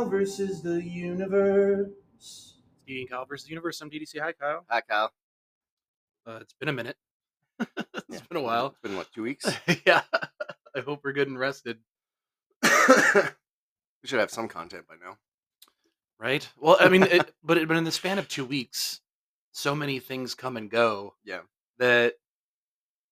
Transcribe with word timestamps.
Kyle 0.00 0.08
versus 0.08 0.62
the 0.62 0.82
universe. 0.82 1.90
Steve 2.16 3.00
and 3.00 3.10
Kyle 3.10 3.26
versus 3.26 3.44
the 3.44 3.50
universe. 3.50 3.82
I'm 3.82 3.90
DDC. 3.90 4.18
Hi, 4.18 4.32
Kyle. 4.32 4.64
Hi, 4.70 4.80
Kyle. 4.80 5.12
Uh, 6.26 6.38
it's 6.40 6.54
been 6.54 6.70
a 6.70 6.72
minute. 6.72 6.96
It's 7.76 8.04
Yeah, 8.08 8.20
been 8.30 8.38
a 8.38 8.40
while. 8.40 8.68
It's 8.68 8.78
been 8.80 8.96
what 8.96 9.12
two 9.12 9.22
weeks? 9.22 9.44
yeah. 9.86 10.00
I 10.74 10.80
hope 10.80 11.00
we're 11.04 11.12
good 11.12 11.28
and 11.28 11.38
rested. 11.38 11.80
we 12.62 12.70
should 14.06 14.20
have 14.20 14.30
some 14.30 14.48
content 14.48 14.86
by 14.88 14.94
now. 15.04 15.18
Right. 16.18 16.48
Well, 16.58 16.78
I 16.80 16.88
mean, 16.88 17.02
it, 17.02 17.34
but 17.44 17.58
it, 17.58 17.68
but 17.68 17.76
in 17.76 17.84
the 17.84 17.92
span 17.92 18.18
of 18.18 18.26
two 18.26 18.46
weeks, 18.46 19.02
so 19.52 19.74
many 19.74 20.00
things 20.00 20.34
come 20.34 20.56
and 20.56 20.70
go. 20.70 21.14
Yeah. 21.24 21.40
That 21.78 22.14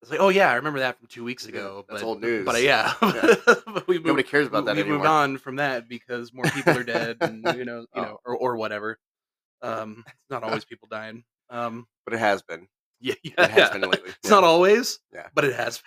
it's 0.03 0.11
like, 0.11 0.21
oh 0.21 0.29
yeah, 0.29 0.51
I 0.51 0.55
remember 0.55 0.79
that 0.81 0.99
from 0.99 1.07
two 1.09 1.25
weeks 1.25 1.45
Yeah, 1.45 1.51
ago. 1.51 1.85
that's 1.89 2.03
but, 2.03 2.07
old 2.07 2.21
news. 2.21 2.45
But 2.47 2.55
uh, 2.57 2.59
yeah, 2.59 2.93
Yeah. 3.03 3.35
but 3.67 3.87
we 3.89 3.97
moved, 3.97 4.07
Nobody 4.07 4.23
cares 4.29 4.47
about 4.47 4.65
that 4.67 4.73
anymore. 4.73 4.75
we 4.77 4.81
anymore. 4.95 4.99
moved 4.99 5.09
on 5.09 5.39
from 5.39 5.57
that 5.57 5.89
because 5.89 6.33
more 6.33 6.45
people 6.47 6.77
are 6.77 6.85
dead, 6.85 7.17
and 7.21 7.45
you 7.57 7.65
know, 7.65 7.81
you 7.81 7.87
Oh. 7.95 8.03
know, 8.03 8.21
or 8.25 8.37
or 8.37 8.57
whatever. 8.57 8.99
Um, 9.63 10.05
it's 10.07 10.15
not 10.31 10.45
always 10.45 10.65
people 10.65 10.89
dying. 10.91 11.25
Um, 11.51 11.87
But 12.05 12.15
it 12.15 12.21
has 12.21 12.43
been. 12.43 12.69
yeah, 13.01 13.15
yeah, 13.23 13.33
It 13.39 13.51
has 13.51 13.59
yeah. 13.59 13.73
been 13.79 13.91
lately. 13.91 14.11
It's 14.23 14.31
not 14.31 14.45
always, 14.45 15.01
Yeah. 15.13 15.29
but 15.35 15.45
it 15.45 15.55
has. 15.55 15.83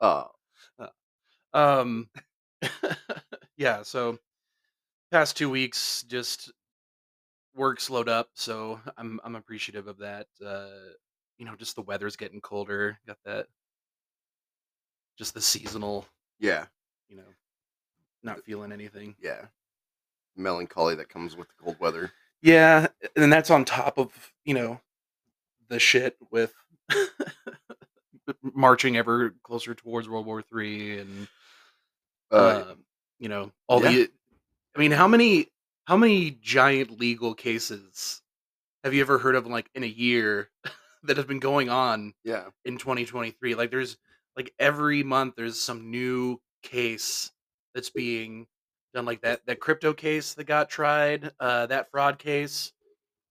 oh, 0.00 0.26
Um, 1.52 2.08
yeah. 3.56 3.82
So, 3.82 4.18
past 5.10 5.36
two 5.36 5.48
weeks, 5.50 6.04
just 6.08 6.52
work 7.54 7.80
slowed 7.80 8.08
up. 8.08 8.28
So 8.34 8.80
I'm 8.96 9.20
I'm 9.24 9.34
appreciative 9.36 9.86
of 9.88 9.98
that. 9.98 10.26
Uh, 10.44 10.68
you 11.38 11.46
know, 11.46 11.54
just 11.56 11.76
the 11.76 11.82
weather's 11.82 12.16
getting 12.16 12.40
colder. 12.40 12.98
Got 13.06 13.18
that. 13.24 13.46
Just 15.16 15.34
the 15.34 15.40
seasonal. 15.40 16.06
yeah, 16.38 16.66
You 17.08 17.16
know, 17.16 17.24
not 18.22 18.44
feeling 18.44 18.72
anything. 18.72 19.14
yeah. 19.20 19.46
Melancholy 20.36 20.94
that 20.96 21.08
comes 21.08 21.36
with 21.36 21.48
the 21.48 21.54
cold 21.64 21.76
weather. 21.80 22.12
Yeah, 22.42 22.86
and 23.16 23.32
that's 23.32 23.50
on 23.50 23.64
top 23.64 23.98
of 23.98 24.32
you 24.44 24.54
know 24.54 24.80
the 25.68 25.80
shit 25.80 26.16
with 26.30 26.54
marching 28.54 28.96
ever 28.96 29.34
closer 29.42 29.74
towards 29.74 30.08
World 30.08 30.26
War 30.26 30.42
Three 30.42 30.98
and 31.00 31.26
Uh, 32.30 32.64
um, 32.70 32.84
you 33.18 33.28
know 33.28 33.50
all 33.66 33.80
the 33.80 34.08
i 34.76 34.78
mean 34.78 34.92
how 34.92 35.08
many 35.08 35.48
how 35.86 35.96
many 35.96 36.30
giant 36.30 37.00
legal 37.00 37.34
cases 37.34 38.20
have 38.84 38.92
you 38.94 39.00
ever 39.00 39.18
heard 39.18 39.34
of 39.34 39.46
like 39.46 39.68
in 39.74 39.82
a 39.82 39.86
year 39.86 40.50
that 41.04 41.16
has 41.16 41.26
been 41.26 41.40
going 41.40 41.68
on 41.68 42.14
yeah, 42.24 42.44
in 42.64 42.78
2023 42.78 43.54
like 43.54 43.70
there's 43.70 43.96
like 44.36 44.52
every 44.58 45.02
month 45.02 45.34
there's 45.36 45.60
some 45.60 45.90
new 45.90 46.40
case 46.62 47.30
that's 47.74 47.90
being 47.90 48.46
done 48.94 49.04
like 49.04 49.20
that 49.20 49.44
that 49.46 49.60
crypto 49.60 49.92
case 49.92 50.34
that 50.34 50.44
got 50.44 50.68
tried 50.68 51.30
uh 51.40 51.66
that 51.66 51.90
fraud 51.90 52.18
case 52.18 52.72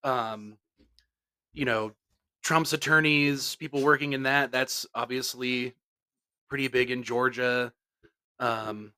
um 0.03 0.57
you 1.53 1.65
know 1.65 1.91
trump's 2.43 2.73
attorneys 2.73 3.55
people 3.55 3.81
working 3.81 4.13
in 4.13 4.23
that 4.23 4.51
that's 4.51 4.85
obviously 4.93 5.73
pretty 6.47 6.67
big 6.67 6.91
in 6.91 7.03
georgia 7.03 7.73
um 8.39 8.93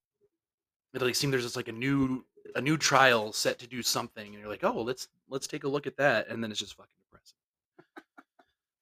it 0.94 1.02
like 1.02 1.16
seems 1.16 1.31
there's 1.31 1.44
just 1.44 1.56
like 1.56 1.70
a 1.70 1.73
new 1.73 2.23
a 2.56 2.62
new 2.62 2.78
trial 2.78 3.31
set 3.31 3.59
to 3.59 3.67
do 3.67 3.81
something 3.81 4.25
and 4.25 4.40
you're 4.40 4.50
like 4.50 4.64
oh 4.64 4.81
let's 4.81 5.08
let's 5.30 5.47
take 5.47 5.64
a 5.64 5.67
look 5.67 5.88
at 5.88 5.97
that 5.97 6.28
and 6.28 6.44
then 6.44 6.52
it's 6.52 6.59
just 6.59 6.75
fucking 6.75 6.90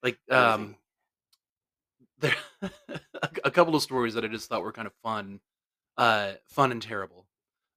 like 0.03 0.17
um 0.29 0.75
there 2.19 2.35
a 3.43 3.51
couple 3.51 3.75
of 3.75 3.81
stories 3.81 4.13
that 4.15 4.23
I 4.23 4.27
just 4.27 4.49
thought 4.49 4.63
were 4.63 4.71
kind 4.71 4.87
of 4.87 4.93
fun, 5.03 5.39
uh, 5.97 6.33
fun 6.47 6.71
and 6.71 6.81
terrible. 6.81 7.25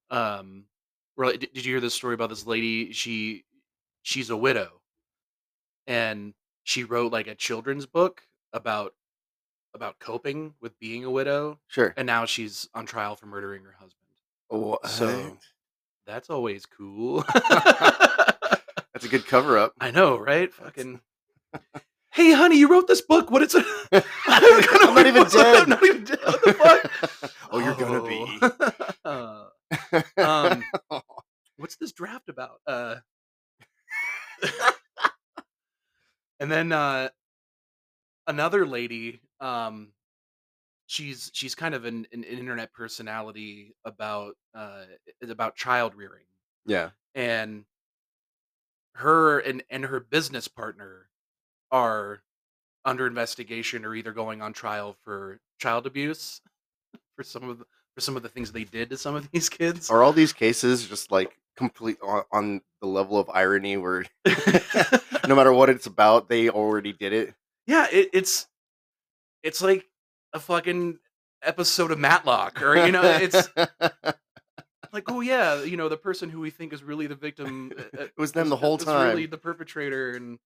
Um, 0.09 0.65
did, 1.17 1.39
did 1.39 1.65
you 1.65 1.73
hear 1.73 1.79
this 1.79 1.93
story 1.93 2.13
about 2.13 2.29
this 2.29 2.45
lady? 2.45 2.91
She 2.91 3.45
she's 4.01 4.29
a 4.29 4.37
widow, 4.37 4.81
and 5.87 6.33
she 6.63 6.83
wrote 6.83 7.11
like 7.11 7.27
a 7.27 7.35
children's 7.35 7.85
book 7.85 8.23
about 8.53 8.93
about 9.73 9.99
coping 9.99 10.53
with 10.61 10.77
being 10.79 11.05
a 11.05 11.11
widow, 11.11 11.59
sure. 11.67 11.93
and 11.95 12.05
now 12.05 12.25
she's 12.25 12.67
on 12.73 12.85
trial 12.85 13.15
for 13.15 13.25
murdering 13.27 13.63
her 13.63 13.75
husband. 13.79 14.07
What? 14.49 14.85
So- 14.87 15.37
That's 16.07 16.29
always 16.29 16.65
cool. 16.65 17.23
that's 17.33 19.05
a 19.05 19.09
good 19.09 19.25
cover 19.27 19.57
up. 19.57 19.73
I 19.79 19.91
know, 19.91 20.17
right? 20.17 20.51
Fucking. 20.53 20.99
Hey, 22.13 22.33
honey, 22.33 22.57
you 22.57 22.69
wrote 22.69 22.87
this 22.87 23.01
book. 23.01 23.31
What 23.31 23.41
is 23.41 23.55
it? 23.55 23.65
I'm 24.27 24.95
not 24.95 25.07
even 25.07 25.23
dead. 25.27 25.55
I'm 25.63 25.69
not 25.69 25.83
even 25.83 26.03
dead. 26.03 26.19
What 26.23 26.43
the 26.43 26.53
fuck? 26.53 27.31
oh, 27.51 27.59
you're 27.59 27.75
gonna 27.75 28.03
be. 28.03 28.39
Uh, 29.05 29.45
um, 30.17 30.63
what's 31.57 31.77
this 31.77 31.93
draft 31.93 32.27
about? 32.27 32.59
Uh, 32.67 32.95
and 36.41 36.51
then 36.51 36.73
uh, 36.73 37.09
another 38.27 38.65
lady. 38.65 39.21
Um, 39.39 39.93
she's 40.87 41.31
she's 41.33 41.55
kind 41.55 41.73
of 41.73 41.85
an, 41.85 42.05
an 42.11 42.23
internet 42.25 42.73
personality 42.73 43.73
about 43.85 44.35
uh 44.53 44.83
about 45.23 45.55
child 45.55 45.95
rearing 45.95 46.25
yeah. 46.65 46.89
and 47.15 47.63
her 48.95 49.39
and 49.39 49.63
and 49.69 49.85
her 49.85 50.01
business 50.01 50.49
partner 50.49 51.07
are 51.71 52.21
under 52.85 53.07
investigation 53.07 53.85
or 53.85 53.95
either 53.95 54.11
going 54.11 54.41
on 54.41 54.53
trial 54.53 54.95
for 55.03 55.39
child 55.59 55.85
abuse 55.85 56.41
for 57.15 57.23
some 57.23 57.49
of 57.49 57.59
the, 57.59 57.65
for 57.95 58.01
some 58.01 58.15
of 58.15 58.23
the 58.23 58.29
things 58.29 58.51
they 58.51 58.63
did 58.63 58.89
to 58.89 58.97
some 58.97 59.15
of 59.15 59.29
these 59.33 59.49
kids. 59.49 59.89
Are 59.89 60.03
all 60.03 60.13
these 60.13 60.33
cases 60.33 60.87
just 60.87 61.11
like 61.11 61.37
complete 61.55 61.97
on, 62.01 62.23
on 62.31 62.61
the 62.81 62.87
level 62.87 63.19
of 63.19 63.29
irony 63.29 63.77
where 63.77 64.05
no 65.27 65.35
matter 65.35 65.53
what 65.53 65.69
it's 65.69 65.85
about, 65.85 66.29
they 66.29 66.49
already 66.49 66.93
did 66.93 67.13
it? 67.13 67.35
yeah, 67.67 67.87
it, 67.91 68.09
it's 68.13 68.47
it's 69.43 69.61
like 69.61 69.85
a 70.33 70.39
fucking 70.39 70.99
episode 71.43 71.91
of 71.91 71.99
Matlock, 71.99 72.61
or 72.61 72.75
you 72.85 72.91
know, 72.91 73.01
it's 73.03 73.47
like, 74.91 75.09
oh 75.09 75.21
yeah, 75.21 75.63
you 75.63 75.77
know, 75.77 75.89
the 75.89 75.97
person 75.97 76.29
who 76.29 76.39
we 76.39 76.49
think 76.49 76.73
is 76.73 76.83
really 76.83 77.07
the 77.07 77.15
victim, 77.15 77.71
uh, 77.77 77.81
uh, 77.97 78.03
it 78.03 78.17
was 78.17 78.31
them 78.31 78.49
the 78.49 78.55
whole 78.55 78.77
time. 78.77 79.09
really 79.09 79.25
the 79.25 79.37
perpetrator, 79.37 80.11
and 80.11 80.39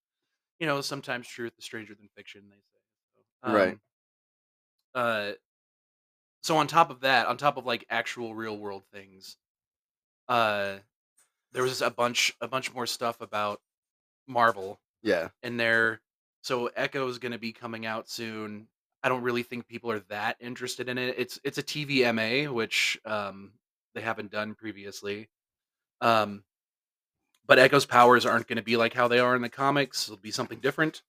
you 0.60 0.68
know, 0.68 0.82
sometimes 0.82 1.28
truth 1.28 1.54
is 1.58 1.66
stranger 1.66 1.96
than 1.96 2.10
fiction. 2.16 2.50
They 2.50 2.58
say, 2.58 2.82
so, 3.16 3.24
Right. 3.46 3.76
um, 3.76 3.82
Uh, 4.94 5.34
so 6.44 6.58
on 6.58 6.68
top 6.68 6.90
of 6.90 7.02
that, 7.02 7.28
on 7.28 7.38
top 7.38 7.58
of 7.58 7.66
like 7.66 7.86
actual 7.90 8.36
real 8.36 8.58
world 8.58 8.86
things, 8.92 9.38
uh, 10.30 10.80
there 11.54 11.64
was 11.64 11.82
a 11.82 11.92
bunch, 11.92 12.36
a 12.42 12.48
bunch 12.48 12.74
more 12.74 12.88
stuff 12.88 13.22
about 13.22 13.62
Marvel 14.28 14.82
yeah. 15.02 15.30
and 15.44 15.60
there. 15.60 16.02
so 16.44 16.68
Echo 16.68 17.08
is 17.10 17.20
going 17.20 17.34
to 17.34 17.40
be 17.40 17.54
coming 17.54 17.86
out 17.86 18.10
soon. 18.10 18.70
I 19.04 19.10
don't 19.10 19.24
really 19.24 19.44
think 19.44 19.68
people 19.68 19.92
are 19.92 20.00
that 20.10 20.38
interested 20.42 20.90
in 20.90 20.98
it. 20.98 21.16
It's 21.20 21.40
it's 21.44 21.58
a 21.60 21.64
TVMA, 21.64 22.54
which 22.54 23.00
um, 23.06 23.54
they 23.96 24.02
haven't 24.02 24.32
done 24.32 24.56
previously. 24.56 25.30
Um, 26.02 26.46
but 27.48 27.60
Echo's 27.60 27.86
powers 27.86 28.26
aren't 28.26 28.48
going 28.48 28.58
to 28.58 28.64
be 28.64 28.78
like 28.78 28.94
how 28.94 29.08
they 29.08 29.20
are 29.20 29.36
in 29.36 29.42
the 29.42 29.50
comics. 29.50 30.08
It'll 30.08 30.18
be 30.18 30.32
something 30.32 30.60
different. 30.60 31.02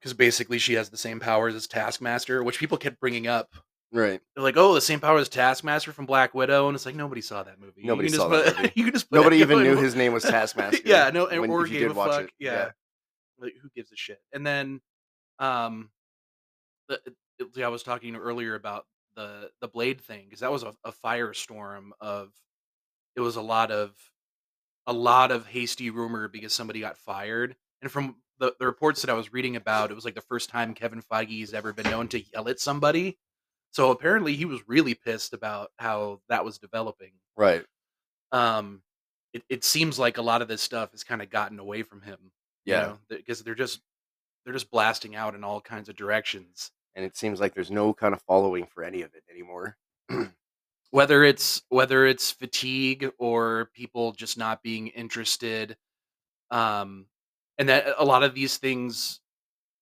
Because 0.00 0.14
basically, 0.14 0.58
she 0.58 0.74
has 0.74 0.88
the 0.88 0.96
same 0.96 1.20
powers 1.20 1.54
as 1.54 1.66
Taskmaster, 1.66 2.42
which 2.42 2.58
people 2.58 2.78
kept 2.78 3.00
bringing 3.00 3.26
up. 3.26 3.50
Right. 3.92 4.20
They're 4.34 4.42
like, 4.44 4.56
"Oh, 4.56 4.72
the 4.72 4.80
same 4.80 5.00
powers 5.00 5.22
as 5.22 5.28
Taskmaster 5.28 5.92
from 5.92 6.06
Black 6.06 6.32
Widow," 6.32 6.68
and 6.68 6.74
it's 6.74 6.86
like 6.86 6.94
nobody 6.94 7.20
saw 7.20 7.42
that 7.42 7.60
movie. 7.60 7.82
You 7.82 7.88
Nobody 7.88 8.08
saw 8.08 8.28
that 8.28 8.44
put- 8.46 8.56
movie. 8.56 8.72
you 8.76 8.84
can 8.84 8.92
just 8.94 9.10
Nobody 9.12 9.38
even 9.38 9.62
knew 9.62 9.76
his 9.76 9.94
name 9.96 10.12
was 10.12 10.22
Taskmaster. 10.24 10.80
yeah, 10.86 11.10
no, 11.10 11.26
and 11.26 11.40
when- 11.42 11.50
or 11.50 11.66
gave 11.66 11.80
did 11.80 11.90
a 11.90 11.94
watch 11.94 12.12
fuck. 12.12 12.24
it. 12.24 12.30
Yeah. 12.38 12.70
like 13.38 13.52
who 13.60 13.68
gives 13.74 13.90
a 13.92 13.96
shit? 13.96 14.20
And 14.32 14.46
then, 14.46 14.80
um, 15.38 15.90
the, 16.88 16.98
I 17.62 17.68
was 17.68 17.82
talking 17.82 18.16
earlier 18.16 18.54
about 18.54 18.86
the 19.16 19.50
the 19.60 19.68
blade 19.68 20.00
thing 20.00 20.24
because 20.24 20.40
that 20.40 20.52
was 20.52 20.62
a, 20.62 20.72
a 20.84 20.92
firestorm 21.04 21.90
of. 22.00 22.30
It 23.16 23.20
was 23.20 23.34
a 23.36 23.42
lot 23.42 23.72
of, 23.72 23.90
a 24.86 24.92
lot 24.92 25.30
of 25.30 25.46
hasty 25.46 25.90
rumor 25.90 26.28
because 26.28 26.52
somebody 26.52 26.80
got 26.80 26.96
fired, 26.96 27.56
and 27.82 27.90
from 27.90 28.16
the, 28.38 28.54
the 28.58 28.66
reports 28.66 29.02
that 29.02 29.10
I 29.10 29.14
was 29.14 29.32
reading 29.32 29.56
about, 29.56 29.90
it 29.90 29.94
was 29.94 30.04
like 30.04 30.14
the 30.14 30.20
first 30.22 30.48
time 30.50 30.74
Kevin 30.74 31.02
Feige's 31.02 31.52
ever 31.54 31.72
been 31.72 31.90
known 31.90 32.08
to 32.08 32.20
yell 32.32 32.48
at 32.48 32.58
somebody. 32.60 33.18
So 33.72 33.90
apparently, 33.90 34.34
he 34.34 34.46
was 34.46 34.60
really 34.66 34.94
pissed 34.94 35.32
about 35.34 35.70
how 35.78 36.20
that 36.28 36.44
was 36.44 36.58
developing 36.58 37.12
Right. 37.36 37.64
um 38.32 38.82
it, 39.32 39.44
it 39.48 39.62
seems 39.64 39.96
like 39.98 40.18
a 40.18 40.22
lot 40.22 40.42
of 40.42 40.48
this 40.48 40.60
stuff 40.62 40.90
has 40.90 41.04
kind 41.04 41.22
of 41.22 41.30
gotten 41.30 41.58
away 41.60 41.82
from 41.84 42.02
him 42.02 42.32
Yeah. 42.64 42.96
because 43.08 43.42
they're 43.42 43.54
just 43.54 43.80
they're 44.44 44.54
just 44.54 44.70
blasting 44.72 45.14
out 45.14 45.34
in 45.36 45.44
all 45.44 45.60
kinds 45.60 45.88
of 45.88 45.94
directions 45.96 46.72
And 46.96 47.04
it 47.04 47.16
seems 47.16 47.38
like 47.40 47.54
there's 47.54 47.70
no 47.70 47.94
kind 47.94 48.12
of 48.14 48.22
following 48.22 48.66
for 48.66 48.82
any 48.82 49.02
of 49.02 49.14
it 49.14 49.22
anymore. 49.30 49.76
whether 50.90 51.24
it's 51.24 51.62
whether 51.68 52.06
it's 52.06 52.30
fatigue 52.30 53.10
or 53.18 53.70
people 53.74 54.12
just 54.12 54.36
not 54.38 54.62
being 54.62 54.88
interested 54.88 55.76
um 56.50 57.06
and 57.58 57.68
that 57.68 57.86
a 57.98 58.04
lot 58.04 58.22
of 58.22 58.34
these 58.34 58.56
things 58.56 59.20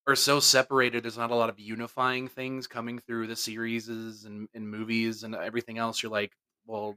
are 0.07 0.17
so 0.17 0.41
separated 0.41 1.03
there's 1.03 1.19
not 1.19 1.31
a 1.31 1.35
lot 1.35 1.49
of 1.51 1.59
unifying 1.59 2.29
things 2.29 2.67
coming 2.67 2.99
through 2.99 3.27
the 3.27 3.37
series 3.37 3.89
and, 3.89 4.49
and 4.55 4.69
movies 4.69 5.23
and 5.23 5.35
everything 5.35 5.79
else 5.79 6.03
you're 6.03 6.13
like 6.13 6.33
well 6.67 6.97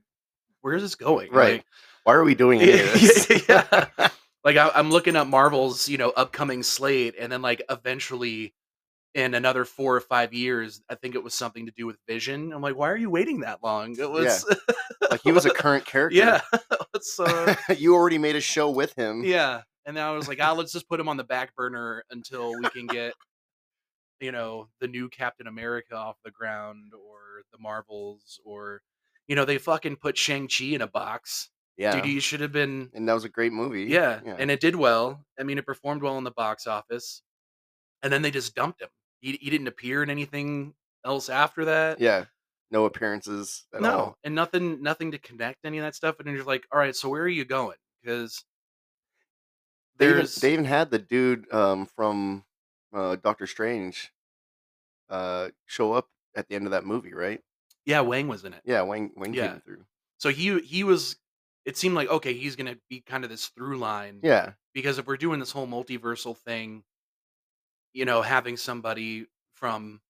where 0.61 0.75
is 0.75 0.81
this 0.83 0.95
going? 0.95 1.31
Right. 1.31 1.53
Like, 1.53 1.65
Why 2.03 2.13
are 2.13 2.23
we 2.23 2.35
doing 2.35 2.59
this? 2.59 3.47
yeah. 3.47 3.87
Like 4.43 4.57
I, 4.57 4.71
I'm 4.73 4.89
looking 4.89 5.15
at 5.17 5.27
Marvel's, 5.27 5.87
you 5.87 5.99
know, 5.99 6.09
upcoming 6.09 6.63
slate, 6.63 7.13
and 7.19 7.31
then 7.31 7.43
like 7.43 7.61
eventually, 7.69 8.55
in 9.13 9.33
another 9.33 9.65
four 9.65 9.95
or 9.95 10.01
five 10.01 10.33
years, 10.33 10.81
I 10.89 10.95
think 10.95 11.15
it 11.15 11.23
was 11.23 11.33
something 11.33 11.65
to 11.65 11.71
do 11.75 11.85
with 11.85 11.97
Vision. 12.07 12.53
I'm 12.53 12.61
like, 12.61 12.75
why 12.77 12.89
are 12.89 12.97
you 12.97 13.09
waiting 13.09 13.41
that 13.41 13.59
long? 13.63 13.95
It 13.99 14.09
was, 14.09 14.45
like 15.11 15.21
he 15.23 15.31
was 15.31 15.45
a 15.45 15.49
current 15.49 15.85
character. 15.85 16.17
yeah. 16.17 16.41
Uh, 17.19 17.55
you 17.77 17.95
already 17.95 18.19
made 18.19 18.35
a 18.35 18.41
show 18.41 18.69
with 18.69 18.93
him. 18.93 19.23
yeah. 19.23 19.61
And 19.85 19.97
then 19.97 20.03
I 20.03 20.11
was 20.11 20.27
like, 20.27 20.37
ah, 20.39 20.51
let's 20.51 20.71
just 20.71 20.87
put 20.87 20.99
him 20.99 21.09
on 21.09 21.17
the 21.17 21.23
back 21.23 21.55
burner 21.55 22.03
until 22.11 22.53
we 22.53 22.69
can 22.69 22.85
get, 22.85 23.15
you 24.19 24.31
know, 24.31 24.67
the 24.79 24.87
new 24.87 25.09
Captain 25.09 25.47
America 25.47 25.95
off 25.95 26.17
the 26.23 26.29
ground, 26.29 26.93
or 26.93 27.41
the 27.51 27.57
Marvels, 27.57 28.39
or, 28.45 28.81
you 29.27 29.35
know, 29.35 29.45
they 29.45 29.57
fucking 29.57 29.95
put 29.95 30.15
Shang 30.15 30.47
Chi 30.47 30.65
in 30.65 30.81
a 30.81 30.87
box. 30.87 31.49
Yeah. 31.75 31.95
Dude, 31.95 32.05
he 32.05 32.19
should 32.19 32.41
have 32.41 32.51
been 32.51 32.91
and 32.93 33.07
that 33.09 33.13
was 33.13 33.23
a 33.23 33.29
great 33.29 33.51
movie. 33.53 33.85
Yeah, 33.85 34.19
Yeah. 34.23 34.35
and 34.37 34.51
it 34.51 34.59
did 34.59 34.75
well. 34.75 35.25
I 35.39 35.43
mean, 35.43 35.57
it 35.57 35.65
performed 35.65 36.03
well 36.03 36.19
in 36.19 36.23
the 36.23 36.29
box 36.29 36.67
office, 36.67 37.23
and 38.03 38.13
then 38.13 38.21
they 38.21 38.29
just 38.29 38.53
dumped 38.53 38.81
him. 38.81 38.89
He 39.21 39.33
he 39.37 39.49
didn't 39.49 39.67
appear 39.67 40.03
in 40.03 40.09
anything 40.09 40.75
else 41.05 41.29
after 41.29 41.65
that. 41.65 41.99
yeah. 41.99 42.25
No 42.69 42.85
appearances 42.85 43.65
at 43.73 43.83
no, 43.83 43.89
all. 43.89 44.17
and 44.23 44.35
nothing 44.35 44.81
nothing 44.81 45.11
to 45.11 45.17
connect 45.19 45.65
any 45.65 45.77
of 45.77 45.83
that 45.83 45.95
stuff. 45.95 46.19
And 46.19 46.27
then 46.27 46.35
you're 46.35 46.43
like, 46.45 46.67
all 46.71 46.79
right, 46.79 46.95
so 46.95 47.09
where 47.09 47.23
are 47.23 47.27
you 47.27 47.45
going? 47.45 47.77
Because 48.01 48.43
They 49.97 50.09
even, 50.09 50.31
there's 50.31 50.35
they 50.35 50.53
even 50.53 50.65
had 50.65 50.91
the 50.91 50.99
dude 50.99 51.51
um, 51.53 51.85
from 51.85 52.45
uh, 52.93 53.15
Doctor 53.17 53.47
Strange 53.47 54.11
uh, 55.09 55.51
show 55.65 55.93
up 55.93 56.09
at 56.35 56.47
the 56.47 56.55
end 56.55 56.65
of 56.67 56.71
that 56.71 56.85
movie, 56.85 57.13
right? 57.13 57.41
yeah, 57.85 58.01
Wong 58.01 58.27
was 58.27 58.45
in 58.45 58.53
it. 58.53 58.63
Yeah, 58.65 58.81
Wong 58.81 59.11
Wong 59.15 59.33
Yeah. 59.33 59.53
came 59.53 59.61
through. 59.61 59.85
So 60.17 60.29
he 60.29 60.59
he 60.61 60.83
was. 60.83 61.17
It 61.65 61.77
seemed 61.77 61.95
like 61.95 62.09
okay, 62.09 62.33
he's 62.33 62.55
gonna 62.55 62.77
be 62.89 63.01
kind 63.01 63.23
of 63.23 63.29
this 63.29 63.47
through 63.49 63.77
line. 63.77 64.23
Yeah, 64.23 64.53
because 64.73 64.97
if 64.97 65.07
we're 65.07 65.17
doing 65.17 65.39
this 65.39 65.51
whole 65.51 65.67
multiversal 65.67 66.37
thing, 66.37 66.83
you 67.93 68.05
know, 68.05 68.21
having 68.21 68.57
somebody 68.57 69.27
from 69.53 70.01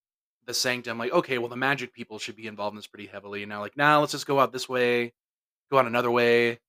the 0.45 0.53
sanctum, 0.53 0.97
like, 0.97 1.11
okay, 1.11 1.37
well, 1.37 1.49
the 1.49 1.55
magic 1.55 1.93
people 1.93 2.19
should 2.19 2.35
be 2.35 2.47
involved 2.47 2.73
in 2.73 2.77
this 2.77 2.87
pretty 2.87 3.07
heavily. 3.07 3.43
And 3.43 3.49
now, 3.49 3.59
like, 3.59 3.77
now 3.77 3.99
let's 3.99 4.11
just 4.11 4.27
go 4.27 4.39
out 4.39 4.51
this 4.51 4.69
way, 4.69 5.13
go 5.69 5.77
out 5.77 5.85
another 5.85 6.11
way, 6.11 6.59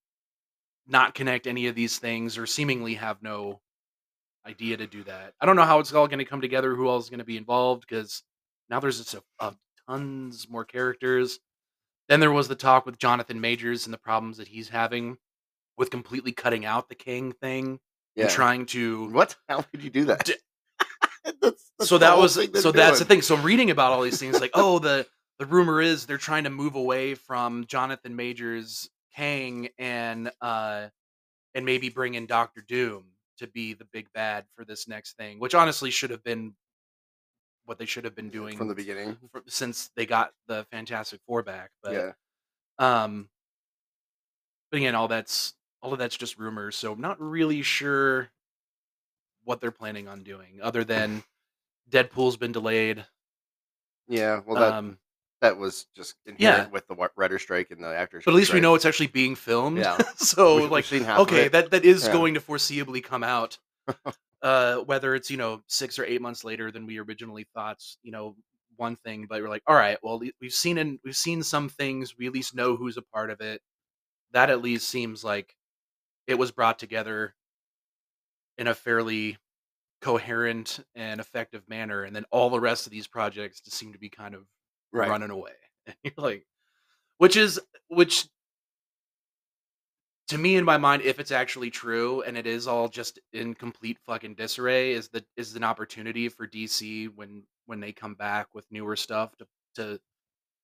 not 0.86 1.14
connect 1.14 1.46
any 1.46 1.66
of 1.66 1.74
these 1.74 1.98
things, 1.98 2.36
or 2.38 2.46
seemingly 2.46 2.94
have 2.94 3.22
no 3.22 3.60
idea 4.46 4.76
to 4.76 4.86
do 4.86 5.04
that. 5.04 5.34
I 5.40 5.46
don't 5.46 5.56
know 5.56 5.64
how 5.64 5.78
it's 5.78 5.92
all 5.92 6.08
going 6.08 6.18
to 6.18 6.24
come 6.24 6.40
together, 6.40 6.74
who 6.74 6.88
all 6.88 6.98
is 6.98 7.08
going 7.08 7.20
to 7.20 7.24
be 7.24 7.36
involved, 7.36 7.86
because 7.88 8.22
now 8.68 8.80
there's 8.80 8.98
just 8.98 9.14
a, 9.14 9.22
a 9.38 9.54
tons 9.88 10.48
more 10.48 10.64
characters. 10.64 11.38
Then 12.08 12.20
there 12.20 12.32
was 12.32 12.48
the 12.48 12.54
talk 12.54 12.84
with 12.84 12.98
Jonathan 12.98 13.40
Majors 13.40 13.86
and 13.86 13.94
the 13.94 13.98
problems 13.98 14.38
that 14.38 14.48
he's 14.48 14.68
having 14.68 15.18
with 15.78 15.90
completely 15.90 16.32
cutting 16.32 16.64
out 16.64 16.88
the 16.88 16.94
Kang 16.94 17.32
thing 17.32 17.78
yeah. 18.14 18.24
and 18.24 18.32
trying 18.32 18.66
to 18.66 19.08
What? 19.10 19.36
How 19.48 19.62
could 19.62 19.82
you 19.82 19.90
do 19.90 20.04
that? 20.06 20.30
That's- 21.40 21.70
that's 21.78 21.88
so 21.88 21.98
that 21.98 22.16
was 22.18 22.34
so 22.34 22.72
that's 22.72 22.98
the 22.98 23.04
thing. 23.04 23.22
So 23.22 23.36
i'm 23.36 23.42
reading 23.42 23.70
about 23.70 23.92
all 23.92 24.02
these 24.02 24.18
things 24.18 24.40
like 24.40 24.50
oh 24.54 24.78
the 24.78 25.06
the 25.38 25.46
rumor 25.46 25.80
is 25.80 26.06
they're 26.06 26.18
trying 26.18 26.44
to 26.44 26.50
move 26.50 26.74
away 26.74 27.14
from 27.14 27.64
jonathan 27.66 28.14
majors 28.16 28.88
kang 29.16 29.68
and 29.78 30.30
uh 30.40 30.88
and 31.54 31.64
maybe 31.64 31.88
bring 31.88 32.14
in 32.14 32.26
dr 32.26 32.60
doom 32.68 33.04
to 33.38 33.46
be 33.46 33.72
the 33.74 33.84
big 33.92 34.06
bad 34.12 34.44
for 34.56 34.64
this 34.64 34.88
next 34.88 35.16
thing 35.16 35.38
which 35.38 35.54
honestly 35.54 35.90
should 35.90 36.10
have 36.10 36.22
been 36.24 36.54
what 37.64 37.78
they 37.78 37.86
should 37.86 38.04
have 38.04 38.14
been 38.16 38.28
doing 38.28 38.56
from 38.58 38.66
the 38.68 38.74
beginning. 38.74 39.16
fr- 39.30 39.38
since 39.46 39.90
they 39.96 40.06
got 40.06 40.32
the 40.48 40.64
fantastic 40.72 41.20
four 41.26 41.42
back 41.44 41.70
but 41.82 41.92
yeah, 41.92 42.12
um 42.78 43.28
but 44.70 44.78
again 44.78 44.94
all 44.96 45.06
that's 45.08 45.54
all 45.82 45.92
of 45.92 45.98
that's 45.98 46.16
just 46.16 46.38
rumors 46.38 46.74
so 46.76 46.92
i'm 46.92 47.00
not 47.00 47.20
really 47.20 47.62
sure 47.62 48.28
what 49.44 49.60
they're 49.60 49.70
planning 49.70 50.08
on 50.08 50.22
doing 50.22 50.60
other 50.62 50.84
than 50.84 51.22
deadpool's 51.90 52.36
been 52.36 52.52
delayed 52.52 53.04
yeah. 54.08 54.40
Well, 54.44 54.60
that 54.60 54.72
um 54.74 54.98
that 55.40 55.56
was 55.56 55.86
just 55.96 56.14
yeah. 56.26 56.32
inherent 56.32 56.72
with 56.72 56.86
the 56.86 57.08
writer 57.16 57.38
strike 57.38 57.70
and 57.70 57.82
the 57.82 57.88
actors. 57.94 58.22
but 58.24 58.30
at 58.32 58.36
least 58.36 58.52
we 58.52 58.60
know 58.60 58.74
it's 58.74 58.84
actually 58.84 59.08
being 59.08 59.34
filmed 59.34 59.78
Yeah. 59.78 59.98
so 60.16 60.60
we've 60.60 60.70
like 60.70 60.84
seen 60.84 61.04
half 61.04 61.20
of 61.20 61.28
okay 61.28 61.48
that 61.48 61.70
that 61.70 61.84
is 61.84 62.06
Yeah. 62.06 62.12
going 62.12 62.34
to 62.34 62.40
foreseeably 62.40 63.02
come 63.02 63.22
out 63.24 63.58
uh 64.42 64.76
whether 64.78 65.14
it's 65.14 65.30
you 65.30 65.36
know 65.36 65.62
six 65.66 65.98
or 65.98 66.04
eight 66.04 66.20
months 66.20 66.44
later 66.44 66.70
than 66.70 66.86
we 66.86 66.98
originally 66.98 67.46
thought 67.54 67.82
you 68.02 68.12
know 68.12 68.36
one 68.76 68.96
thing 68.96 69.26
but 69.28 69.40
we're 69.42 69.48
like 69.48 69.62
all 69.66 69.76
right 69.76 69.98
well 70.02 70.18
we- 70.18 70.32
we've 70.40 70.52
seen 70.52 70.78
and 70.78 70.98
we've 71.04 71.16
seen 71.16 71.42
some 71.42 71.68
things 71.68 72.16
we 72.18 72.26
at 72.26 72.32
least 72.32 72.54
know 72.54 72.76
who's 72.76 72.96
a 72.96 73.02
part 73.02 73.30
of 73.30 73.40
it 73.40 73.60
that 74.32 74.50
at 74.50 74.62
least 74.62 74.88
seems 74.88 75.22
like 75.24 75.54
it 76.26 76.36
was 76.38 76.50
brought 76.50 76.78
together 76.78 77.34
in 78.62 78.68
a 78.68 78.74
fairly 78.74 79.36
coherent 80.00 80.78
and 80.94 81.20
effective 81.20 81.68
manner 81.68 82.04
and 82.04 82.14
then 82.14 82.24
all 82.30 82.48
the 82.48 82.60
rest 82.60 82.86
of 82.86 82.92
these 82.92 83.08
projects 83.08 83.60
just 83.60 83.76
seem 83.76 83.92
to 83.92 83.98
be 83.98 84.08
kind 84.08 84.34
of 84.36 84.46
Right. 84.92 85.08
running 85.08 85.30
away 85.30 85.52
and 85.86 85.96
you're 86.04 86.14
like 86.16 86.46
which 87.18 87.36
is 87.36 87.60
which 87.88 88.28
to 90.28 90.38
me 90.38 90.54
in 90.56 90.64
my 90.64 90.78
mind 90.78 91.02
if 91.02 91.18
it's 91.18 91.32
actually 91.32 91.70
true 91.70 92.22
and 92.22 92.38
it 92.38 92.46
is 92.46 92.68
all 92.68 92.88
just 92.88 93.18
in 93.32 93.52
complete 93.54 93.98
fucking 94.06 94.34
disarray 94.36 94.92
is 94.92 95.08
the 95.08 95.24
is 95.36 95.56
an 95.56 95.64
opportunity 95.64 96.28
for 96.28 96.46
dc 96.46 97.08
when 97.16 97.42
when 97.66 97.80
they 97.80 97.92
come 97.92 98.14
back 98.14 98.54
with 98.54 98.70
newer 98.70 98.94
stuff 98.96 99.36
to 99.36 99.46
to 99.74 100.00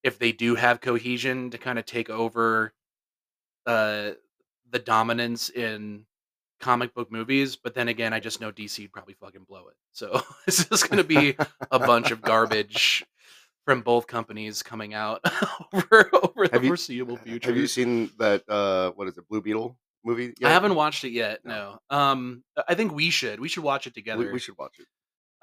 if 0.05 0.19
they 0.19 0.31
do 0.33 0.55
have 0.55 0.81
cohesion 0.81 1.51
to 1.51 1.59
kind 1.59 1.79
of 1.79 1.85
take 1.85 2.11
over 2.11 2.73
uh 3.67 4.13
the 4.71 4.79
dominance 4.79 5.51
in 5.51 6.05
comic 6.61 6.93
book 6.95 7.11
movies 7.13 7.57
but 7.57 7.75
then 7.75 7.89
again 7.89 8.13
i 8.13 8.19
just 8.21 8.41
know 8.41 8.51
dc 8.51 8.79
would 8.81 8.93
probably 8.93 9.15
fucking 9.15 9.45
blow 9.49 9.69
it 9.69 9.77
so 9.93 10.21
it's 10.47 10.65
just 10.69 10.89
going 10.91 10.97
to 10.99 11.05
be 11.05 11.37
a 11.71 11.79
bunch 11.79 12.11
of 12.11 12.21
garbage 12.21 13.05
from 13.65 13.83
both 13.83 14.07
companies 14.07 14.63
coming 14.63 14.95
out 14.95 15.21
over 15.73 16.11
over 16.23 16.49
the 16.49 16.61
you- 16.63 16.69
foreseeable 16.69 17.17
future 17.19 17.51
Have 17.51 17.57
you 17.57 17.67
seen 17.67 18.11
that? 18.19 18.43
Uh, 18.49 18.93
what 18.93 19.09
is 19.09 19.19
it? 19.19 19.29
Blue 19.29 19.43
Beetle 19.43 19.77
movie? 20.05 20.33
I 20.43 20.49
haven't 20.49 20.75
watched 20.75 21.05
it 21.05 21.11
yet. 21.11 21.41
No. 21.45 21.79
No. 21.91 21.97
Um, 21.97 22.43
I 22.67 22.75
think 22.75 22.93
we 22.95 23.11
should. 23.11 23.41
We 23.41 23.49
should 23.49 23.63
watch 23.65 23.87
it 23.87 23.93
together. 23.95 24.33
we 24.33 24.39
should 24.39 24.57
watch 24.57 24.77
it. 24.79 24.87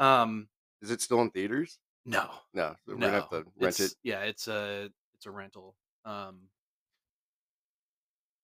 Um, 0.03 0.47
Is 0.81 0.89
it 0.89 1.01
still 1.01 1.21
in 1.21 1.29
theaters? 1.29 1.77
no, 2.03 2.27
No, 2.53 2.75
we're 2.87 2.95
no. 2.95 3.05
gonna 3.07 3.13
have 3.19 3.29
to 3.29 3.35
rent 3.59 3.75
It's- 3.75 3.79
it. 3.91 3.93
Yeah, 4.03 4.21
it's 4.21 4.47
a 4.47 4.89
it's 5.13 5.27
a 5.27 5.31
rental. 5.31 5.75
Um, 6.03 6.39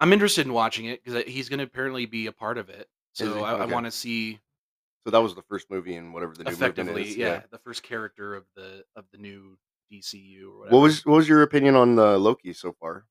I'm 0.02 0.12
interested 0.12 0.46
in 0.46 0.52
watching 0.54 0.86
it 0.88 1.04
because 1.04 1.24
he's 1.26 1.48
going 1.48 1.60
to 1.60 1.66
apparently 1.66 2.06
be 2.06 2.26
a 2.28 2.32
part 2.32 2.58
of 2.58 2.70
it. 2.70 2.90
Is 3.14 3.20
So? 3.20 3.44
I, 3.44 3.52
I 3.52 3.62
Okay. 3.64 3.74
want 3.74 3.86
to 3.86 3.92
see 3.92 4.40
So 5.06 5.12
that 5.12 5.20
was 5.20 5.36
the 5.36 5.44
first 5.44 5.70
movie 5.70 5.96
in 5.96 6.12
whatever 6.12 6.34
the 6.34 6.44
new 6.44 6.50
movement 6.52 6.64
effectively, 6.78 7.04
is. 7.10 7.18
yeah, 7.18 7.44
the 7.52 7.58
first 7.60 7.84
character 7.84 8.36
of 8.36 8.46
the 8.56 8.84
of 8.96 9.06
the 9.12 9.18
new 9.18 9.58
DCU 9.92 10.44
or 10.54 10.58
whatever. 10.60 10.76
What 10.76 10.82
was 10.84 11.06
what 11.06 11.16
was 11.18 11.30
your 11.30 11.44
opinion 11.44 11.76
on 11.76 11.98
uh, 11.98 12.18
Loki 12.18 12.52
so 12.54 12.74
far? 12.74 13.06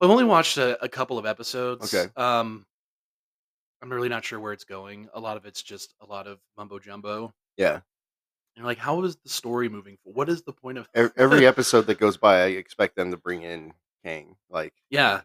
I've 0.00 0.10
only 0.10 0.24
watched 0.24 0.58
a, 0.58 0.82
a 0.84 0.88
couple 0.88 1.18
of 1.18 1.24
episodes. 1.26 1.92
Okay. 1.94 2.12
Um, 2.16 2.66
I'm 3.82 3.90
really 3.90 4.08
not 4.10 4.24
sure 4.24 4.38
where 4.40 4.52
it's 4.52 4.64
going. 4.64 5.08
A 5.14 5.20
lot 5.20 5.36
of 5.38 5.46
it's 5.46 5.62
just 5.62 5.94
a 6.00 6.06
lot 6.06 6.26
of 6.26 6.38
mumbo 6.58 6.78
jumbo. 6.78 7.32
Yeah, 7.56 7.80
And 8.56 8.64
like, 8.66 8.76
how 8.78 9.02
is 9.04 9.16
the 9.16 9.28
story 9.30 9.68
moving? 9.70 9.96
For 10.04 10.12
what 10.12 10.28
is 10.28 10.42
the 10.42 10.52
point 10.52 10.76
of 10.78 10.88
Ev- 10.94 11.12
every 11.16 11.46
episode 11.46 11.82
that 11.86 11.98
goes 11.98 12.16
by, 12.18 12.42
I 12.42 12.46
expect 12.48 12.96
them 12.96 13.10
to 13.10 13.16
bring 13.16 13.42
in 13.42 13.72
Kang. 14.04 14.36
Like, 14.50 14.74
Yeah, 14.90 15.22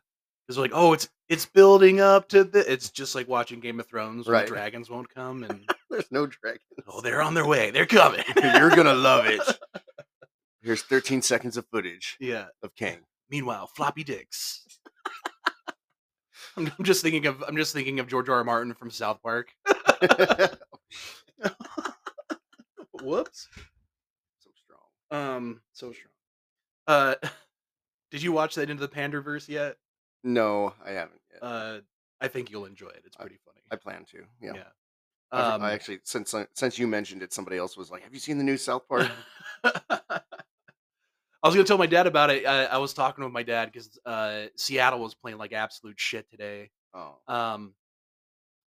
because 0.52 0.58
like, 0.62 0.72
oh, 0.74 0.92
it's 0.94 1.08
it's 1.30 1.46
building 1.46 2.02
up 2.02 2.28
to 2.30 2.44
the. 2.44 2.70
It's 2.72 2.90
just 2.90 3.16
like 3.16 3.28
watching 3.28 3.62
Game 3.62 3.80
of 3.80 3.88
Thrones 3.88 4.28
when 4.28 4.34
Right. 4.34 4.48
dragons 4.48 4.90
won't 4.90 5.08
come, 5.14 5.44
and 5.50 5.70
there's 5.90 6.12
no 6.12 6.26
dragons. 6.26 6.62
oh, 6.88 7.00
they're 7.02 7.22
on 7.22 7.34
their 7.34 7.46
way. 7.48 7.72
They're 7.72 7.86
coming. 7.86 8.24
You're 8.44 8.70
gonna 8.72 8.94
love 8.94 9.26
it. 9.28 9.42
Here's 10.62 10.84
13 10.84 11.22
seconds 11.24 11.58
of 11.58 11.66
footage 11.72 12.18
yeah. 12.20 12.46
of 12.62 12.76
Kang. 12.76 13.00
Meanwhile, 13.32 13.68
floppy 13.76 14.04
dicks. 14.04 14.64
I'm, 16.56 16.72
I'm 16.78 16.86
just 16.86 17.02
thinking 17.02 17.26
of 17.28 17.42
I'm 17.48 17.56
just 17.56 17.74
thinking 17.74 18.00
of 18.00 18.08
George 18.08 18.28
R. 18.30 18.36
R. 18.36 18.44
Martin 18.44 18.74
from 18.74 18.92
South 18.92 19.22
Park. 19.24 19.52
Whoops. 23.02 23.48
so 24.40 24.50
strong. 24.54 24.82
Um, 25.12 25.62
so 25.72 25.94
strong. 25.94 26.12
Uh, 26.88 27.16
did 28.12 28.22
you 28.22 28.34
watch 28.34 28.56
that 28.56 28.70
into 28.70 28.86
the 28.86 28.94
Panderverse 28.94 29.48
yet? 29.48 29.78
No, 30.24 30.74
I 30.86 30.92
haven't 30.92 31.22
yet. 31.32 31.40
Uh, 31.42 31.80
I 32.20 32.28
think 32.28 32.52
you'll 32.52 32.66
enjoy 32.66 32.90
it. 32.90 33.04
It's 33.06 33.16
pretty 33.16 33.38
funny. 33.46 33.62
I 33.72 33.76
plan 33.76 34.06
to. 34.12 34.24
Yeah. 34.42 34.52
yeah. 34.56 34.64
I, 35.32 35.42
Um, 35.54 35.62
I 35.64 35.72
actually 35.74 36.00
since 36.04 36.36
since 36.54 36.78
you 36.78 36.88
mentioned 36.88 37.24
it, 37.24 37.34
somebody 37.34 37.58
else 37.58 37.76
was 37.78 37.90
like, 37.90 38.04
"Have 38.04 38.14
you 38.14 38.20
seen 38.20 38.38
the 38.38 38.44
new 38.44 38.58
South 38.58 38.88
Park?" 38.90 39.10
I 41.44 41.48
was 41.48 41.56
gonna 41.56 41.64
tell 41.66 41.78
my 41.80 41.88
dad 41.88 42.06
about 42.06 42.30
it. 42.30 42.46
I, 42.46 42.66
I 42.66 42.78
was 42.78 42.94
talking 42.94 43.24
with 43.24 43.34
my 43.34 43.42
dad 43.44 43.72
because 43.72 43.98
uh, 44.06 44.44
Seattle 44.58 45.00
was 45.00 45.16
playing 45.16 45.38
like 45.40 45.54
absolute 45.54 46.00
shit 46.00 46.30
today. 46.30 46.70
oh, 46.94 47.16
Um, 47.28 47.74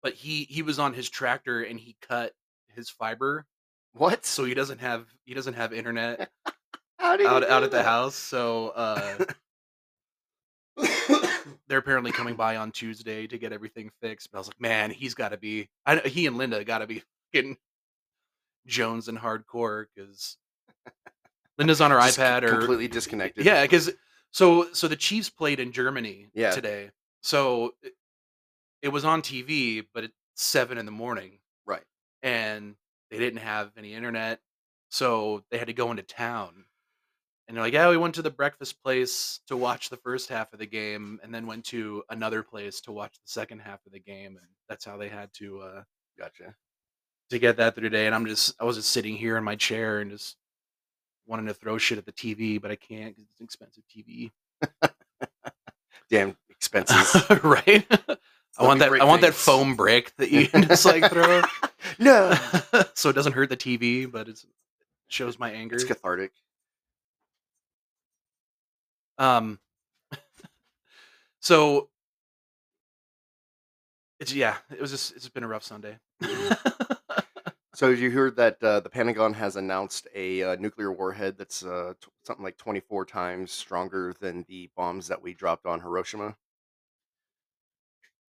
but 0.01 0.13
he 0.13 0.43
he 0.45 0.61
was 0.61 0.79
on 0.79 0.93
his 0.93 1.09
tractor 1.09 1.61
and 1.63 1.77
he 1.79 1.97
cut 2.07 2.31
his 2.75 2.89
fiber, 2.89 3.45
what? 3.93 4.25
so 4.25 4.45
he 4.45 4.53
doesn't 4.53 4.79
have 4.79 5.07
he 5.25 5.33
doesn't 5.33 5.55
have 5.55 5.73
internet 5.73 6.29
How 6.99 7.17
did 7.17 7.25
out 7.27 7.41
you 7.41 7.49
out 7.49 7.59
do 7.59 7.65
at 7.65 7.71
the 7.71 7.77
that? 7.77 7.85
house. 7.85 8.15
So 8.15 8.69
uh, 8.69 9.17
they're 11.67 11.79
apparently 11.79 12.11
coming 12.11 12.35
by 12.35 12.57
on 12.57 12.71
Tuesday 12.71 13.27
to 13.27 13.37
get 13.37 13.51
everything 13.51 13.91
fixed. 14.01 14.31
But 14.31 14.37
I 14.37 14.41
was 14.41 14.47
like, 14.47 14.61
man, 14.61 14.91
he's 14.91 15.13
got 15.13 15.29
to 15.29 15.37
be. 15.37 15.69
I, 15.85 15.97
he 15.99 16.27
and 16.27 16.37
Linda 16.37 16.63
got 16.63 16.79
to 16.79 16.87
be 16.87 17.03
getting 17.33 17.57
Jones 18.67 19.07
and 19.07 19.17
hardcore 19.17 19.85
because 19.95 20.37
Linda's 21.57 21.81
on 21.81 21.91
her 21.91 21.99
Just 21.99 22.17
iPad 22.19 22.43
or 22.43 22.57
completely 22.57 22.87
disconnected. 22.87 23.45
yeah, 23.45 23.63
because 23.63 23.91
so 24.31 24.67
so 24.73 24.87
the 24.87 24.95
Chiefs 24.95 25.29
played 25.29 25.59
in 25.59 25.71
Germany 25.71 26.27
Yeah. 26.33 26.51
today. 26.51 26.91
So 27.21 27.73
it, 27.81 27.93
it 28.81 28.89
was 28.89 29.05
on 29.05 29.21
TV, 29.21 29.85
but 29.93 30.03
it's 30.03 30.13
seven 30.35 30.77
in 30.77 30.85
the 30.85 30.91
morning, 30.91 31.39
Right. 31.65 31.83
and 32.21 32.75
they 33.11 33.17
didn't 33.19 33.39
have 33.39 33.71
any 33.77 33.93
internet, 33.93 34.39
so 34.89 35.43
they 35.51 35.57
had 35.57 35.67
to 35.67 35.73
go 35.73 35.91
into 35.91 36.03
town. 36.03 36.65
And 37.47 37.57
they're 37.57 37.63
like, 37.63 37.73
"Yeah, 37.73 37.89
we 37.89 37.97
went 37.97 38.15
to 38.15 38.21
the 38.21 38.31
breakfast 38.31 38.81
place 38.81 39.39
to 39.47 39.57
watch 39.57 39.89
the 39.89 39.97
first 39.97 40.29
half 40.29 40.53
of 40.53 40.59
the 40.59 40.65
game, 40.65 41.19
and 41.23 41.33
then 41.33 41.45
went 41.45 41.65
to 41.65 42.03
another 42.09 42.41
place 42.43 42.79
to 42.81 42.91
watch 42.91 43.13
the 43.15 43.31
second 43.31 43.59
half 43.59 43.85
of 43.85 43.91
the 43.91 43.99
game, 43.99 44.37
and 44.37 44.47
that's 44.69 44.85
how 44.85 44.97
they 44.97 45.09
had 45.09 45.33
to 45.33 45.59
uh, 45.61 45.83
Gotcha. 46.17 46.55
to 47.29 47.39
get 47.39 47.57
that 47.57 47.75
through 47.75 47.89
today." 47.89 48.05
And 48.05 48.15
I'm 48.15 48.25
just, 48.25 48.55
I 48.59 48.63
was 48.63 48.77
just 48.77 48.89
sitting 48.89 49.15
here 49.15 49.37
in 49.37 49.43
my 49.43 49.55
chair 49.55 49.99
and 49.99 50.09
just 50.09 50.37
wanting 51.25 51.47
to 51.47 51.53
throw 51.53 51.77
shit 51.77 51.97
at 51.97 52.05
the 52.05 52.11
TV, 52.13 52.61
but 52.61 52.71
I 52.71 52.75
can't 52.75 53.15
because 53.15 53.29
it's 53.29 53.39
an 53.39 53.45
expensive 53.45 53.83
TV. 53.93 54.31
Damn 56.09 56.37
expenses. 56.49 57.29
right? 57.43 57.85
I 58.57 58.63
want 58.63 58.79
that. 58.79 58.91
I 58.93 59.03
want 59.03 59.21
that 59.21 59.33
foam 59.33 59.75
brick 59.75 60.15
that 60.17 60.31
you 60.31 60.47
can 60.47 60.63
just 60.63 60.85
like 60.85 61.09
throw, 61.11 61.41
no. 61.99 62.37
so 62.93 63.09
it 63.09 63.13
doesn't 63.13 63.33
hurt 63.33 63.49
the 63.49 63.57
TV, 63.57 64.09
but 64.09 64.29
it's, 64.29 64.43
it 64.43 64.49
shows 65.07 65.39
my 65.39 65.51
anger. 65.51 65.75
It's 65.75 65.83
cathartic. 65.83 66.31
Um. 69.17 69.59
So 71.39 71.89
it's 74.21 74.33
yeah. 74.33 74.55
It 74.71 74.79
was 74.79 74.91
just. 74.91 75.13
It's 75.13 75.27
been 75.27 75.43
a 75.43 75.47
rough 75.47 75.63
Sunday. 75.63 75.97
So 77.75 77.89
you 77.89 78.11
heard 78.11 78.35
that 78.35 78.63
uh, 78.63 78.81
the 78.81 78.89
Pentagon 78.89 79.33
has 79.33 79.55
announced 79.55 80.07
a 80.13 80.43
uh, 80.43 80.55
nuclear 80.57 80.93
warhead 80.93 81.39
that's 81.39 81.65
uh, 81.65 81.93
t- 81.99 82.07
something 82.23 82.43
like 82.43 82.55
24 82.57 83.03
times 83.05 83.51
stronger 83.51 84.13
than 84.19 84.45
the 84.47 84.69
bombs 84.77 85.07
that 85.07 85.23
we 85.23 85.33
dropped 85.33 85.65
on 85.65 85.79
Hiroshima. 85.79 86.35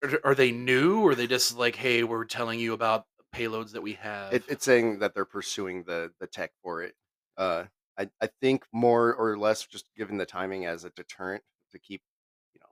are, 0.04 0.20
are 0.24 0.36
they 0.36 0.52
new, 0.52 1.02
or 1.02 1.12
are 1.12 1.16
they 1.16 1.28
just 1.28 1.58
like, 1.58 1.76
hey, 1.76 2.04
we're 2.04 2.24
telling 2.24 2.62
you 2.62 2.72
about 2.72 3.08
payloads 3.36 3.74
that 3.74 3.82
we 3.82 3.94
have? 3.94 4.34
It, 4.34 4.46
it's 4.48 4.64
saying 4.64 5.00
that 5.00 5.14
they're 5.14 5.26
pursuing 5.26 5.84
the 5.84 6.12
the 6.22 6.28
tech 6.28 6.52
for 6.64 6.82
it. 6.82 6.96
Uh, 7.36 7.66
I 7.98 8.10
I 8.22 8.28
think 8.42 8.66
more 8.74 9.14
or 9.16 9.38
less 9.38 9.66
just 9.66 9.90
given 9.96 10.18
the 10.18 10.26
timing 10.26 10.66
as 10.66 10.84
a 10.84 10.90
deterrent 10.92 11.44
to 11.72 11.80
keep 11.80 12.02
you 12.54 12.60
know 12.62 12.70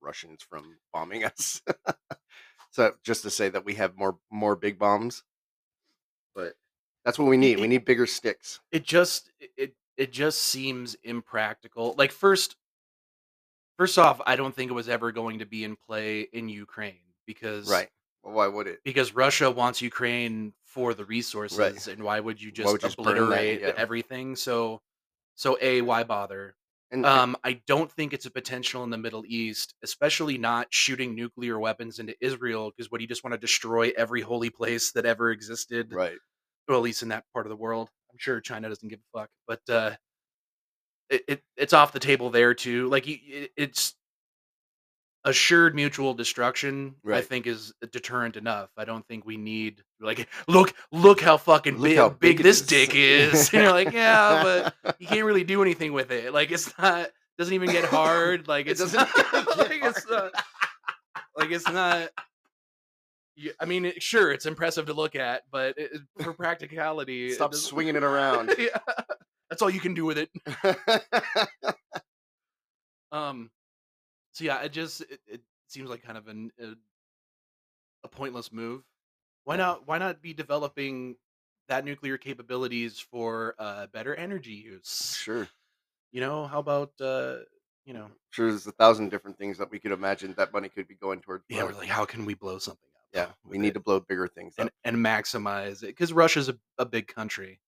Russians 0.00 0.42
from 0.42 0.78
bombing 0.92 1.24
us. 1.30 1.62
so 2.70 2.94
just 3.02 3.22
to 3.22 3.30
say 3.30 3.48
that 3.48 3.64
we 3.64 3.74
have 3.74 3.96
more 3.96 4.18
more 4.30 4.56
big 4.56 4.78
bombs, 4.78 5.22
but 6.34 6.54
that's 7.04 7.18
what 7.18 7.28
we 7.28 7.36
need. 7.36 7.58
We 7.60 7.68
need 7.68 7.84
bigger 7.84 8.06
sticks. 8.06 8.60
it 8.72 8.84
just 8.84 9.30
it- 9.40 9.50
it 9.56 9.74
it 9.96 10.12
just 10.12 10.40
seems 10.40 10.94
impractical. 11.04 11.94
Like 11.98 12.10
first 12.12 12.56
first 13.76 13.98
off, 13.98 14.20
I 14.26 14.36
don't 14.36 14.54
think 14.54 14.70
it 14.70 14.74
was 14.74 14.88
ever 14.88 15.12
going 15.12 15.38
to 15.40 15.46
be 15.46 15.64
in 15.64 15.76
play 15.76 16.22
in 16.32 16.48
Ukraine 16.48 17.00
because 17.26 17.68
Right. 17.68 17.88
Well, 18.22 18.34
why 18.34 18.46
would 18.48 18.66
it? 18.66 18.80
because 18.84 19.14
Russia 19.14 19.50
wants 19.50 19.82
Ukraine 19.82 20.54
for 20.64 20.94
the 20.94 21.04
resources 21.04 21.86
and 21.88 22.02
why 22.02 22.20
would 22.20 22.40
you 22.40 22.50
just 22.50 22.72
would 22.72 22.82
you 22.82 22.88
just 22.88 22.98
obliterate 22.98 23.60
Yeah. 23.60 23.72
everything? 23.76 24.36
So 24.36 24.82
so 25.34 25.58
a 25.60 25.82
why 25.82 26.04
bother? 26.04 26.56
And 26.90 27.06
Um 27.06 27.36
I 27.44 27.54
don't 27.66 27.90
think 27.90 28.12
it's 28.12 28.26
a 28.26 28.30
potential 28.30 28.84
in 28.84 28.90
the 28.90 28.98
Middle 28.98 29.24
East, 29.26 29.74
especially 29.82 30.38
not 30.38 30.72
shooting 30.72 31.14
nuclear 31.14 31.58
weapons 31.58 31.98
into 31.98 32.16
Israel 32.24 32.70
because 32.70 32.90
what 32.90 32.98
do 32.98 33.04
you 33.04 33.08
just 33.08 33.24
want 33.24 33.32
to 33.34 33.38
destroy 33.38 33.92
every 33.96 34.20
holy 34.22 34.50
place 34.50 34.92
that 34.92 35.06
ever 35.06 35.30
existed? 35.30 35.90
right. 35.90 36.18
well, 36.68 36.78
at 36.78 36.84
least 36.84 37.02
in 37.02 37.08
that 37.10 37.24
part 37.32 37.46
of 37.46 37.50
the 37.50 37.56
world. 37.56 37.90
I'm 38.12 38.18
sure 38.18 38.40
China 38.40 38.68
doesn't 38.68 38.88
give 38.88 39.00
a 39.14 39.18
fuck, 39.18 39.30
but 39.46 39.62
uh, 39.68 39.96
it, 41.08 41.24
it 41.28 41.42
it's 41.56 41.72
off 41.72 41.92
the 41.92 41.98
table 41.98 42.30
there 42.30 42.54
too. 42.54 42.88
Like 42.88 43.04
it's 43.06 43.94
assured 45.24 45.74
mutual 45.74 46.14
destruction. 46.14 46.94
I 47.10 47.20
think 47.20 47.46
is 47.46 47.72
deterrent 47.92 48.36
enough. 48.36 48.70
I 48.76 48.84
don't 48.84 49.06
think 49.06 49.26
we 49.26 49.36
need 49.36 49.82
like 50.00 50.28
look 50.48 50.72
look 50.92 51.20
how 51.20 51.36
fucking 51.36 51.74
Look 51.76 51.82
big, 51.84 51.96
how 51.96 52.08
big, 52.08 52.36
big 52.38 52.42
this 52.42 52.60
is. 52.60 52.66
dick 52.66 52.90
is. 52.94 53.50
and 53.52 53.62
you're 53.62 53.72
like, 53.72 53.92
yeah, 53.92 54.42
but 54.82 54.96
you 54.98 55.06
can't 55.06 55.24
really 55.24 55.44
do 55.44 55.62
anything 55.62 55.92
with 55.92 56.10
it. 56.10 56.32
Like 56.32 56.50
it's 56.50 56.72
not 56.78 57.10
doesn't 57.38 57.54
even 57.54 57.70
get 57.70 57.84
hard. 57.84 58.48
Like 58.48 58.66
It 58.66 58.72
it's 58.72 58.80
doesn't 58.80 58.98
not, 58.98 59.14
get 59.14 59.58
like 59.58 59.82
it's 59.82 60.06
not 60.10 60.32
like 61.36 61.50
it's 61.50 61.68
not. 61.68 62.10
you- 63.36 63.52
I 63.58 63.64
mean, 63.64 63.86
it, 63.86 64.02
sure, 64.02 64.30
it's 64.32 64.44
impressive 64.46 64.86
to 64.86 64.92
look 64.92 65.16
at, 65.16 65.42
but 65.50 65.78
it, 65.78 65.90
it- 66.18 66.22
for 66.24 66.34
practicality, 66.34 67.30
Stop 67.30 67.52
doesn't- 67.52 67.66
swinging 67.66 67.96
it 67.96 68.02
around. 68.02 68.54
yeah, 68.58 68.76
that's 69.48 69.62
all 69.62 69.70
you 69.70 69.80
can 69.80 69.94
do 69.94 70.04
with 70.04 70.18
it. 70.18 70.30
Um, 73.12 73.50
so 74.40 74.46
yeah, 74.46 74.62
it 74.62 74.72
just 74.72 75.02
it, 75.02 75.20
it 75.26 75.40
seems 75.68 75.90
like 75.90 76.02
kind 76.02 76.16
of 76.16 76.28
an 76.28 76.50
a, 76.58 76.72
a 78.04 78.08
pointless 78.08 78.50
move. 78.50 78.82
Why 79.44 79.56
not? 79.56 79.86
Why 79.86 79.98
not 79.98 80.22
be 80.22 80.32
developing 80.32 81.16
that 81.68 81.84
nuclear 81.84 82.16
capabilities 82.16 82.98
for 82.98 83.54
uh, 83.58 83.86
better 83.88 84.14
energy 84.14 84.52
use? 84.52 85.14
sure. 85.20 85.46
You 86.10 86.22
know, 86.22 86.46
how 86.46 86.58
about 86.58 86.92
uh, 87.00 87.36
you 87.84 87.92
know, 87.92 88.06
Sure, 88.30 88.48
there's 88.48 88.66
a 88.66 88.72
thousand 88.72 89.10
different 89.10 89.36
things 89.36 89.58
that 89.58 89.70
we 89.70 89.78
could 89.78 89.92
imagine 89.92 90.34
that 90.38 90.52
money 90.54 90.70
could 90.70 90.88
be 90.88 90.94
going 90.94 91.20
toward. 91.20 91.42
yeah, 91.50 91.64
we're 91.64 91.72
like, 91.72 91.88
how 91.88 92.06
can 92.06 92.24
we 92.24 92.34
blow 92.34 92.58
something 92.58 92.88
up? 92.96 93.02
yeah, 93.12 93.26
we 93.44 93.58
need 93.58 93.68
it? 93.68 93.74
to 93.74 93.80
blow 93.80 94.00
bigger 94.00 94.26
things 94.26 94.54
and 94.56 94.68
up. 94.68 94.74
and 94.84 94.96
maximize 94.96 95.82
it 95.82 95.88
because 95.88 96.14
Russia's 96.14 96.48
a, 96.48 96.56
a 96.78 96.86
big 96.86 97.08
country, 97.08 97.60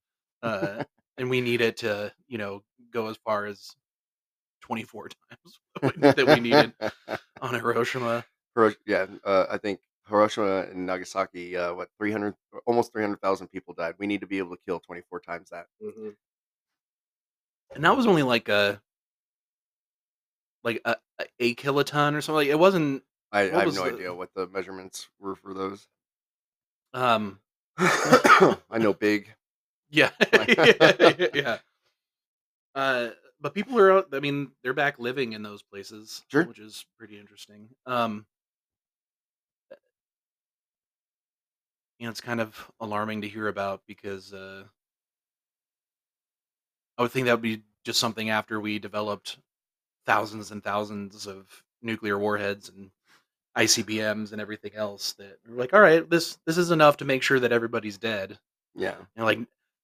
uh, 0.43 0.85
and 1.19 1.29
we 1.29 1.43
need 1.43 1.61
it 1.61 1.77
to 1.79 2.13
you 2.29 2.39
know 2.39 2.63
go 2.91 3.09
as 3.09 3.19
far 3.19 3.45
as 3.45 3.77
twenty 4.63 4.85
four 4.85 5.09
times 5.09 5.61
that 6.17 6.27
we 6.27 6.41
needed 6.41 6.73
on 7.43 7.55
Hiroshima. 7.55 8.25
Hiro- 8.55 8.73
yeah, 8.87 9.07
uh, 9.25 9.47
I 9.51 9.59
think 9.59 9.81
Hiroshima 10.09 10.63
and 10.71 10.87
Nagasaki, 10.87 11.57
uh, 11.57 11.75
what 11.75 11.89
300, 11.99 12.35
almost 12.67 12.93
300,000 12.93 13.49
people 13.49 13.73
died. 13.75 13.95
We 13.99 14.07
need 14.07 14.21
to 14.21 14.27
be 14.27 14.39
able 14.39 14.55
to 14.57 14.63
kill 14.67 14.81
24 14.81 15.21
times 15.21 15.51
that. 15.51 15.67
and 17.75 17.85
that 17.85 17.97
was 17.97 18.07
only 18.07 18.23
like 18.23 18.49
a 18.49 18.81
like 20.65 20.81
a, 20.85 20.97
a, 21.19 21.25
a 21.41 21.55
kiloton 21.55 22.15
or 22.15 22.21
something. 22.21 22.37
Like 22.37 22.49
it 22.49 22.59
wasn't. 22.59 23.03
I, 23.33 23.43
I 23.43 23.65
have 23.65 23.75
no 23.75 23.85
the- 23.85 23.95
idea 23.95 24.15
what 24.15 24.31
the 24.35 24.47
measurements 24.49 25.09
were 25.19 25.35
for 25.35 25.55
those. 25.55 25.87
Um, 26.95 27.41
I 27.79 28.57
know 28.79 28.93
big. 28.93 29.33
yeah, 29.91 30.11
yeah, 30.47 31.27
yeah. 31.35 31.59
Uh, 32.75 33.09
but 33.43 33.53
people 33.55 33.79
are. 33.79 33.93
out- 33.93 34.09
I 34.13 34.21
mean, 34.21 34.53
they're 34.63 34.73
back 34.73 34.99
living 34.99 35.33
in 35.35 35.43
those 35.43 35.63
places, 35.63 36.23
Sure. 36.29 36.45
which 36.45 36.59
is 36.59 36.87
pretty 36.99 37.19
interesting. 37.19 37.69
Um, 37.85 38.25
you 41.99 42.07
know, 42.07 42.11
it's 42.11 42.21
kind 42.21 42.41
of 42.41 42.71
alarming 42.81 43.23
to 43.23 43.29
hear 43.29 43.49
about 43.49 43.83
because 43.87 44.33
uh, 44.33 44.65
I 46.99 47.03
would 47.03 47.13
think 47.13 47.27
that 47.27 47.35
would 47.35 47.43
be 47.43 47.63
just 47.85 48.01
something 48.01 48.31
after 48.31 48.61
we 48.61 48.79
developed 48.79 49.39
thousands 50.07 50.51
and 50.51 50.63
thousands 50.65 51.27
of 51.27 51.47
nuclear 51.81 52.19
warheads 52.19 52.69
and 52.71 52.91
ICBMs 53.57 54.33
and 54.33 54.41
everything 54.41 54.73
else 54.75 55.13
that 55.15 55.39
we're 55.49 55.57
like, 55.59 55.75
all 55.75 55.81
right, 55.81 56.09
this 56.09 56.39
this 56.47 56.57
is 56.59 56.71
enough 56.71 56.97
to 56.99 57.05
make 57.05 57.23
sure 57.23 57.39
that 57.41 57.53
everybody's 57.53 57.99
dead. 57.99 58.39
Yeah. 58.75 58.95
And 59.17 59.25
like, 59.25 59.39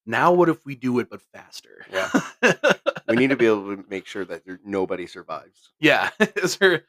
now 0.06 0.32
what 0.32 0.48
if 0.48 0.64
we 0.64 0.74
do 0.74 0.98
it 1.00 1.10
but 1.10 1.20
faster? 1.34 1.84
Yeah. 1.92 2.10
We 3.08 3.16
need 3.16 3.30
to 3.30 3.36
be 3.36 3.46
able 3.46 3.74
to 3.76 3.84
make 3.88 4.06
sure 4.06 4.24
that 4.24 4.44
there, 4.44 4.60
nobody 4.64 5.06
survives. 5.06 5.70
yeah. 5.80 6.10
Is 6.36 6.56
there, 6.58 6.84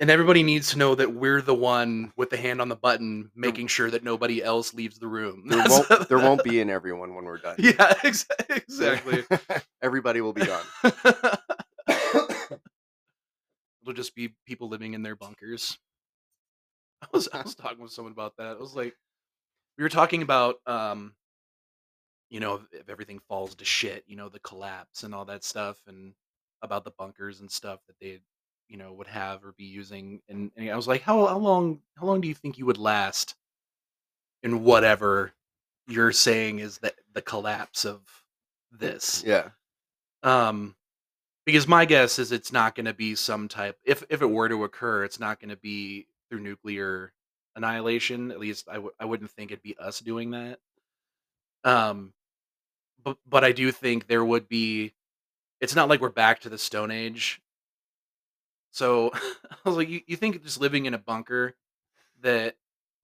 and 0.00 0.10
everybody 0.10 0.42
needs 0.42 0.70
to 0.70 0.78
know 0.78 0.94
that 0.94 1.14
we're 1.14 1.42
the 1.42 1.54
one 1.54 2.12
with 2.16 2.30
the 2.30 2.36
hand 2.36 2.60
on 2.60 2.68
the 2.68 2.76
button, 2.76 3.30
making 3.36 3.66
sure 3.68 3.90
that 3.90 4.02
nobody 4.02 4.42
else 4.42 4.74
leaves 4.74 4.98
the 4.98 5.06
room. 5.06 5.44
There 5.46 5.64
won't, 5.68 6.08
there 6.08 6.18
won't 6.18 6.42
be 6.42 6.60
an 6.60 6.70
everyone 6.70 7.14
when 7.14 7.24
we're 7.24 7.38
done. 7.38 7.56
Yeah, 7.58 7.94
ex- 8.02 8.26
exactly. 8.48 9.24
Everybody 9.82 10.20
will 10.20 10.32
be 10.32 10.46
gone. 10.46 10.64
It'll 13.82 13.94
just 13.94 14.14
be 14.14 14.34
people 14.46 14.68
living 14.68 14.94
in 14.94 15.02
their 15.02 15.16
bunkers. 15.16 15.76
I 17.02 17.06
was 17.12 17.28
I 17.32 17.42
was 17.42 17.54
talking 17.56 17.80
with 17.82 17.90
someone 17.90 18.12
about 18.12 18.36
that. 18.38 18.56
I 18.56 18.60
was 18.60 18.76
like, 18.76 18.94
we 19.76 19.82
were 19.82 19.88
talking 19.88 20.22
about 20.22 20.56
um, 20.66 21.14
you 22.32 22.40
know, 22.40 22.54
if, 22.54 22.80
if 22.80 22.88
everything 22.88 23.20
falls 23.28 23.54
to 23.54 23.64
shit, 23.64 24.04
you 24.06 24.16
know, 24.16 24.30
the 24.30 24.38
collapse 24.40 25.02
and 25.02 25.14
all 25.14 25.26
that 25.26 25.44
stuff, 25.44 25.76
and 25.86 26.14
about 26.62 26.82
the 26.82 26.90
bunkers 26.92 27.40
and 27.40 27.50
stuff 27.50 27.80
that 27.86 27.96
they, 28.00 28.20
you 28.68 28.78
know, 28.78 28.94
would 28.94 29.06
have 29.06 29.44
or 29.44 29.52
be 29.52 29.64
using. 29.64 30.22
And, 30.30 30.50
and 30.56 30.70
I 30.70 30.74
was 30.76 30.88
like, 30.88 31.02
how 31.02 31.26
how 31.26 31.36
long 31.36 31.80
how 31.98 32.06
long 32.06 32.22
do 32.22 32.28
you 32.28 32.34
think 32.34 32.56
you 32.56 32.64
would 32.64 32.78
last 32.78 33.34
in 34.42 34.64
whatever 34.64 35.32
you're 35.86 36.12
saying 36.12 36.60
is 36.60 36.78
that 36.78 36.94
the 37.12 37.20
collapse 37.20 37.84
of 37.84 38.00
this? 38.70 39.22
Yeah. 39.26 39.50
Um, 40.22 40.74
because 41.44 41.68
my 41.68 41.84
guess 41.84 42.18
is 42.18 42.32
it's 42.32 42.52
not 42.52 42.74
going 42.74 42.86
to 42.86 42.94
be 42.94 43.14
some 43.14 43.46
type 43.48 43.76
if 43.84 44.04
if 44.08 44.22
it 44.22 44.30
were 44.30 44.48
to 44.48 44.64
occur 44.64 45.02
it's 45.04 45.18
not 45.18 45.40
going 45.40 45.50
to 45.50 45.56
be 45.56 46.06
through 46.30 46.38
nuclear 46.38 47.12
annihilation 47.56 48.30
at 48.30 48.38
least 48.38 48.68
I 48.70 48.74
w- 48.74 48.92
I 49.00 49.04
wouldn't 49.04 49.30
think 49.32 49.50
it'd 49.50 49.60
be 49.60 49.76
us 49.76 49.98
doing 49.98 50.30
that 50.30 50.60
um 51.64 52.12
but 53.04 53.16
but 53.28 53.44
i 53.44 53.52
do 53.52 53.70
think 53.72 54.06
there 54.06 54.24
would 54.24 54.48
be 54.48 54.92
it's 55.60 55.74
not 55.76 55.88
like 55.88 56.00
we're 56.00 56.08
back 56.10 56.40
to 56.40 56.48
the 56.48 56.58
stone 56.58 56.90
age 56.90 57.40
so 58.70 59.10
i 59.14 59.18
was 59.64 59.76
like 59.76 59.88
you, 59.88 60.00
you 60.06 60.16
think 60.16 60.42
just 60.42 60.60
living 60.60 60.86
in 60.86 60.94
a 60.94 60.98
bunker 60.98 61.54
that 62.22 62.56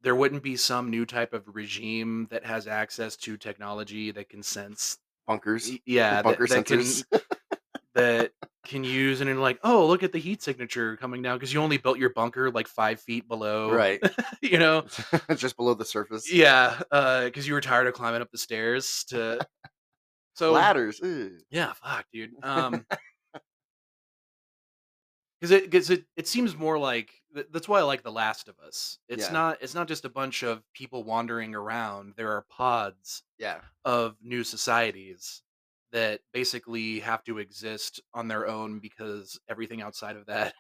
there 0.02 0.14
wouldn't 0.14 0.43
be 0.43 0.57
some 0.57 0.90
new 0.90 1.05
type 1.05 1.33
of 1.35 1.43
regime 1.55 2.28
that 2.31 2.45
has 2.47 2.67
access 2.67 3.17
to 3.17 3.37
technology 3.37 4.11
that 4.12 4.28
can 4.28 4.43
sense 4.43 4.99
Bunkers. 5.26 5.69
y- 5.71 5.81
yeah 5.87 6.11
that, 6.17 6.25
bunker 6.25 6.47
that 6.47 6.64
can 6.67 6.78
sensors. 6.81 7.05
that 7.95 8.33
can 8.64 8.85
use 8.85 9.21
and 9.21 9.28
then 9.31 9.40
like 9.40 9.59
oh 9.64 9.87
look 9.87 10.02
at 10.02 10.12
the 10.12 10.19
heat 10.19 10.43
signature 10.43 10.97
coming 10.99 11.23
down 11.23 11.37
because 11.37 11.52
you 11.52 11.61
only 11.61 11.78
built 11.78 11.99
your 11.99 12.11
bunker 12.11 12.50
like 12.50 12.69
five 12.69 13.00
feet 13.00 13.26
below 13.26 13.73
right. 13.73 14.00
you 14.43 14.59
know 14.59 14.85
Just 15.37 15.57
below 15.57 15.75
the 15.75 15.85
surface. 15.87 16.31
yeah 16.33 16.78
uh, 16.93 17.25
because 17.25 17.49
you 17.49 17.55
were 17.55 17.61
tired 17.62 17.87
of 17.87 17.95
climbing 17.95 18.21
up 18.21 18.31
the 18.31 18.38
stairs 18.38 19.05
to 19.09 19.38
so 20.38 20.52
Ladders. 20.52 21.00
ugh. 21.02 21.33
yeah 21.50 21.73
fuck 21.75 22.07
dude 22.12 22.33
um 22.42 22.85
because 25.40 25.50
it 25.52 25.64
because 25.64 25.90
it, 25.90 26.04
it 26.16 26.26
seems 26.26 26.57
more 26.57 26.78
like 26.78 27.11
that's 27.52 27.68
why 27.68 27.78
i 27.78 27.83
like 27.83 28.02
the 28.02 28.11
last 28.12 28.49
of 28.49 28.59
us 28.59 28.99
it's 29.09 29.26
Yeah. 29.26 29.33
not 29.33 29.59
it's 29.61 29.75
not 29.75 29.88
just 29.88 30.04
a 30.04 30.09
bunch 30.11 30.42
of 30.42 30.62
people 30.75 31.04
wandering 31.04 31.54
around 31.54 32.14
there 32.16 32.33
are 32.33 32.45
pods 32.50 33.23
Yeah. 33.38 33.61
of 33.85 34.16
new 34.23 34.42
societies 34.45 35.42
that 35.92 36.21
basically 36.33 37.00
have 37.00 37.25
to 37.25 37.38
exist 37.38 38.00
on 38.14 38.28
their 38.28 38.47
own 38.47 38.78
because 38.78 39.38
everything 39.49 39.80
outside 39.80 40.16
of 40.16 40.26
that 40.26 40.52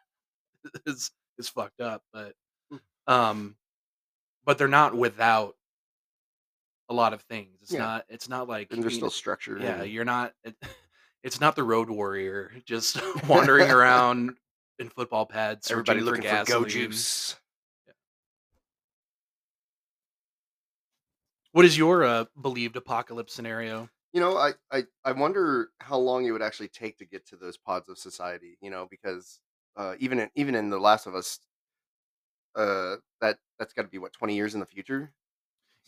is 0.86 1.10
is 1.38 1.48
fucked 1.48 1.80
up 1.80 2.02
but 2.12 2.34
Mm. 2.72 2.80
um 3.06 3.56
but 4.44 4.58
they're 4.58 4.68
not 4.68 4.94
without 4.94 5.54
a 6.88 6.94
lot 6.94 7.12
of 7.12 7.20
things 7.22 7.58
it's 7.62 7.72
Yeah. 7.72 7.80
not 7.80 8.04
it's 8.08 8.28
not 8.28 8.48
like 8.48 8.70
And 8.70 8.82
you 8.82 8.90
still 8.90 9.06
know, 9.06 9.10
structure. 9.10 9.58
yeah 9.58 9.82
and- 9.82 9.90
you're 9.92 10.04
not 10.04 10.32
it, 10.44 10.56
it's 11.22 11.40
not 11.40 11.56
the 11.56 11.64
road 11.64 11.90
warrior 11.90 12.52
just 12.64 12.98
wandering 13.28 13.70
around 13.70 14.36
in 14.78 14.88
football 14.88 15.26
pads 15.26 15.70
Everybody 15.70 16.00
searching 16.00 16.06
looking 16.06 16.22
for 16.22 16.28
gasoline. 16.28 16.62
go 16.62 16.68
juice. 16.68 17.36
what 21.52 21.64
is 21.64 21.76
your 21.76 22.04
uh, 22.04 22.24
believed 22.40 22.76
apocalypse 22.76 23.32
scenario 23.34 23.88
You 24.12 24.20
know, 24.20 24.36
I, 24.36 24.52
I 24.72 24.84
I 25.04 25.12
wonder 25.12 25.70
how 25.80 25.98
long 25.98 26.24
it 26.24 26.30
would 26.30 26.42
actually 26.42 26.68
take 26.68 26.98
to 26.98 27.04
get 27.04 27.26
to 27.28 27.36
those 27.36 27.56
pods 27.56 27.88
of 27.88 27.98
society. 27.98 28.56
You 28.62 28.70
know, 28.70 28.86
because 28.90 29.40
uh, 29.76 29.94
even 29.98 30.18
in, 30.20 30.30
even 30.34 30.54
in 30.54 30.70
The 30.70 30.78
Last 30.78 31.06
of 31.06 31.14
Us, 31.14 31.38
uh, 32.54 32.96
that 33.20 33.38
that's 33.58 33.72
got 33.74 33.82
to 33.82 33.88
be 33.88 33.98
what 33.98 34.12
twenty 34.12 34.34
years 34.34 34.54
in 34.54 34.60
the 34.60 34.66
future. 34.66 35.12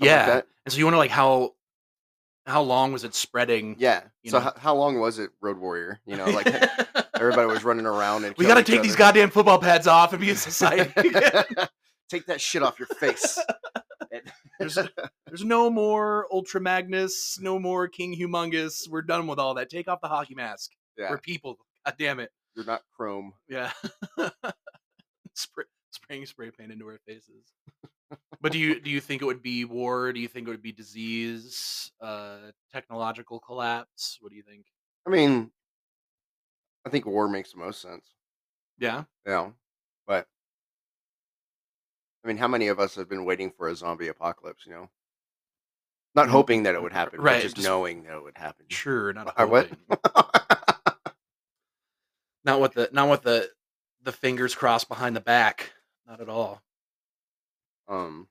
Like 0.00 0.08
Yeah. 0.08 0.26
that? 0.26 0.46
and 0.66 0.72
so 0.72 0.78
you 0.78 0.84
wonder 0.86 0.98
like 0.98 1.10
how 1.10 1.54
how 2.46 2.62
long 2.62 2.92
was 2.92 3.04
it 3.04 3.14
spreading 3.14 3.76
yeah. 3.78 4.02
So 4.26 4.38
know. 4.38 4.44
how, 4.44 4.52
how 4.56 4.74
long 4.74 4.98
was 4.98 5.18
it, 5.18 5.30
Road 5.40 5.58
Warrior? 5.58 6.00
You 6.06 6.16
know, 6.16 6.24
like 6.26 6.46
everybody 7.14 7.46
was 7.46 7.62
running 7.64 7.86
around 7.86 8.24
and 8.24 8.34
we 8.38 8.46
got 8.46 8.54
to 8.56 8.62
take 8.64 8.82
these 8.82 8.96
goddamn 8.96 9.30
football 9.30 9.58
pads 9.58 9.86
off 9.86 10.12
and 10.12 10.20
be 10.20 10.30
a 10.30 10.34
society. 10.50 10.90
Take 12.08 12.26
that 12.26 12.40
shit 12.40 12.60
off 12.62 12.78
your 12.80 12.88
face. 12.88 13.38
There's, 14.58 14.76
there's 15.26 15.44
no 15.44 15.70
more 15.70 16.26
Ultra 16.32 16.60
Magnus, 16.60 17.38
no 17.40 17.56
more 17.60 17.86
King 17.86 18.16
Humongous. 18.18 18.88
We're 18.90 19.02
done 19.02 19.28
with 19.28 19.38
all 19.38 19.54
that. 19.54 19.70
Take 19.70 19.86
off 19.86 20.00
the 20.00 20.08
hockey 20.08 20.34
mask. 20.34 20.72
yeah, 20.98 21.08
We're 21.08 21.18
people. 21.18 21.56
God 21.86 21.94
damn 22.00 22.18
it. 22.18 22.30
you're 22.56 22.64
not 22.64 22.82
Chrome. 22.96 23.32
Yeah. 23.48 23.70
Spraying 25.90 26.26
spray 26.26 26.50
paint 26.50 26.72
into 26.72 26.86
our 26.86 26.98
faces. 27.06 27.52
but 28.40 28.52
do 28.52 28.58
you 28.58 28.80
do 28.80 28.90
you 28.90 29.00
think 29.00 29.22
it 29.22 29.26
would 29.26 29.42
be 29.42 29.64
war? 29.64 30.12
Do 30.12 30.20
you 30.20 30.28
think 30.28 30.46
it 30.46 30.50
would 30.50 30.62
be 30.62 30.72
disease? 30.72 31.90
Uh, 32.00 32.50
technological 32.72 33.38
collapse? 33.40 34.18
What 34.20 34.30
do 34.30 34.36
you 34.36 34.42
think? 34.42 34.66
I 35.06 35.10
mean, 35.10 35.50
I 36.86 36.90
think 36.90 37.06
war 37.06 37.28
makes 37.28 37.52
the 37.52 37.58
most 37.58 37.80
sense. 37.82 38.06
Yeah. 38.78 39.04
Yeah. 39.26 39.50
but 40.06 40.26
I 42.24 42.28
mean, 42.28 42.36
how 42.36 42.48
many 42.48 42.68
of 42.68 42.78
us 42.80 42.94
have 42.96 43.08
been 43.08 43.24
waiting 43.24 43.50
for 43.50 43.68
a 43.68 43.74
zombie 43.74 44.08
apocalypse? 44.08 44.64
You 44.66 44.72
know, 44.72 44.90
not 46.14 46.26
Mm, 46.28 46.30
hoping 46.30 46.62
that 46.64 46.74
it 46.74 46.82
would 46.82 46.92
happen, 46.92 47.20
right, 47.20 47.36
but 47.36 47.42
just, 47.42 47.56
just- 47.56 47.66
knowing 47.68 48.02
that 48.04 48.16
it 48.16 48.22
would 48.22 48.36
happen. 48.36 48.66
Sure. 48.68 49.12
Not 49.12 49.28
Uh, 49.38 49.46
what? 49.46 49.68
hoping. 49.68 49.78
Not 52.44 52.60
with 52.60 52.72
the 52.72 52.88
not 52.92 53.10
with 53.10 53.22
the 53.22 53.50
the 54.02 54.12
fingers 54.12 54.54
crossed 54.54 54.88
behind 54.88 55.14
the 55.14 55.20
back. 55.20 55.72
Not 56.10 56.20
at 56.20 56.28
all. 56.28 56.60
um, 57.88 58.26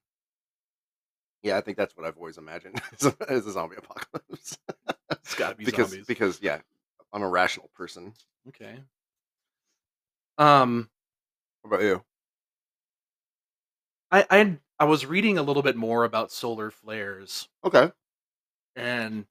yeah, 1.43 1.57
I 1.57 1.61
think 1.61 1.77
that's 1.77 1.95
what 1.95 2.05
I've 2.05 2.17
always 2.17 2.37
imagined 2.37 2.81
as 3.29 3.45
a, 3.47 3.51
zombie 3.51 3.77
apocalypse. 3.77 4.57
It's 5.11 5.35
got 5.35 5.51
to 5.51 5.55
be 5.55 5.63
because 5.63 5.87
zombies. 5.91 6.05
because 6.05 6.41
yeah, 6.41 6.59
I'm 7.13 7.21
a 7.21 7.29
rational 7.29 7.69
person. 7.73 8.13
Okay. 8.49 8.79
Um, 10.37 10.89
What 11.61 11.73
about 11.75 11.85
you? 11.85 12.03
I 14.11 14.25
I 14.29 14.57
I 14.79 14.83
was 14.85 15.05
reading 15.05 15.37
a 15.37 15.43
little 15.43 15.63
bit 15.63 15.77
more 15.77 16.03
about 16.03 16.31
solar 16.33 16.71
flares 16.71 17.47
Okay. 17.63 17.91
and 18.75 19.25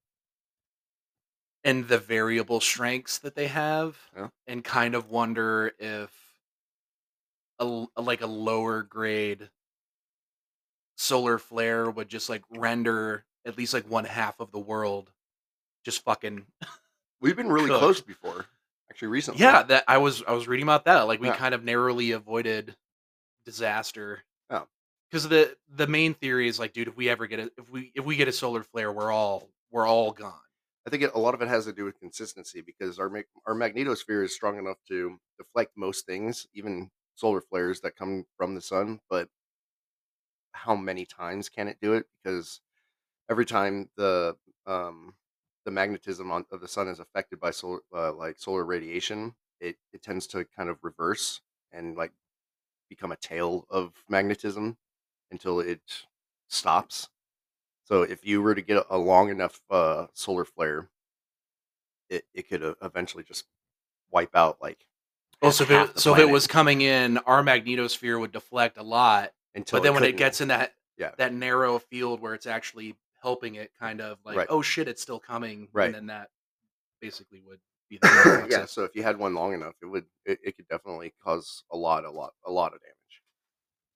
and 1.65 1.89
the 1.89 1.99
variable 1.99 2.61
strengths 2.61 3.19
that 3.19 3.35
they 3.35 3.49
have, 3.49 3.99
Yeah. 4.17 4.29
and 4.47 4.65
kind 4.65 4.95
of 4.95 5.11
wonder 5.11 5.73
if 5.79 6.28
a 7.61 7.62
l- 7.64 7.90
like 7.97 8.21
a 8.21 8.27
lower 8.27 8.83
grade 8.83 9.51
solar 10.97 11.38
flare 11.38 11.90
would 11.90 12.09
just 12.09 12.29
like 12.29 12.42
render 12.51 13.25
at 13.47 13.57
least 13.57 13.73
like 13.73 13.88
one 13.88 14.05
half 14.05 14.40
of 14.40 14.51
the 14.51 14.59
world 14.59 15.11
just 15.85 16.03
fucking 16.05 16.44
We've 17.21 17.37
been 17.37 17.49
really 17.51 17.68
Cooked. 17.68 17.81
close 17.81 18.01
before, 18.01 18.47
actually 18.90 19.09
recently. 19.09 19.40
yeah 19.40 19.62
that 19.64 19.85
i 19.88 19.99
was 19.99 20.23
i 20.27 20.33
was 20.33 20.49
reading 20.49 20.64
about 20.64 20.85
that 20.87 21.03
like 21.03 21.21
we 21.21 21.29
Yeah. 21.29 21.37
kind 21.37 21.55
of 21.55 21.64
narrowly 21.64 22.12
avoided 22.12 22.75
disaster 23.44 24.23
Oh. 24.51 24.66
because 25.11 25.29
the 25.29 25.57
the 25.77 25.87
main 25.87 26.14
theory 26.14 26.49
is 26.49 26.59
like 26.59 26.73
dude 26.73 26.88
if 26.88 26.97
we 26.97 27.09
ever 27.09 27.27
get 27.27 27.38
a 27.38 27.51
if 27.59 27.71
we 27.71 27.92
if 27.94 28.05
we 28.05 28.16
get 28.16 28.29
a 28.29 28.33
solar 28.33 28.62
flare 28.62 28.92
we're 28.92 29.12
all 29.12 29.49
we're 29.71 29.87
all 29.87 30.11
gone 30.12 30.33
I 30.87 30.90
think 30.90 31.03
it, 31.03 31.11
a 31.14 31.18
lot 31.18 31.35
of 31.35 31.42
it 31.42 31.49
has 31.49 31.66
to 31.66 31.73
do 31.75 31.85
with 31.85 32.01
consistency 32.01 32.62
because 32.62 32.99
our 32.99 33.12
our 33.47 33.55
magnetosphere 33.55 34.25
is 34.25 34.35
strong 34.35 34.59
enough 34.59 34.79
to 34.88 35.18
deflect 35.37 35.73
most 35.77 36.07
things, 36.07 36.47
even 36.55 36.90
solar 37.19 37.43
flares 37.43 37.81
that 37.83 37.97
come 37.97 38.27
from 38.39 38.55
the 38.55 38.63
sun. 38.63 39.01
But 39.11 39.31
how 40.53 40.75
many 40.75 41.05
times 41.07 41.49
can 41.49 41.69
it 41.69 41.79
do 41.81 41.95
it? 41.95 42.07
Because 42.23 42.61
every 43.31 43.47
time 43.47 43.91
the 43.97 44.37
um, 44.67 45.15
the 45.67 45.73
magnetism 45.73 46.31
on, 46.33 46.47
of 46.53 46.61
the 46.63 46.69
sun 46.69 46.89
is 46.89 47.01
affected 47.01 47.41
by 47.41 47.53
solar 47.53 47.81
uh, 47.95 48.13
like 48.15 48.39
solar 48.39 48.65
radiation, 48.65 49.35
it 49.61 49.77
it 49.93 50.03
tends 50.03 50.29
to 50.29 50.47
kind 50.47 50.69
of 50.71 50.79
reverse 50.85 51.43
and 51.73 51.97
like 51.97 52.13
become 52.91 53.13
a 53.13 53.17
tail 53.17 53.67
of 53.71 53.95
magnetism 54.09 54.79
until 55.33 55.61
it 55.61 55.83
stops. 56.49 57.11
So 57.85 58.03
if 58.03 58.27
you 58.27 58.43
were 58.43 58.55
to 58.55 58.63
get 58.63 58.87
a 58.91 58.99
long 58.99 59.31
enough 59.31 59.61
uh, 59.71 60.09
solar 60.15 60.45
flare, 60.47 60.91
it, 62.09 62.25
it 62.35 62.49
could 62.49 62.63
uh, 62.63 62.75
eventually 62.83 63.25
just 63.25 63.45
wipe 64.11 64.37
out 64.37 64.59
like 64.63 64.87
oh 65.42 65.51
so 65.51 65.64
if 65.64 65.70
it, 65.70 65.98
so 65.98 66.12
if 66.14 66.18
it 66.20 66.29
was 66.29 66.46
coming 66.46 66.81
in 66.81 67.18
our 67.18 67.42
magnetosphere 67.42 68.18
would 68.18 68.33
deflect 68.33 68.77
a 68.79 68.83
lot 68.83 69.31
until 69.55 69.79
but 69.79 69.83
then 69.85 69.94
when 69.94 70.05
it 70.05 70.16
gets 70.16 70.40
in 70.40 70.48
that 70.48 70.74
Yeah. 70.96 71.12
that 71.18 71.33
narrow 71.33 71.79
field 71.79 72.20
where 72.20 72.35
it's 72.35 72.46
actually 72.46 72.96
helping 73.22 73.57
it 73.57 73.70
kind 73.79 74.01
of 74.01 74.18
like 74.24 74.37
Right. 74.37 74.46
oh 74.51 74.62
shit 74.62 74.88
it's 74.88 75.03
still 75.03 75.18
coming 75.20 75.68
Right. 75.72 75.87
and 75.87 75.94
then 75.94 76.07
that 76.07 76.31
basically 77.01 77.40
would 77.40 77.61
be 77.88 77.98
the 78.01 78.09
thing 78.09 78.16
that 78.24 78.44
fucks 78.48 78.51
yeah, 78.59 78.64
so 78.66 78.85
if 78.85 78.94
you 78.94 79.03
had 79.03 79.16
one 79.18 79.35
long 79.35 79.55
enough, 79.55 79.74
it 79.81 79.87
would 79.87 80.05
it, 80.27 80.38
it 80.42 80.57
could 80.57 80.68
definitely 80.68 81.14
cause 81.24 81.64
a 81.72 81.77
lot, 81.77 82.05
a 82.05 82.11
lot, 82.11 82.35
a 82.44 82.51
lot 82.51 82.74
of 82.74 82.81
damage. 82.81 82.94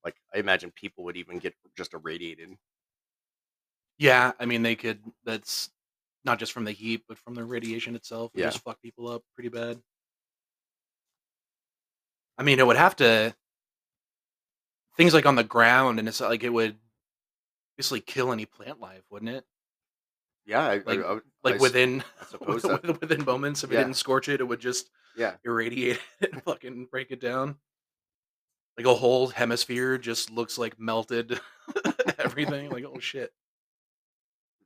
Like 0.03 0.15
I 0.33 0.39
imagine 0.39 0.71
people 0.75 1.03
would 1.03 1.15
even 1.17 1.37
get 1.37 1.53
just 1.77 1.93
irradiated. 1.93 2.49
Yeah, 3.99 4.31
I 4.39 4.45
mean 4.45 4.63
they 4.63 4.75
could. 4.75 4.99
That's 5.25 5.69
not 6.25 6.39
just 6.39 6.51
from 6.53 6.63
the 6.65 6.71
heat, 6.71 7.03
but 7.07 7.17
from 7.17 7.35
the 7.35 7.43
radiation 7.43 7.95
itself. 7.95 8.31
Yeah. 8.33 8.45
just 8.45 8.63
fuck 8.63 8.81
people 8.81 9.07
up 9.07 9.21
pretty 9.35 9.49
bad. 9.49 9.79
I 12.37 12.43
mean, 12.43 12.59
it 12.59 12.65
would 12.67 12.77
have 12.77 12.95
to 12.97 13.35
things 14.97 15.13
like 15.13 15.25
on 15.25 15.35
the 15.35 15.43
ground, 15.43 15.99
and 15.99 16.07
it's 16.07 16.21
like 16.21 16.43
it 16.43 16.49
would 16.53 16.77
basically 17.77 18.01
kill 18.01 18.31
any 18.31 18.45
plant 18.45 18.79
life, 18.79 19.03
wouldn't 19.09 19.31
it? 19.31 19.45
Yeah, 20.45 20.61
I, 20.61 20.75
Like- 20.85 20.99
I, 20.99 21.13
I 21.15 21.19
Like 21.43 21.59
within 21.61 22.03
I 22.21 22.25
suppose 22.29 22.61
that. 22.63 22.81
within, 22.83 22.97
within 23.01 23.25
moments, 23.25 23.63
if 23.63 23.71
it 23.71 23.77
didn't 23.77 23.93
scorch 23.95 24.27
it, 24.29 24.41
it 24.41 24.43
would 24.43 24.59
just 24.59 24.89
Yeah, 25.15 25.35
irradiate 25.45 25.99
it 26.21 26.33
and 26.33 26.43
fucking 26.43 26.87
break 26.91 27.11
it 27.11 27.21
down. 27.21 27.55
Like 28.77 28.87
a 28.87 28.93
whole 28.95 29.27
hemisphere 29.27 29.97
just 29.99 30.31
looks 30.31 30.57
like 30.57 30.79
melted 30.79 31.39
everything. 32.19 32.69
Like 32.71 32.85
oh 32.85 32.99
shit. 32.99 33.31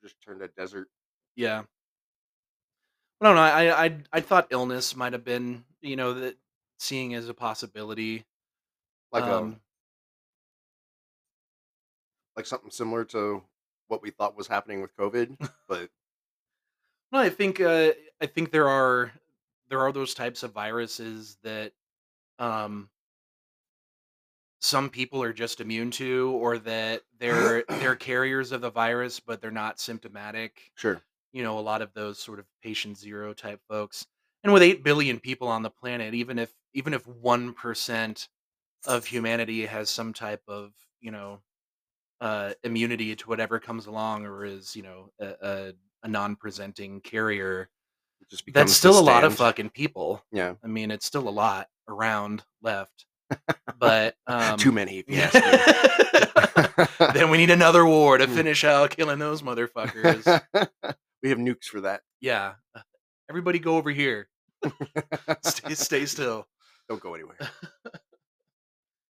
just 0.01 0.15
turned 0.25 0.41
a 0.41 0.47
desert. 0.47 0.87
Yeah. 1.35 1.63
I 3.21 3.25
don't 3.25 3.35
know. 3.35 3.41
I 3.41 3.85
I 3.85 3.97
I 4.13 4.21
thought 4.21 4.47
illness 4.51 4.95
might 4.95 5.13
have 5.13 5.25
been 5.25 5.63
you 5.81 5.95
know 5.97 6.13
that 6.15 6.37
seeing 6.79 7.13
as 7.13 7.29
a 7.29 7.33
possibility. 7.33 8.25
Like 9.11 9.23
Um, 9.23 9.53
a 9.53 9.59
like 12.35 12.45
something 12.45 12.71
similar 12.71 13.03
to 13.05 13.43
what 13.87 14.01
we 14.01 14.11
thought 14.11 14.35
was 14.35 14.47
happening 14.47 14.81
with 14.81 14.95
COVID, 14.95 15.37
but 15.67 15.89
No, 17.11 17.19
I 17.19 17.29
think 17.29 17.59
uh, 17.61 17.93
I 18.21 18.25
think 18.25 18.51
there 18.51 18.67
are 18.67 19.11
there 19.69 19.79
are 19.81 19.91
those 19.91 20.13
types 20.13 20.43
of 20.43 20.53
viruses 20.53 21.37
that 21.43 21.73
um, 22.39 22.89
some 24.59 24.89
people 24.89 25.21
are 25.21 25.33
just 25.33 25.61
immune 25.61 25.91
to, 25.91 26.31
or 26.31 26.57
that 26.59 27.03
they're 27.17 27.63
they're 27.79 27.95
carriers 27.95 28.51
of 28.51 28.61
the 28.61 28.71
virus, 28.71 29.19
but 29.19 29.41
they're 29.41 29.51
not 29.51 29.79
symptomatic. 29.79 30.71
sure. 30.75 31.01
You 31.33 31.43
know, 31.43 31.59
a 31.59 31.61
lot 31.61 31.81
of 31.81 31.93
those 31.93 32.19
sort 32.19 32.39
of 32.39 32.47
patient 32.63 32.97
zero 32.97 33.33
type 33.33 33.61
folks. 33.67 34.07
And 34.47 34.53
with 34.53 34.63
eight 34.63 34.81
billion 34.81 35.19
people 35.19 35.49
on 35.49 35.61
the 35.61 35.69
planet, 35.69 36.13
even 36.13 36.39
if 36.39 36.49
even 36.73 36.93
if 36.93 37.05
one 37.05 37.51
percent 37.51 38.29
of 38.85 39.05
humanity 39.05 39.65
has 39.65 39.89
some 39.89 40.13
type 40.13 40.41
of 40.47 40.71
you 41.01 41.11
know 41.11 41.41
uh, 42.21 42.53
immunity 42.63 43.13
to 43.17 43.27
whatever 43.27 43.59
comes 43.59 43.87
along, 43.87 44.25
or 44.25 44.45
is 44.45 44.73
you 44.73 44.83
know 44.83 45.11
a, 45.19 45.25
a, 45.41 45.73
a 46.03 46.07
non-presenting 46.07 47.01
carrier, 47.01 47.67
just 48.31 48.45
that's 48.53 48.71
still 48.71 48.97
a 48.97 49.01
lot 49.01 49.25
of 49.25 49.35
fucking 49.35 49.71
people. 49.71 50.23
Yeah, 50.31 50.53
I 50.63 50.67
mean, 50.67 50.91
it's 50.91 51.05
still 51.05 51.27
a 51.27 51.29
lot 51.29 51.67
around 51.89 52.45
left, 52.61 53.05
but 53.77 54.15
um, 54.27 54.57
too 54.57 54.71
many. 54.71 54.99
If 54.99 55.09
you 55.09 55.17
yeah. 55.17 55.29
ask 55.33 56.99
me. 56.99 57.11
then 57.19 57.29
we 57.29 57.37
need 57.37 57.49
another 57.49 57.85
war 57.85 58.17
to 58.17 58.27
Mm. 58.27 58.33
finish 58.33 58.63
out 58.63 58.91
killing 58.91 59.19
those 59.19 59.41
motherfuckers. 59.41 60.23
we 61.21 61.31
have 61.31 61.37
nukes 61.37 61.65
for 61.65 61.81
that. 61.81 61.99
yeah, 62.21 62.53
everybody 63.29 63.59
go 63.59 63.75
over 63.75 63.91
here. 63.91 64.29
Stay, 65.43 65.73
stay 65.73 66.05
still. 66.05 66.47
Don't 66.89 67.01
go 67.01 67.13
anywhere. 67.13 67.37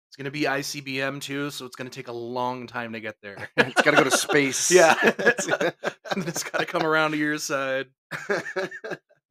It's 0.07 0.23
gonna 0.23 0.31
be 0.31 0.43
ICBM 0.43 1.19
too, 1.19 1.51
so 1.51 1.65
it's 1.65 1.75
gonna 1.75 1.89
take 1.89 2.07
a 2.07 2.13
long 2.13 2.67
time 2.67 2.93
to 2.93 3.01
get 3.01 3.15
there. 3.21 3.49
it's 3.57 3.81
got 3.81 3.91
to 3.91 3.97
go 3.97 4.05
to 4.05 4.11
space. 4.11 4.71
yeah, 4.71 4.95
it's, 5.03 5.45
it's 6.15 6.43
got 6.43 6.59
to 6.59 6.65
come 6.65 6.83
around 6.83 7.11
to 7.11 7.17
your 7.17 7.37
side. 7.37 7.87
I'm 8.29 8.39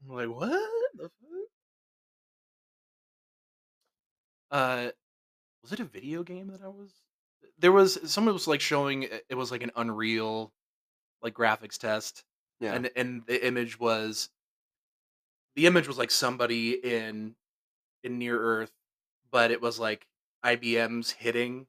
like, 0.06 0.28
what 0.28 0.50
the 0.94 1.04
fuck? 1.04 1.48
Uh, 4.50 4.90
was 5.62 5.72
it 5.72 5.80
a 5.80 5.84
video 5.84 6.22
game 6.22 6.48
that 6.48 6.60
I 6.62 6.68
was? 6.68 6.92
There 7.58 7.72
was 7.72 7.98
someone 8.04 8.34
was 8.34 8.46
like 8.46 8.60
showing 8.60 9.04
it 9.04 9.24
it 9.30 9.36
was 9.36 9.50
like 9.50 9.62
an 9.62 9.72
Unreal, 9.76 10.52
like 11.22 11.32
graphics 11.32 11.78
test, 11.78 12.24
yeah. 12.60 12.74
and 12.74 12.90
and 12.94 13.22
the 13.26 13.42
image 13.46 13.80
was, 13.80 14.28
the 15.56 15.66
image 15.66 15.86
was 15.88 15.98
like 15.98 16.10
somebody 16.10 16.72
in, 16.72 17.34
in 18.02 18.18
near 18.18 18.38
Earth, 18.38 18.72
but 19.30 19.50
it 19.50 19.60
was 19.62 19.78
like 19.78 20.06
IBM's 20.44 21.10
hitting. 21.10 21.66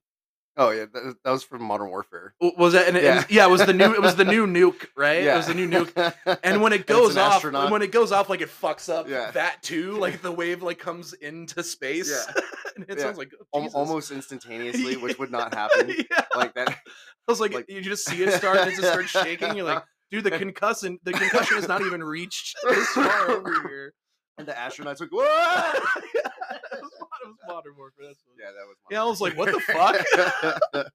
oh 0.58 0.70
yeah, 0.72 0.86
that, 0.94 1.16
that 1.24 1.32
was 1.32 1.44
from 1.44 1.64
Modern 1.64 1.90
Warfare. 1.90 2.34
Was 2.40 2.74
that? 2.74 2.88
And, 2.88 2.98
yeah. 2.98 3.04
Yeah. 3.04 3.26
yeah, 3.30 3.46
it 3.46 3.50
was 3.52 3.66
the 3.66 3.74
new. 3.74 3.94
It 3.94 4.02
was 4.02 4.16
the 4.16 4.26
new 4.26 4.48
nuke, 4.48 4.86
right? 4.98 5.24
Yeah, 5.24 5.34
It 5.34 5.38
was 5.38 5.48
the 5.48 5.54
new 5.54 5.68
nuke. 5.70 6.14
And 6.44 6.62
when 6.62 6.74
it 6.78 6.86
goes 6.88 7.16
an 7.16 7.22
off, 7.22 7.34
astronaut. 7.36 7.72
when 7.72 7.82
it 7.82 7.92
goes 7.92 8.12
off, 8.12 8.30
like 8.30 8.42
it 8.42 8.50
fucks 8.50 8.90
up 8.94 9.08
Yeah. 9.10 9.32
that 9.32 9.62
too. 9.64 9.98
Like 9.98 10.22
the 10.22 10.32
wave 10.32 10.62
like 10.64 10.80
comes 10.80 11.14
into 11.14 11.62
space. 11.64 12.10
Yeah. 12.10 12.42
and 12.76 12.86
it 12.90 12.98
Yeah. 12.98 13.04
sounds 13.04 13.18
like 13.18 13.32
oh, 13.54 13.68
almost 13.74 14.12
instantaneously, 14.12 14.98
which 14.98 15.18
would 15.20 15.32
not 15.32 15.54
happen 15.54 15.90
yeah. 16.10 16.22
like 16.36 16.54
that. 16.56 16.70
I 16.70 17.32
was 17.32 17.40
like, 17.40 17.54
like- 17.54 17.70
you 17.70 17.82
just 17.82 18.06
see 18.06 18.24
it 18.24 18.34
start 18.34 18.58
and 18.58 18.70
it 18.72 18.76
just 18.76 18.88
starts 18.88 19.10
shaking. 19.10 19.56
You're 19.56 19.66
like, 19.66 19.84
dude, 20.16 20.24
the 20.24 20.38
concussion, 20.40 21.00
the 21.04 21.12
concussion 21.14 21.56
has 21.58 21.68
not 21.68 21.82
even 21.82 22.04
reached 22.04 22.56
this 22.70 22.88
far 22.90 23.32
over 23.32 23.68
here. 23.68 23.94
And 24.38 24.48
the 24.48 24.52
astronauts 24.54 25.00
like, 25.00 25.10
whoa! 25.12 25.24
yeah, 25.24 25.72
it 25.74 26.82
was, 26.82 26.92
it 26.94 27.28
was 27.28 27.36
modern 27.48 27.74
warfare. 27.78 28.06
That's 28.08 28.22
what- 28.26 28.36
Yeah, 28.38 28.52
that 28.52 28.68
was. 28.68 28.76
Yeah, 28.92 29.02
I 29.02 29.06
was 29.06 29.22
like, 29.22 29.38
what 29.38 29.52
the 29.52 29.60
fuck? 29.62 30.88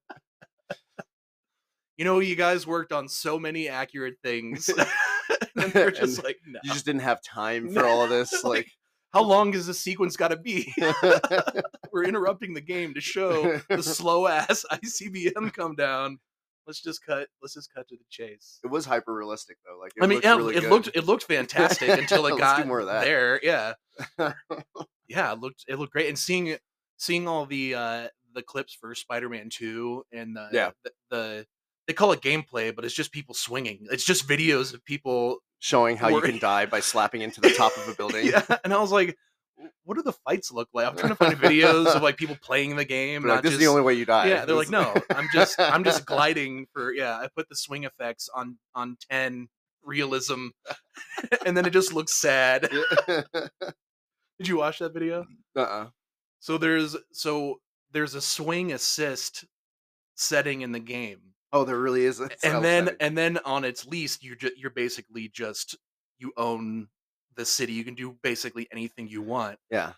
You 1.96 2.04
know, 2.06 2.20
you 2.20 2.34
guys 2.34 2.66
worked 2.66 2.92
on 2.92 3.08
so 3.08 3.38
many 3.38 3.68
accurate 3.68 4.14
things, 4.24 4.70
and 4.70 5.72
they're 5.72 5.90
just 5.90 6.16
And 6.18 6.24
like, 6.24 6.38
no. 6.46 6.58
you 6.64 6.72
just 6.72 6.86
didn't 6.86 7.02
have 7.02 7.22
time 7.22 7.68
for 7.70 7.84
all 7.84 8.02
of 8.02 8.08
this. 8.10 8.32
Like- 8.42 8.50
Like, 8.60 8.68
How 9.12 9.22
long 9.22 9.52
is 9.54 9.66
this 9.66 9.80
sequence 9.80 10.16
got 10.16 10.28
to 10.28 10.36
be? 10.36 10.72
We're 11.92 12.04
interrupting 12.04 12.54
the 12.54 12.60
game 12.62 12.94
to 12.94 13.00
show 13.00 13.58
the 13.68 13.82
slow 13.82 14.26
ass 14.28 14.64
ICBM 14.70 15.52
come 15.52 15.74
down. 15.74 16.18
Let's 16.66 16.80
just 16.82 17.04
cut. 17.04 17.28
Let's 17.42 17.54
just 17.54 17.72
cut 17.74 17.88
to 17.88 17.96
the 17.96 18.04
chase. 18.10 18.58
it 18.62 18.68
was 18.68 18.84
hyper 18.86 19.12
realistic 19.14 19.56
though. 19.66 19.78
Like, 19.80 19.92
it 19.96 20.02
I 20.02 20.06
mean, 20.06 20.16
looked 20.16 20.24
yeah, 20.24 20.36
really 20.36 20.56
it 20.56 20.60
good. 20.62 20.70
looked 20.70 20.88
it 20.94 21.04
looked 21.04 21.22
fantastic 21.28 21.88
until 21.88 22.26
it 22.26 22.38
got 22.38 22.66
more 22.66 22.80
of 22.80 22.86
that. 22.86 23.04
there. 23.04 23.40
Yeah, 23.42 23.74
yeah, 25.08 25.32
it 25.32 25.40
looked 25.40 25.64
it 25.68 25.78
looked 25.78 25.92
great. 25.92 26.08
And 26.08 26.18
seeing 26.18 26.56
seeing 26.96 27.26
all 27.28 27.46
the 27.46 27.74
uh 27.74 28.08
the 28.34 28.42
clips 28.42 28.74
for 28.74 28.94
Spider-Man 28.94 29.48
Two 29.50 30.04
and 30.12 30.36
the 30.36 30.48
Yeah. 30.52 30.70
the, 30.84 30.90
the 31.10 31.46
they 31.88 31.94
call 31.94 32.12
it 32.12 32.20
gameplay, 32.20 32.74
but 32.74 32.84
it's 32.84 32.94
just 32.94 33.10
people 33.10 33.34
swinging. 33.34 33.86
It's 33.90 34.04
just 34.04 34.28
videos 34.28 34.72
of 34.74 34.84
people. 34.84 35.38
showing 35.58 35.96
how 35.96 36.08
you 36.08 36.20
can 36.20 36.38
die 36.38 36.66
by 36.66 36.80
slapping 36.80 37.20
into 37.22 37.40
the 37.40 37.50
top 37.50 37.76
of 37.76 37.88
a 37.88 37.94
building. 37.98 38.26
Yeah, 38.26 38.44
and 38.64 38.72
I 38.72 38.80
was 38.80 38.92
like, 38.92 39.08
"W- 39.08 39.16
what 39.84 39.96
do 39.96 40.02
the 40.02 40.12
fights 40.12 40.50
look 40.52 40.68
like? 40.72 40.86
I'm 40.86 40.96
trying 40.96 41.10
to 41.10 41.16
find 41.16 41.36
videos 41.38 41.86
of 41.94 42.02
like 42.02 42.16
people 42.16 42.36
playing 42.42 42.76
the 42.76 42.84
game. 42.84 43.24
Like, 43.26 43.42
this 43.42 43.52
is 43.52 43.58
the 43.58 43.66
only 43.66 43.82
way 43.82 43.94
you 43.94 44.04
die. 44.06 44.28
yeah, 44.28 44.44
they're 44.44 44.56
like, 44.56 44.70
no, 44.70 44.94
I'm 45.10 45.28
just 45.32 45.58
I'm 45.60 45.84
just 45.84 46.06
gliding 46.06 46.66
for 46.72 46.92
yeah. 46.92 47.16
I 47.16 47.28
put 47.34 47.48
the 47.48 47.56
swing 47.56 47.84
effects 47.84 48.28
on 48.34 48.58
on 48.74 48.96
ten 49.10 49.48
realism, 49.82 50.48
and 51.46 51.56
then 51.56 51.66
it 51.66 51.70
just 51.70 51.92
looks 51.92 52.14
sad. 52.14 52.68
Did 54.38 54.48
you 54.48 54.56
watch 54.56 54.78
that 54.78 54.92
video? 54.94 55.26
uh-uh. 55.56 55.88
So 56.40 56.56
there's 56.58 56.96
so 57.12 57.60
there's 57.92 58.14
a 58.14 58.20
swing 58.20 58.72
assist 58.72 59.44
setting 60.14 60.60
in 60.62 60.72
the 60.72 60.80
game, 60.80 61.18
Oh, 61.52 61.64
there 61.64 61.78
really 61.78 62.04
is. 62.04 62.20
And 62.20 62.30
then 62.64 62.84
setting. 62.86 62.96
and 63.00 63.18
then 63.18 63.38
on 63.44 63.64
its 63.64 63.84
least, 63.86 64.22
you 64.22 64.36
ju- 64.36 64.52
you're 64.56 64.70
basically 64.70 65.28
just 65.28 65.76
you 66.18 66.32
own 66.36 66.88
the 67.36 67.44
city. 67.44 67.72
You 67.72 67.84
can 67.84 67.94
do 67.94 68.16
basically 68.22 68.68
anything 68.72 69.08
you 69.08 69.22
want. 69.22 69.58
yeah, 69.70 69.92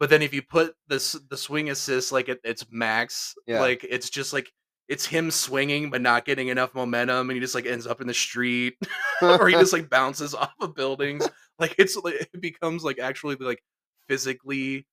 But 0.00 0.10
then 0.10 0.22
if 0.22 0.32
you 0.34 0.42
put 0.42 0.74
this 0.88 1.12
the 1.30 1.36
swing 1.36 1.70
assist 1.70 2.12
like 2.12 2.28
at 2.28 2.38
its 2.44 2.64
max, 2.70 3.34
Yeah. 3.46 3.60
like 3.60 3.84
it's 3.88 4.10
just 4.10 4.32
like 4.32 4.50
it's 4.88 5.04
him 5.04 5.30
swinging 5.30 5.90
but 5.90 6.00
not 6.00 6.24
getting 6.24 6.48
enough 6.48 6.74
momentum, 6.74 7.28
and 7.28 7.36
he 7.36 7.40
just 7.40 7.54
like 7.54 7.66
ends 7.66 7.86
up 7.86 8.00
in 8.00 8.06
the 8.06 8.14
street, 8.14 8.74
or 9.22 9.46
he 9.48 9.54
just 9.54 9.72
like 9.76 9.90
bounces 9.90 10.34
off 10.42 10.52
of 10.60 10.74
buildings. 10.74 11.28
Like 11.58 11.74
it's 11.78 11.96
like 11.96 12.14
it 12.32 12.40
becomes 12.40 12.84
like 12.84 12.98
actually 12.98 13.36
like 13.36 13.62
physically 14.08 14.86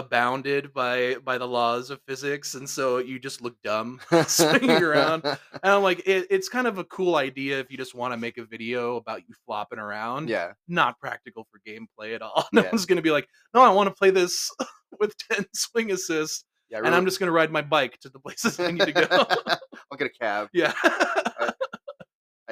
abounded 0.00 0.72
by 0.74 1.14
by 1.24 1.38
the 1.38 1.46
laws 1.46 1.90
of 1.90 2.00
physics, 2.08 2.54
and 2.54 2.68
so 2.68 2.98
you 2.98 3.18
just 3.18 3.40
look 3.40 3.54
dumb 3.62 4.00
swinging 4.26 4.70
around. 4.82 5.22
And 5.24 5.38
I'm 5.62 5.82
like, 5.82 6.00
it, 6.06 6.26
it's 6.30 6.48
kind 6.48 6.66
of 6.66 6.78
a 6.78 6.84
cool 6.84 7.14
idea 7.16 7.60
if 7.60 7.70
you 7.70 7.76
just 7.76 7.94
want 7.94 8.12
to 8.12 8.16
make 8.18 8.36
a 8.38 8.44
video 8.44 8.96
about 8.96 9.20
you 9.28 9.34
flopping 9.46 9.78
around 9.78 10.28
yeah, 10.28 10.52
not 10.68 10.98
practical 10.98 11.46
for 11.50 11.60
gameplay 11.66 12.14
at 12.14 12.22
all. 12.22 12.46
No 12.52 12.62
Yeah. 12.62 12.70
one's 12.72 12.86
gonna 12.86 13.02
be 13.02 13.12
like, 13.12 13.28
no, 13.54 13.62
I 13.62 13.70
want 13.70 13.88
to 13.88 13.94
play 13.94 14.10
this 14.10 14.50
with 14.98 15.14
ten 15.30 15.44
swing 15.54 15.92
assists, 15.92 16.44
yeah. 16.68 16.78
I 16.78 16.86
and 16.86 16.94
I'm 16.94 17.04
just 17.04 17.20
gonna 17.20 17.32
ride 17.32 17.52
my 17.52 17.62
bike 17.62 17.98
to 18.00 18.08
the 18.08 18.18
places 18.18 18.58
I 18.58 18.70
need 18.72 18.86
to 18.86 18.92
go. 18.92 19.06
I'll 19.10 19.96
get 19.98 20.08
a 20.08 20.18
cab. 20.18 20.48
yeah, 20.52 20.72
I, 20.84 21.52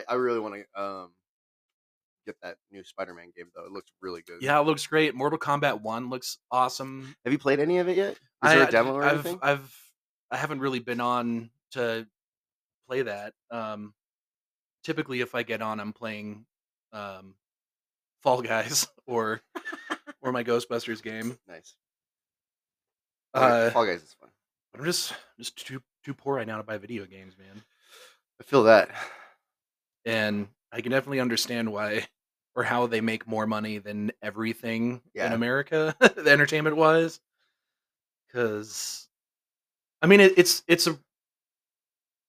I 0.09 0.15
really 0.15 0.41
want 0.41 0.55
to 0.55 0.81
um 0.83 1.11
get 2.29 2.37
that 2.43 2.57
new 2.71 2.85
Spider-Man 2.85 3.33
game 3.37 3.47
though. 3.55 3.65
It 3.65 3.73
looks 3.73 3.91
really 4.03 4.23
good. 4.23 4.43
yeah, 4.43 4.61
it 4.61 4.65
looks 4.65 4.87
great. 4.87 5.15
Mortal 5.15 5.39
Kombat 5.39 5.81
One 5.81 6.11
looks 6.11 6.39
awesome. 6.51 7.15
Have 7.25 7.33
you 7.33 7.39
played 7.39 7.61
any 7.61 7.79
of 7.79 7.89
it 7.89 7.97
yet? 7.97 8.13
Is 8.45 8.53
there 8.53 8.69
a 8.69 8.71
demo 8.71 8.95
or 8.95 9.03
I've, 9.05 9.13
anything? 9.15 9.39
I've 9.43 9.75
I 10.31 10.37
haven't 10.37 10.61
really 10.61 10.79
been 10.79 11.01
on 11.01 11.51
to 11.73 12.07
play 12.87 13.03
that. 13.03 13.33
Um, 13.51 13.95
typically, 14.85 15.21
if 15.21 15.35
I 15.35 15.43
get 15.43 15.63
on, 15.63 15.81
I'm 15.81 15.93
playing 15.93 16.45
um, 16.93 17.35
Fall 18.23 18.43
Guys 18.43 18.87
or 19.07 19.41
or 20.23 20.33
my 20.33 20.45
Ghostbusters 20.45 21.03
game. 21.03 21.39
nice. 21.49 21.75
Uh, 23.35 23.71
Fall 23.71 23.87
Guys 23.87 24.03
is 24.03 24.15
fun. 24.21 24.31
I'm 24.77 24.85
just 24.85 25.15
just 25.39 25.67
too 25.67 25.83
too 26.05 26.15
poor 26.15 26.37
right 26.37 26.47
now 26.47 26.59
to 26.59 26.63
buy 26.63 26.79
video 26.79 27.07
games, 27.07 27.37
man. 27.39 27.63
I 28.41 28.45
feel 28.45 28.65
that. 28.65 28.91
and 30.05 30.49
I 30.73 30.81
can 30.81 30.93
definitely 30.93 31.21
understand 31.21 31.73
why 31.73 32.07
or 32.59 32.65
how 32.65 32.89
they 32.89 33.01
make 33.01 33.25
more 33.25 33.47
money 33.47 33.79
than 33.79 34.11
everything 34.21 35.01
in 35.15 35.33
America, 35.33 35.95
the 36.01 36.29
entertainment 36.29 36.75
wise. 36.75 37.21
Because, 38.27 39.07
I 40.03 40.09
mean, 40.09 40.19
it, 40.19 40.33
it's 40.37 40.65
it's 40.67 40.89
a 40.89 40.99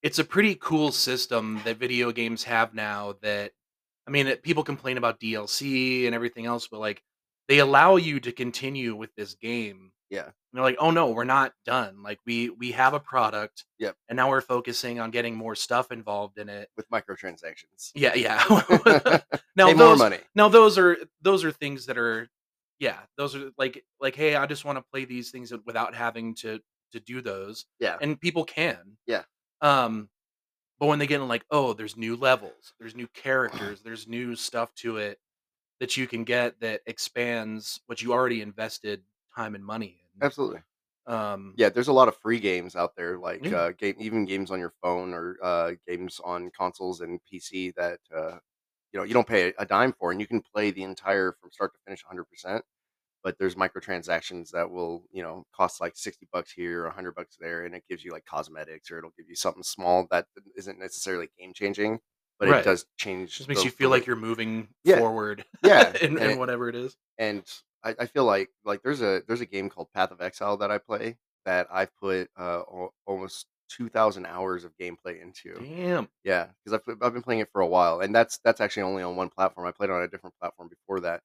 it's 0.04 0.20
a 0.20 0.24
pretty 0.24 0.54
cool 0.54 0.92
system 0.92 1.60
that 1.66 1.78
video 1.78 2.12
games 2.12 2.44
have 2.44 2.76
now. 2.76 3.16
That 3.24 3.54
I 4.08 4.12
mean, 4.12 4.28
it, 4.28 4.44
people 4.44 4.64
complain 4.64 5.00
about 5.00 5.20
DLC 5.20 6.06
and 6.06 6.14
everything 6.14 6.46
else, 6.46 6.68
but 6.68 6.80
like 6.80 7.02
they 7.48 7.58
allow 7.58 7.96
you 7.96 8.20
to 8.20 8.32
continue 8.32 8.96
with 8.96 9.10
this 9.16 9.34
game 9.34 9.92
Yeah. 10.10 10.26
And 10.26 10.34
they're 10.54 10.64
like, 10.64 10.78
"Oh 10.80 10.90
no, 10.92 11.12
we're 11.12 11.24
not 11.24 11.54
done. 11.66 12.02
Like 12.02 12.20
we 12.26 12.50
we 12.50 12.72
have 12.72 12.94
a 12.94 13.00
product. 13.00 13.66
Yep. 13.78 13.96
And 14.10 14.18
now 14.18 14.30
we're 14.30 14.42
focusing 14.42 15.00
on 15.00 15.12
getting 15.12 15.36
more 15.36 15.56
stuff 15.56 15.92
involved 15.92 16.40
in 16.40 16.50
it. 16.50 16.70
with 16.76 16.90
microtransactions. 16.90 17.92
Yeah, 17.94 18.16
yeah. 18.16 18.44
now 19.56 19.68
Pay 19.68 19.74
more 19.74 19.90
those 19.90 20.00
money. 20.00 20.18
now 20.36 20.50
those 20.50 20.78
are 20.78 20.98
those 21.22 21.44
are 21.44 21.52
things 21.52 21.86
that 21.86 21.98
are 21.98 22.28
yeah, 22.80 22.98
those 23.18 23.36
are 23.36 23.52
like 23.58 23.84
like 24.00 24.16
hey, 24.16 24.36
I 24.36 24.46
just 24.48 24.66
want 24.66 24.78
to 24.78 24.84
play 24.92 25.06
these 25.06 25.30
things 25.32 25.54
without 25.66 25.94
having 25.94 26.34
to 26.36 26.60
to 26.94 27.00
do 27.00 27.22
those. 27.22 27.66
Yeah. 27.80 27.98
And 28.02 28.20
people 28.20 28.44
can. 28.44 28.98
Yeah. 29.06 29.24
Um 29.62 30.10
but 30.80 30.88
when 30.88 30.98
they 30.98 31.08
get 31.08 31.22
in 31.22 31.28
like, 31.28 31.44
oh, 31.52 31.74
there's 31.74 31.98
new 31.98 32.16
levels, 32.16 32.74
there's 32.80 32.96
new 32.96 33.08
characters, 33.14 33.82
there's 33.82 34.08
new 34.08 34.34
stuff 34.36 34.74
to 34.76 34.98
it 34.98 35.20
that 35.82 35.98
you 35.98 36.08
can 36.08 36.24
get 36.24 36.60
that 36.62 36.82
expands 36.88 37.82
what 37.86 38.02
you 38.02 38.14
already 38.14 38.42
invested 38.42 39.02
time 39.40 39.56
and 39.56 39.66
money. 39.66 40.02
Absolutely. 40.22 40.62
Um 41.08 41.54
Yeah, 41.58 41.70
there's 41.70 41.88
a 41.88 41.94
lot 41.94 42.08
of 42.08 42.16
free 42.18 42.40
games 42.40 42.76
out 42.76 42.96
there, 42.96 43.18
like 43.18 43.44
Yeah. 43.44 43.56
uh, 43.56 43.72
game, 43.72 43.96
even 44.00 44.26
games 44.26 44.52
on 44.52 44.60
your 44.60 44.74
phone 44.82 45.14
or 45.14 45.38
uh, 45.42 45.72
games 45.88 46.20
on 46.24 46.52
consoles 46.52 47.02
and 47.02 47.20
PC 47.30 47.72
that 47.72 48.00
uh, 48.16 48.38
you 48.94 49.00
know 49.00 49.04
you 49.06 49.14
don't 49.14 49.28
pay 49.28 49.54
a 49.58 49.66
dime 49.66 49.94
for, 49.94 50.12
and 50.12 50.22
you 50.22 50.28
can 50.28 50.42
play 50.42 50.72
the 50.72 50.84
entire 50.84 51.34
from 51.40 51.52
start 51.52 51.74
to 51.74 51.80
finish 51.86 52.04
100. 52.04 52.26
percent 52.26 52.64
But 53.24 53.38
there's 53.40 53.56
microtransactions 53.56 54.52
that 54.52 54.70
will 54.72 55.06
you 55.12 55.24
know 55.24 55.46
cost 55.54 55.82
like 55.82 55.98
60 55.98 56.28
bucks 56.34 56.52
here 56.52 56.82
or 56.84 56.88
100 56.88 57.16
bucks 57.16 57.38
there, 57.40 57.66
and 57.66 57.76
it 57.76 57.84
gives 57.90 58.04
you 58.06 58.12
like 58.12 58.26
cosmetics 58.26 58.92
or 58.92 59.00
it'll 59.00 59.14
give 59.18 59.30
you 59.30 59.36
something 59.36 59.64
small 59.64 60.08
that 60.12 60.28
isn't 60.58 60.80
necessarily 60.80 61.30
game 61.40 61.54
changing, 61.54 62.00
but 62.40 62.50
Right. 62.50 62.62
it 62.62 62.66
does 62.66 62.86
change. 62.98 63.38
just 63.38 63.50
makes 63.50 63.64
you 63.66 63.72
feel 63.72 63.90
like 63.90 64.06
you're 64.08 64.16
moving 64.16 64.70
Yeah. 64.84 64.98
forward 65.00 65.46
yeah, 65.64 65.94
in, 66.02 66.18
and- 66.18 66.32
in 66.34 66.38
whatever 66.40 66.70
it 66.70 66.76
is. 66.76 66.98
and 67.18 67.44
I, 67.84 67.96
I 68.00 68.06
feel 68.06 68.26
like 68.26 68.50
like 68.66 68.82
there's 68.84 69.02
a 69.02 69.22
there's 69.28 69.42
a 69.42 69.46
game 69.46 69.70
called 69.70 69.88
Path 69.94 70.12
of 70.12 70.22
Exile 70.22 70.58
that 70.58 70.72
I 70.72 70.78
play 70.78 71.18
that 71.46 71.68
I've 71.72 71.96
put 71.96 72.30
uh, 72.38 72.62
al- 72.72 72.94
almost 73.06 73.48
two 73.70 73.88
thousand 73.90 74.26
hours 74.26 74.64
of 74.64 74.72
gameplay 74.78 75.22
into. 75.22 75.54
Damn. 75.54 76.10
Yeah, 76.24 76.48
because 76.64 76.82
I've 76.88 76.98
I've 77.02 77.14
been 77.14 77.22
playing 77.22 77.42
it 77.42 77.50
for 77.52 77.62
a 77.62 77.68
while, 77.68 78.02
and 78.02 78.14
that's 78.14 78.40
that's 78.44 78.62
actually 78.62 78.84
only 78.84 79.04
on 79.04 79.16
one 79.16 79.30
platform. 79.30 79.68
I 79.68 79.72
played 79.72 79.90
on 79.90 80.02
a 80.02 80.08
different 80.08 80.36
platform 80.40 80.70
before 80.70 81.00
that, 81.02 81.22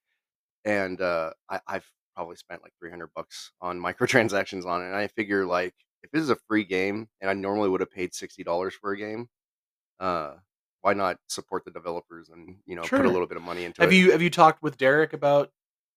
and 0.64 1.00
uh, 1.00 1.32
I, 1.48 1.60
I've 1.66 1.90
probably 2.14 2.36
spent 2.36 2.62
like 2.62 2.72
three 2.78 2.90
hundred 2.90 3.10
bucks 3.14 3.52
on 3.60 3.80
microtransactions 3.82 4.66
on 4.66 4.82
it. 4.82 4.86
And 4.86 4.96
I 4.96 5.08
figure 5.08 5.44
like 5.46 5.74
if 6.02 6.10
this 6.10 6.22
is 6.22 6.30
a 6.30 6.36
free 6.48 6.64
game, 6.64 7.08
and 7.20 7.30
I 7.30 7.34
normally 7.34 7.68
would 7.68 7.80
have 7.80 7.90
paid 7.90 8.14
sixty 8.14 8.44
dollars 8.44 8.74
for 8.74 8.92
a 8.92 8.96
game, 8.96 9.28
uh, 10.00 10.34
why 10.82 10.92
not 10.92 11.18
support 11.28 11.64
the 11.64 11.70
developers 11.70 12.28
and 12.28 12.56
you 12.66 12.76
know 12.76 12.82
put 12.82 13.06
a 13.06 13.10
little 13.10 13.26
bit 13.26 13.36
of 13.36 13.42
money 13.42 13.64
into 13.64 13.80
Have 13.80 13.92
it? 13.92 13.96
you 13.96 14.12
have 14.12 14.22
you 14.22 14.30
talked 14.30 14.62
with 14.62 14.76
Derek 14.76 15.12
about 15.12 15.50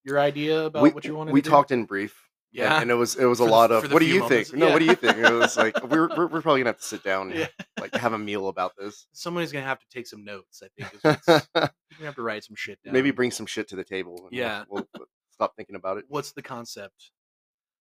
your 0.03 0.19
idea 0.19 0.65
about 0.65 0.83
we, 0.83 0.89
what 0.91 1.05
you 1.05 1.15
wanted 1.15 1.33
we 1.33 1.41
to 1.41 1.45
do? 1.45 1.49
talked 1.49 1.71
in 1.71 1.85
brief. 1.85 2.23
Yeah. 2.51 2.81
and, 2.81 2.89
it 2.89 2.95
was 2.95 3.15
it 3.15 3.25
was 3.25 3.39
For 3.39 3.47
a 3.47 3.51
lot 3.51 3.69
for 3.69 3.85
of 3.85 3.91
what 3.91 3.99
do 3.99 4.05
you 4.05 4.21
moments, 4.21 4.49
think? 4.49 4.59
No, 4.59 4.69
what 4.71 4.79
do 4.79 4.85
you 4.85 4.95
think? 4.95 5.17
It 5.17 5.31
was 5.33 5.57
like 5.57 5.83
we're 5.83 6.07
we're, 6.15 6.27
we're 6.27 6.41
probably 6.41 6.61
gonna 6.61 6.69
have 6.69 6.77
to 6.77 6.83
sit 6.83 7.03
down 7.03 7.29
and 7.31 7.39
Yeah. 7.41 7.47
like 7.79 7.93
have 7.95 8.13
a 8.13 8.17
meal 8.17 8.47
about 8.47 8.71
this. 8.77 9.05
Somebody's 9.13 9.51
gonna 9.51 9.65
have 9.65 9.79
to 9.79 9.85
take 9.91 10.07
some 10.07 10.23
notes. 10.23 10.63
I 10.63 10.67
think 10.75 10.91
you're 11.03 11.41
gonna 11.53 11.71
have 12.05 12.15
to 12.15 12.21
write 12.21 12.45
some 12.45 12.55
shit 12.55 12.79
down. 12.83 12.93
Maybe 12.93 13.11
bring 13.11 13.31
some 13.31 13.45
shit 13.45 13.67
to 13.69 13.75
the 13.75 13.83
table. 13.83 14.27
And 14.27 14.33
Yeah. 14.37 14.63
we'll, 14.69 14.87
we'll 14.97 15.07
stop 15.31 15.55
thinking 15.55 15.75
about 15.75 15.97
it. 15.97 16.05
what's 16.07 16.31
the 16.31 16.41
concept? 16.41 17.11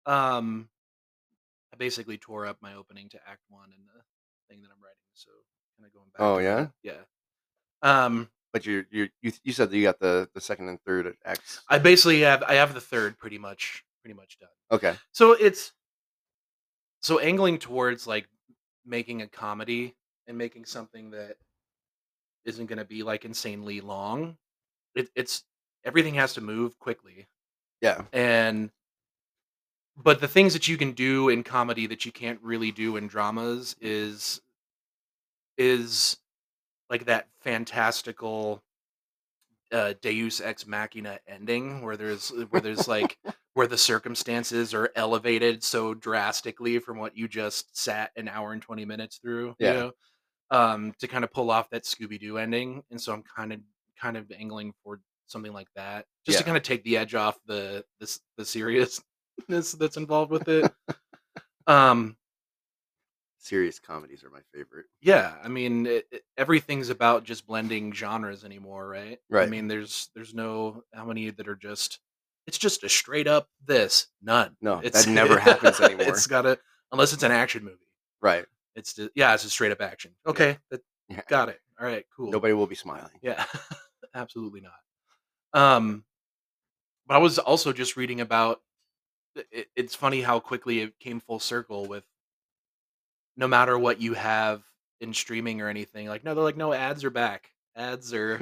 Um, 0.06 0.68
I 1.72 1.76
basically 1.76 2.18
tore 2.18 2.44
up 2.46 2.58
my 2.60 2.74
opening 2.74 3.08
to 3.10 3.18
Act 3.28 3.40
One 3.48 3.70
and 3.76 3.86
the 3.86 4.02
thing 4.52 4.62
that 4.62 4.68
I'm 4.74 4.82
writing, 4.82 4.96
so 5.14 5.30
kind 5.78 5.86
of 5.86 5.92
going 5.94 6.06
back. 6.08 6.20
Oh, 6.20 6.38
yeah? 6.38 6.68
that. 6.84 7.06
yeah. 7.82 8.04
Um, 8.04 8.28
But 8.52 8.64
you 8.66 8.84
you 8.90 9.08
you 9.20 9.32
you 9.44 9.52
said 9.52 9.70
that 9.70 9.76
you 9.76 9.82
got 9.82 9.98
the 10.00 10.28
the 10.34 10.40
second 10.40 10.68
and 10.68 10.80
third 10.82 11.14
acts. 11.24 11.60
I 11.68 11.78
basically 11.78 12.20
have 12.22 12.42
I 12.42 12.54
have 12.54 12.74
the 12.74 12.80
third 12.80 13.18
pretty 13.18 13.38
much 13.38 13.84
pretty 14.02 14.14
much 14.14 14.38
done. 14.38 14.48
Okay. 14.70 14.94
So 15.12 15.32
it's 15.32 15.72
so 17.00 17.18
angling 17.18 17.58
towards 17.58 18.06
like 18.06 18.28
making 18.86 19.22
a 19.22 19.26
comedy 19.28 19.94
and 20.26 20.36
making 20.38 20.64
something 20.64 21.10
that 21.10 21.36
isn't 22.44 22.66
going 22.66 22.78
to 22.78 22.84
be 22.84 23.02
like 23.02 23.24
insanely 23.24 23.80
long. 23.80 24.36
It, 24.94 25.10
it's 25.14 25.44
everything 25.84 26.14
has 26.14 26.32
to 26.34 26.40
move 26.40 26.78
quickly, 26.78 27.26
Yeah. 27.82 28.02
and 28.12 28.70
but 29.96 30.20
the 30.20 30.28
things 30.28 30.52
that 30.54 30.68
you 30.68 30.76
can 30.76 30.92
do 30.92 31.28
in 31.28 31.42
comedy 31.42 31.86
that 31.86 32.06
you 32.06 32.12
can't 32.12 32.40
really 32.42 32.70
do 32.70 32.96
in 32.96 33.06
dramas 33.08 33.76
is 33.80 34.40
is 35.56 36.16
like 36.90 37.04
that 37.06 37.28
fantastical 37.40 38.62
uh 39.72 39.92
deus 40.00 40.40
ex 40.40 40.66
machina 40.66 41.18
ending 41.28 41.82
where 41.82 41.96
there's 41.96 42.30
where 42.50 42.62
there's 42.62 42.88
like 42.88 43.18
where 43.54 43.66
the 43.66 43.76
circumstances 43.76 44.72
are 44.72 44.90
elevated 44.96 45.62
so 45.62 45.92
drastically 45.94 46.78
from 46.78 46.96
what 46.98 47.16
you 47.16 47.28
just 47.28 47.76
sat 47.76 48.10
an 48.16 48.28
hour 48.28 48.52
and 48.52 48.62
20 48.62 48.84
minutes 48.84 49.18
through 49.18 49.54
Yeah. 49.58 49.72
you 49.72 49.78
know 49.80 49.92
um 50.50 50.94
to 51.00 51.06
kind 51.08 51.24
of 51.24 51.32
pull 51.32 51.50
off 51.50 51.68
that 51.70 51.84
scooby-doo 51.84 52.38
ending. 52.38 52.82
And 52.90 52.98
so 53.00 53.12
i'm 53.12 53.22
kind 53.22 53.52
of 53.52 53.60
kind 54.00 54.16
of 54.16 54.30
angling 54.32 54.72
for 54.82 55.00
something 55.26 55.52
like 55.52 55.68
that 55.76 56.06
just 56.24 56.38
to 56.38 56.44
kind 56.44 56.56
of 56.56 56.62
take 56.62 56.82
the 56.84 56.96
edge 56.96 57.14
off 57.14 57.36
the 57.46 57.84
this 58.00 58.20
the 58.38 58.44
seriousness 58.46 59.02
that's 59.78 59.96
involved 59.98 60.30
with 60.30 60.48
it. 60.48 60.72
Um 61.66 62.16
Serious 63.40 63.78
comedies 63.78 64.24
are 64.24 64.30
my 64.30 64.40
favorite. 64.52 64.86
yeah 65.00 65.34
i 65.44 65.48
mean 65.48 65.86
it, 65.86 66.06
it- 66.10 66.24
everything's 66.36 66.90
about 66.90 67.22
just 67.24 67.46
blending 67.46 67.92
genres 67.92 68.44
anymore 68.44 68.88
right 68.88 69.18
i 69.30 69.34
Right. 69.34 69.48
mean 69.48 69.68
there's 69.68 70.10
there's 70.14 70.34
no 70.34 70.82
how 70.92 71.04
many 71.04 71.30
that 71.30 71.46
are 71.48 71.54
just 71.56 72.00
it's 72.48 72.58
just 72.58 72.82
a 72.82 72.88
straight 72.88 73.26
up 73.28 73.48
this 73.64 74.08
none 74.22 74.56
No, 74.60 74.80
it's 74.82 75.04
that 75.04 75.10
never 75.10 75.38
happens 75.50 75.80
anymore. 75.80 76.08
it's 76.08 76.26
gotta 76.26 76.58
unless 76.92 77.12
it's 77.12 77.22
an 77.22 77.30
action 77.32 77.62
movie 77.64 77.76
right. 78.20 78.44
it's 78.74 78.94
just, 78.94 79.10
yeah 79.14 79.32
it's 79.34 79.44
a 79.44 79.50
straight 79.50 79.72
up 79.72 79.80
action 79.80 80.10
okay 80.26 80.58
that, 80.70 80.80
Yeah. 81.08 81.20
got 81.28 81.48
it 81.48 81.60
all 81.80 81.86
right 81.86 82.04
cool 82.16 82.30
Nobody 82.32 82.52
will 82.54 82.66
be 82.66 82.74
smiling. 82.74 83.10
yeah 83.22 83.44
absolutely 84.14 84.62
not 84.62 84.80
um 85.54 86.04
but 87.06 87.14
i 87.14 87.18
was 87.18 87.38
also 87.38 87.72
just 87.72 87.96
reading 87.96 88.20
about 88.20 88.60
it, 89.52 89.68
it's 89.76 89.94
funny 89.94 90.22
how 90.22 90.40
quickly 90.40 90.80
it 90.80 90.98
came 90.98 91.20
full 91.20 91.38
circle 91.38 91.86
with 91.86 92.04
no 93.38 93.48
matter 93.48 93.78
what 93.78 94.00
you 94.02 94.12
have 94.12 94.62
in 95.00 95.14
streaming 95.14 95.60
or 95.62 95.68
anything 95.68 96.08
like 96.08 96.24
no 96.24 96.34
they're 96.34 96.44
like 96.44 96.56
no 96.58 96.72
ads 96.74 97.04
are 97.04 97.10
back 97.10 97.50
ads 97.76 98.12
are 98.12 98.36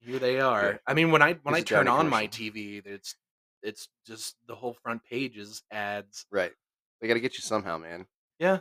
here 0.00 0.18
they 0.18 0.40
are 0.40 0.80
i 0.86 0.92
mean 0.92 1.10
when 1.10 1.22
i 1.22 1.32
when 1.44 1.54
i 1.54 1.60
turn 1.60 1.88
on 1.88 2.08
my 2.08 2.26
tv 2.26 2.84
it's 2.84 3.14
it's 3.62 3.88
just 4.06 4.36
the 4.46 4.54
whole 4.54 4.72
front 4.82 5.02
page 5.04 5.36
is 5.38 5.62
ads 5.70 6.26
right. 6.30 6.52
They 7.00 7.06
got 7.08 7.14
to 7.14 7.20
get 7.20 7.34
you 7.34 7.42
somehow, 7.42 7.78
man. 7.78 8.06
yeah 8.40 8.58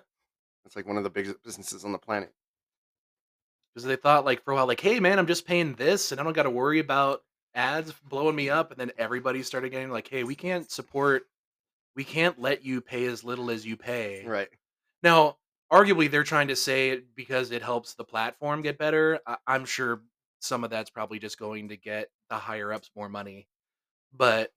It's 0.65 0.75
like 0.75 0.87
one 0.87 0.97
of 0.97 1.03
the 1.03 1.09
biggest 1.09 1.41
businesses 1.43 1.83
on 1.83 1.91
the 1.91 1.97
planet. 1.97 2.31
because 3.73 3.85
they 3.87 3.95
thought 3.95 4.25
like 4.25 4.43
for 4.43 4.51
a 4.51 4.55
while 4.55 4.67
like 4.67 4.79
hey 4.81 4.99
man 4.99 5.17
i'm 5.19 5.27
just 5.27 5.47
paying 5.47 5.73
this 5.73 6.11
and 6.11 6.21
i 6.21 6.23
don't 6.23 6.33
got 6.33 6.43
to 6.43 6.49
worry 6.51 6.77
about 6.79 7.23
ads 7.55 7.91
blowing 8.07 8.35
me 8.35 8.49
up 8.51 8.69
and 8.71 8.79
then 8.79 8.91
everybody 8.99 9.41
started 9.41 9.71
getting 9.71 9.89
like 9.89 10.07
hey 10.07 10.23
we 10.23 10.35
can't 10.35 10.69
support 10.69 11.25
we 11.97 12.05
can't 12.05 12.39
let 12.39 12.63
you 12.63 12.79
pay 12.79 13.03
as 13.05 13.25
little 13.25 13.49
as 13.51 13.65
you 13.65 13.75
pay 13.75 14.23
Right. 14.25 14.47
now 15.03 15.35
arguably 15.73 16.09
they're 16.09 16.23
trying 16.23 16.47
to 16.47 16.55
say 16.55 16.91
it 16.91 17.13
because 17.15 17.51
it 17.51 17.61
helps 17.61 17.95
the 17.95 18.05
platform 18.05 18.61
get 18.61 18.77
better 18.77 19.19
I- 19.27 19.37
i'm 19.47 19.65
sure 19.65 20.01
some 20.39 20.63
of 20.63 20.69
that's 20.69 20.89
probably 20.91 21.19
just 21.19 21.37
going 21.37 21.67
to 21.69 21.75
get 21.77 22.09
the 22.29 22.35
higher 22.37 22.71
ups 22.71 22.89
more 22.95 23.09
money 23.09 23.47
but 24.13 24.51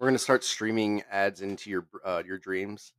We're 0.00 0.06
gonna 0.08 0.18
start 0.18 0.44
streaming 0.44 1.02
ads 1.10 1.42
into 1.42 1.68
your 1.70 1.86
uh, 2.04 2.22
your 2.24 2.38
dreams. 2.38 2.92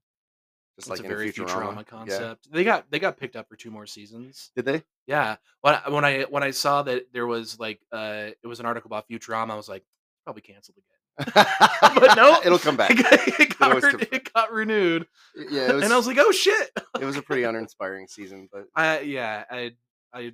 Just 0.78 0.88
it's 0.88 0.90
like 0.90 1.00
a 1.00 1.04
in 1.04 1.10
very 1.10 1.32
Futurama. 1.32 1.48
Futurama 1.48 1.76
Yeah. 1.78 1.84
concept 1.84 2.52
they 2.52 2.64
got 2.66 2.92
they 2.92 3.00
got 3.00 3.18
picked 3.18 3.36
up 3.38 3.48
for 3.50 3.56
two 3.56 3.72
more 3.72 3.86
seasons 3.88 4.52
Did 4.56 4.66
they? 4.66 4.84
Yeah. 5.08 5.38
When 5.62 5.76
I, 5.76 5.90
when 5.90 6.06
I 6.06 6.22
when 6.24 6.44
I 6.44 6.52
saw 6.52 6.84
that 6.84 7.12
there 7.14 7.26
was 7.26 7.58
like 7.60 7.80
uh 7.94 8.32
it 8.44 8.48
was 8.48 8.60
an 8.60 8.66
article 8.66 8.90
about 8.90 9.08
Futurama, 9.10 9.52
I 9.52 9.56
was 9.56 9.70
like, 9.70 9.84
probably 10.26 10.42
canceled 10.42 10.78
again. 10.78 10.99
But 11.36 12.16
no, 12.16 12.40
it'll 12.46 12.60
come 12.60 12.78
back. 12.78 12.92
It 12.92 13.04
got, 13.04 13.40
it 13.40 13.60
got, 13.60 13.84
re- 13.84 14.06
back. 14.06 14.34
got 14.34 14.52
renewed, 14.54 15.08
Yeah, 15.50 15.70
it 15.70 15.76
was, 15.76 15.84
and 15.84 15.94
I 15.94 15.98
was 15.98 16.08
like, 16.08 16.18
oh 16.20 16.32
shit. 16.32 16.70
it 17.00 17.06
was 17.06 17.18
a 17.18 17.22
pretty 17.22 17.44
uninspiring 17.50 18.08
season, 18.08 18.48
but 18.52 18.66
I 18.76 19.00
yeah, 19.02 19.44
I 19.50 19.72
I 20.14 20.34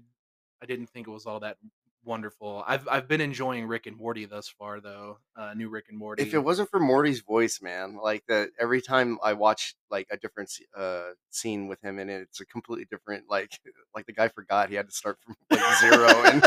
I 0.62 0.66
didn't 0.66 0.88
think 0.88 1.08
it 1.08 1.12
was 1.12 1.26
all 1.26 1.40
that 1.42 1.58
wonderful. 2.04 2.64
I've 2.68 2.88
I've 2.88 3.08
been 3.08 3.22
enjoying 3.22 3.66
Rick 3.68 3.88
and 3.88 3.98
Morty 3.98 4.26
thus 4.26 4.48
far 4.48 4.80
though. 4.80 5.18
Uh, 5.36 5.54
new 5.56 5.70
Rick 5.70 5.86
and 5.90 5.98
Morty. 5.98 6.22
if 6.24 6.34
it 6.34 6.40
wasn't 6.40 6.70
for 6.70 6.80
Morty's 6.80 7.22
voice, 7.22 7.62
man, 7.62 7.98
like 8.02 8.24
that 8.28 8.50
every 8.60 8.82
time 8.82 9.18
I 9.24 9.34
watch 9.34 9.76
like 9.90 10.08
a 10.12 10.18
different 10.18 10.52
uh 10.78 11.12
scene 11.32 11.68
with 11.68 11.82
him 11.82 11.98
in 12.00 12.10
it, 12.10 12.22
it's 12.22 12.42
a 12.42 12.46
completely 12.46 12.86
different 12.92 13.26
like 13.30 13.52
like 13.96 14.06
the 14.06 14.14
guy 14.14 14.28
forgot 14.28 14.70
he 14.70 14.76
had 14.76 14.88
to 14.90 14.96
start 14.96 15.18
from 15.26 15.36
like 15.50 15.80
zero 15.80 16.08
and 16.26 16.46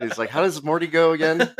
he's 0.00 0.18
like, 0.18 0.30
How 0.30 0.42
does 0.42 0.62
Morty 0.62 0.86
go 0.88 1.12
again? 1.12 1.54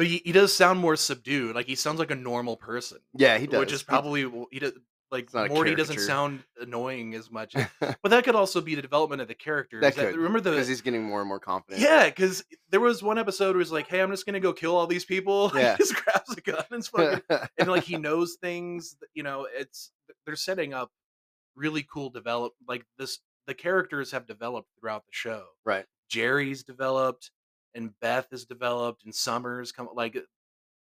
But 0.00 0.06
he, 0.06 0.22
he 0.24 0.32
does 0.32 0.54
sound 0.54 0.80
more 0.80 0.96
subdued. 0.96 1.54
Like 1.54 1.66
he 1.66 1.74
sounds 1.74 1.98
like 1.98 2.10
a 2.10 2.14
normal 2.14 2.56
person. 2.56 2.98
Yeah, 3.14 3.36
he 3.36 3.46
does. 3.46 3.60
Which 3.60 3.72
is 3.72 3.82
probably 3.82 4.22
w- 4.22 4.46
he 4.50 4.58
does, 4.60 4.72
like 5.10 5.24
It's 5.24 5.34
not 5.34 5.46
a 5.50 5.52
Morty 5.52 5.74
doesn't 5.74 5.98
sound 6.00 6.42
annoying 6.58 7.12
as 7.14 7.30
much. 7.30 7.54
But 7.80 8.08
that 8.10 8.24
could 8.24 8.34
also 8.34 8.62
be 8.62 8.74
the 8.74 8.80
development 8.80 9.20
of 9.20 9.28
the 9.28 9.34
character. 9.34 9.78
that 9.82 9.94
That- 9.96 10.06
could 10.12 10.16
remember 10.16 10.40
the 10.40 10.52
because 10.52 10.68
he's 10.68 10.80
getting 10.80 11.02
more 11.02 11.20
and 11.20 11.28
more 11.28 11.38
confident. 11.38 11.82
yeah, 11.82 12.06
because 12.08 12.42
there 12.70 12.80
was 12.80 13.02
one 13.02 13.18
episode 13.18 13.56
where 13.56 13.60
he's 13.60 13.72
like, 13.72 13.88
"Hey, 13.88 14.00
I'm 14.00 14.10
just 14.10 14.24
gonna 14.24 14.40
go 14.40 14.54
kill 14.54 14.74
all 14.74 14.86
these 14.86 15.04
people." 15.04 15.52
Yeah. 15.54 15.72
he 15.76 15.84
just 15.84 15.94
grabs 15.96 16.30
a 16.34 16.40
gun 16.40 16.64
and 16.70 16.86
fucking 16.86 17.20
and 17.58 17.68
like 17.68 17.84
he 17.84 17.98
knows 17.98 18.38
things. 18.40 18.96
that- 19.00 19.08
You 19.12 19.22
know, 19.22 19.46
it's 19.54 19.90
they're 20.24 20.34
setting 20.36 20.72
up 20.72 20.90
really 21.56 21.86
cool 21.92 22.08
develop 22.08 22.54
like 22.66 22.86
this. 22.98 23.18
The 23.46 23.54
characters 23.54 24.12
have 24.12 24.26
developed 24.26 24.68
throughout 24.80 25.04
the 25.06 25.12
show. 25.12 25.44
right. 25.64 25.84
Jerry's 26.08 26.62
developed, 26.64 27.30
and 27.74 27.90
Beth 28.00 28.28
is 28.32 28.44
developed, 28.44 29.04
and 29.04 29.14
Summers 29.14 29.72
come 29.72 29.88
like 29.94 30.16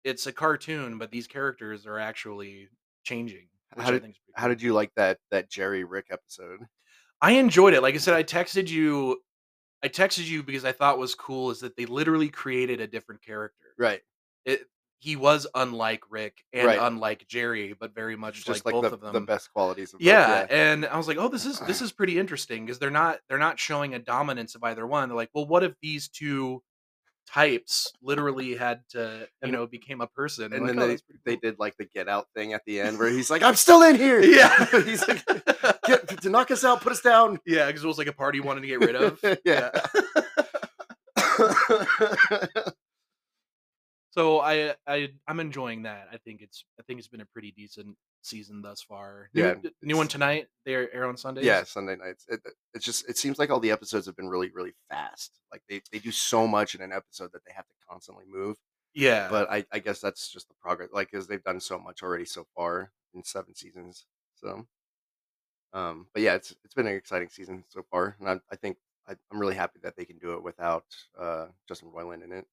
it's 0.03 0.27
a 0.27 0.31
cartoon, 0.31 0.97
but 0.97 1.11
these 1.11 1.27
characters 1.27 1.85
are 1.85 1.99
actually 1.99 2.69
changing. 3.03 3.47
How 3.77 3.91
did- 3.91 4.01
pretty 4.01 4.19
How 4.35 4.47
did 4.47 4.61
you 4.61 4.73
like 4.73 4.91
that 4.95 5.19
that 5.31 5.49
Jerry 5.49 5.83
Rick 5.83 6.07
episode? 6.11 6.59
I 7.21 7.31
enjoyed 7.31 7.73
it. 7.73 7.81
Like 7.81 7.95
I 7.95 7.99
said, 7.99 8.13
I 8.13 8.23
texted 8.23 8.69
you. 8.69 9.21
I 9.81 9.87
texted 9.89 10.25
you 10.27 10.43
because 10.43 10.65
I 10.65 10.71
thought 10.71 10.97
was 10.97 11.15
cool 11.15 11.51
is 11.51 11.59
that 11.61 11.75
they 11.75 11.85
literally 11.85 12.29
created 12.29 12.79
a 12.79 12.87
different 12.87 13.21
character. 13.21 13.67
Right. 13.77 14.01
It, 14.45 14.67
he 15.03 15.17
was 15.17 15.45
unlike 15.53 16.01
Rick 16.09 16.45
and 16.53 16.65
Right. 16.65 16.79
unlike 16.81 17.27
Jerry, 17.27 17.75
but 17.77 17.93
very 17.93 18.15
much 18.15 18.47
like, 18.47 18.63
like, 18.63 18.71
both 18.73 18.83
the, 18.83 18.93
of 18.93 19.01
them. 19.01 19.11
the 19.11 19.19
best 19.19 19.51
qualities 19.51 19.93
of 19.93 19.99
both, 19.99 20.07
yeah, 20.07 20.47
and 20.49 20.85
I 20.85 20.95
was 20.97 21.09
like, 21.09 21.17
oh, 21.17 21.27
this 21.27 21.45
is 21.45 21.59
this 21.61 21.81
is 21.85 21.91
pretty 21.91 22.17
interesting 22.17 22.65
because 22.65 22.79
they're 22.79 22.89
not 22.89 23.19
they're 23.27 23.37
not 23.37 23.59
showing 23.59 23.93
a 23.95 23.99
dominance 23.99 24.55
of 24.55 24.63
either 24.63 24.87
one. 24.87 25.09
They're 25.09 25.17
like, 25.17 25.31
well, 25.33 25.45
what 25.45 25.61
if 25.63 25.73
these 25.81 26.07
two 26.07 26.63
types 27.27 27.91
literally 28.01 28.55
had 28.55 28.81
to 28.91 29.19
you 29.21 29.27
And- 29.41 29.51
know 29.51 29.67
became 29.67 29.99
a 29.99 30.07
person? 30.07 30.53
And 30.53 30.67
then 30.67 30.77
like, 30.77 30.85
oh, 30.85 31.13
they, 31.25 31.31
they 31.31 31.35
did 31.35 31.59
like 31.59 31.75
the 31.77 31.85
get 31.85 32.07
out 32.07 32.27
thing 32.33 32.53
at 32.53 32.61
the 32.65 32.79
end 32.79 32.97
where 32.97 33.09
he's 33.09 33.29
like, 33.29 33.43
I'm 33.43 33.55
still 33.55 33.81
in 33.83 33.97
here. 33.97 34.21
yeah 34.21 34.65
he's 34.85 35.05
like, 35.07 35.25
get, 35.85 36.21
to 36.21 36.29
knock 36.29 36.49
us 36.49 36.63
out, 36.63 36.79
put 36.81 36.93
us 36.93 37.01
down. 37.01 37.39
yeah 37.45 37.67
because 37.67 37.83
it 37.83 37.87
was 37.87 37.97
like 37.97 38.07
a 38.07 38.13
party 38.13 38.37
he 38.37 38.41
wanted 38.41 38.61
to 38.61 38.67
get 38.67 38.79
rid 38.79 38.95
of. 38.95 39.19
yeah. 39.45 39.69
So 44.13 44.41
I 44.41 44.75
I 44.85 45.09
I'm 45.27 45.39
enjoying 45.39 45.83
that. 45.83 46.07
I 46.11 46.17
think 46.17 46.41
it's 46.41 46.65
I 46.79 46.83
think 46.83 46.99
it's 46.99 47.07
been 47.07 47.21
a 47.21 47.25
pretty 47.25 47.51
decent 47.51 47.97
season 48.21 48.61
thus 48.61 48.79
far. 48.79 49.29
New, 49.33 49.41
Yeah, 49.41 49.55
new 49.81 49.97
one 49.97 50.07
tonight. 50.07 50.49
They 50.65 50.75
air 50.75 51.07
on 51.07 51.17
Sundays. 51.17 51.45
yeah, 51.45 51.63
Sunday 51.63 51.95
nights. 51.95 52.25
It, 52.29 52.39
it's 52.75 52.85
just 52.85 53.09
it 53.09 53.17
seems 53.17 53.39
like 53.39 53.49
all 53.49 53.59
the 53.59 53.71
episodes 53.71 54.05
have 54.05 54.15
been 54.15 54.29
really 54.29 54.51
really 54.53 54.73
fast. 54.87 55.39
Like 55.51 55.63
they, 55.67 55.81
they 55.91 55.97
do 55.97 56.11
so 56.11 56.45
much 56.45 56.75
in 56.75 56.81
an 56.81 56.91
episode 56.91 57.31
that 57.33 57.43
they 57.43 57.53
have 57.55 57.65
to 57.65 57.73
constantly 57.89 58.25
move. 58.27 58.57
yeah. 58.93 59.29
But 59.31 59.49
I, 59.49 59.65
I 59.71 59.79
guess 59.79 59.99
that's 59.99 60.31
just 60.31 60.47
the 60.47 60.53
progress. 60.61 60.89
Like 60.93 61.09
because 61.09 61.25
they've 61.25 61.43
done 61.43 61.59
so 61.59 61.79
much 61.79 62.03
already 62.03 62.25
so 62.25 62.45
far 62.55 62.91
in 63.15 63.23
seven 63.23 63.55
seasons. 63.55 64.05
So, 64.35 64.67
um, 65.73 66.05
but 66.13 66.21
yeah, 66.21 66.35
it's 66.35 66.55
it's 66.63 66.75
been 66.75 66.85
an 66.85 66.93
exciting 66.95 67.29
season 67.29 67.63
so 67.67 67.83
far, 67.89 68.15
and 68.19 68.29
I, 68.29 68.39
I 68.51 68.57
think 68.57 68.77
I, 69.07 69.15
I'm 69.31 69.39
really 69.39 69.55
happy 69.55 69.79
that 69.81 69.95
they 69.97 70.05
can 70.05 70.19
do 70.19 70.33
it 70.35 70.43
without 70.43 70.85
uh, 71.19 71.47
Justin 71.67 71.89
Roiland 71.89 72.23
in 72.23 72.31
it 72.31 72.45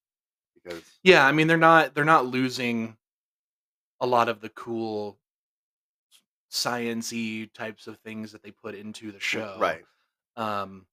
because 0.54 0.82
yeah, 1.02 1.26
I 1.26 1.32
mean 1.32 1.46
they're 1.46 1.56
not 1.56 1.94
they're 1.94 2.04
not 2.04 2.26
losing 2.26 2.96
a 4.00 4.06
lot 4.06 4.28
of 4.28 4.40
the 4.40 4.48
cool 4.50 5.18
sciency 6.50 7.52
types 7.52 7.86
of 7.86 7.98
things 7.98 8.32
that 8.32 8.42
they 8.42 8.50
put 8.50 8.74
into 8.74 9.12
the 9.12 9.20
show. 9.20 9.56
right, 9.58 9.84
Um 10.36 10.86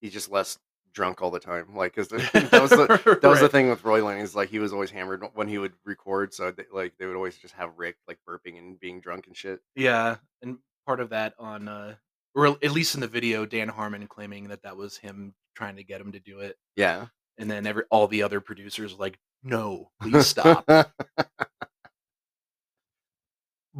he's 0.00 0.12
just 0.12 0.30
less 0.30 0.58
drunk 0.94 1.20
all 1.20 1.30
the 1.30 1.40
time. 1.40 1.74
Like 1.74 1.94
because 1.94 2.08
that 2.32 2.62
was 2.62 2.70
the 2.70 3.18
that 3.20 3.28
was 3.28 3.40
the 3.40 3.48
thing 3.48 3.68
with 3.68 3.82
Roiland 3.82 4.22
is 4.22 4.34
like 4.34 4.48
he 4.48 4.58
was 4.58 4.72
always 4.72 4.90
hammered 4.90 5.22
when 5.34 5.48
he 5.48 5.58
would 5.58 5.72
record, 5.84 6.32
so 6.32 6.50
they, 6.50 6.64
like 6.72 6.94
they 6.98 7.06
would 7.06 7.16
always 7.16 7.36
just 7.36 7.54
have 7.54 7.72
Rick 7.76 7.96
like 8.08 8.18
burping 8.26 8.56
and 8.58 8.80
being 8.80 9.00
drunk 9.00 9.26
and 9.26 9.36
shit. 9.36 9.60
Yeah, 9.74 10.16
and 10.40 10.58
part 10.86 11.00
of 11.00 11.10
that 11.10 11.34
on 11.38 11.68
uh 11.68 11.96
or 12.34 12.46
at 12.46 12.70
least 12.70 12.94
in 12.94 13.00
the 13.00 13.08
video 13.08 13.44
Dan 13.44 13.68
Harmon 13.68 14.06
claiming 14.06 14.48
that 14.48 14.62
that 14.62 14.76
was 14.76 14.96
him 14.96 15.34
trying 15.54 15.76
to 15.76 15.84
get 15.84 16.00
him 16.00 16.12
to 16.12 16.20
do 16.20 16.40
it. 16.40 16.56
Yeah, 16.76 17.06
and 17.38 17.50
then 17.50 17.66
every 17.66 17.84
all 17.90 18.06
the 18.06 18.22
other 18.22 18.40
producers 18.40 18.94
like 18.98 19.18
no 19.42 19.90
please 20.00 20.26
stop 20.26 20.64
but 20.66 20.90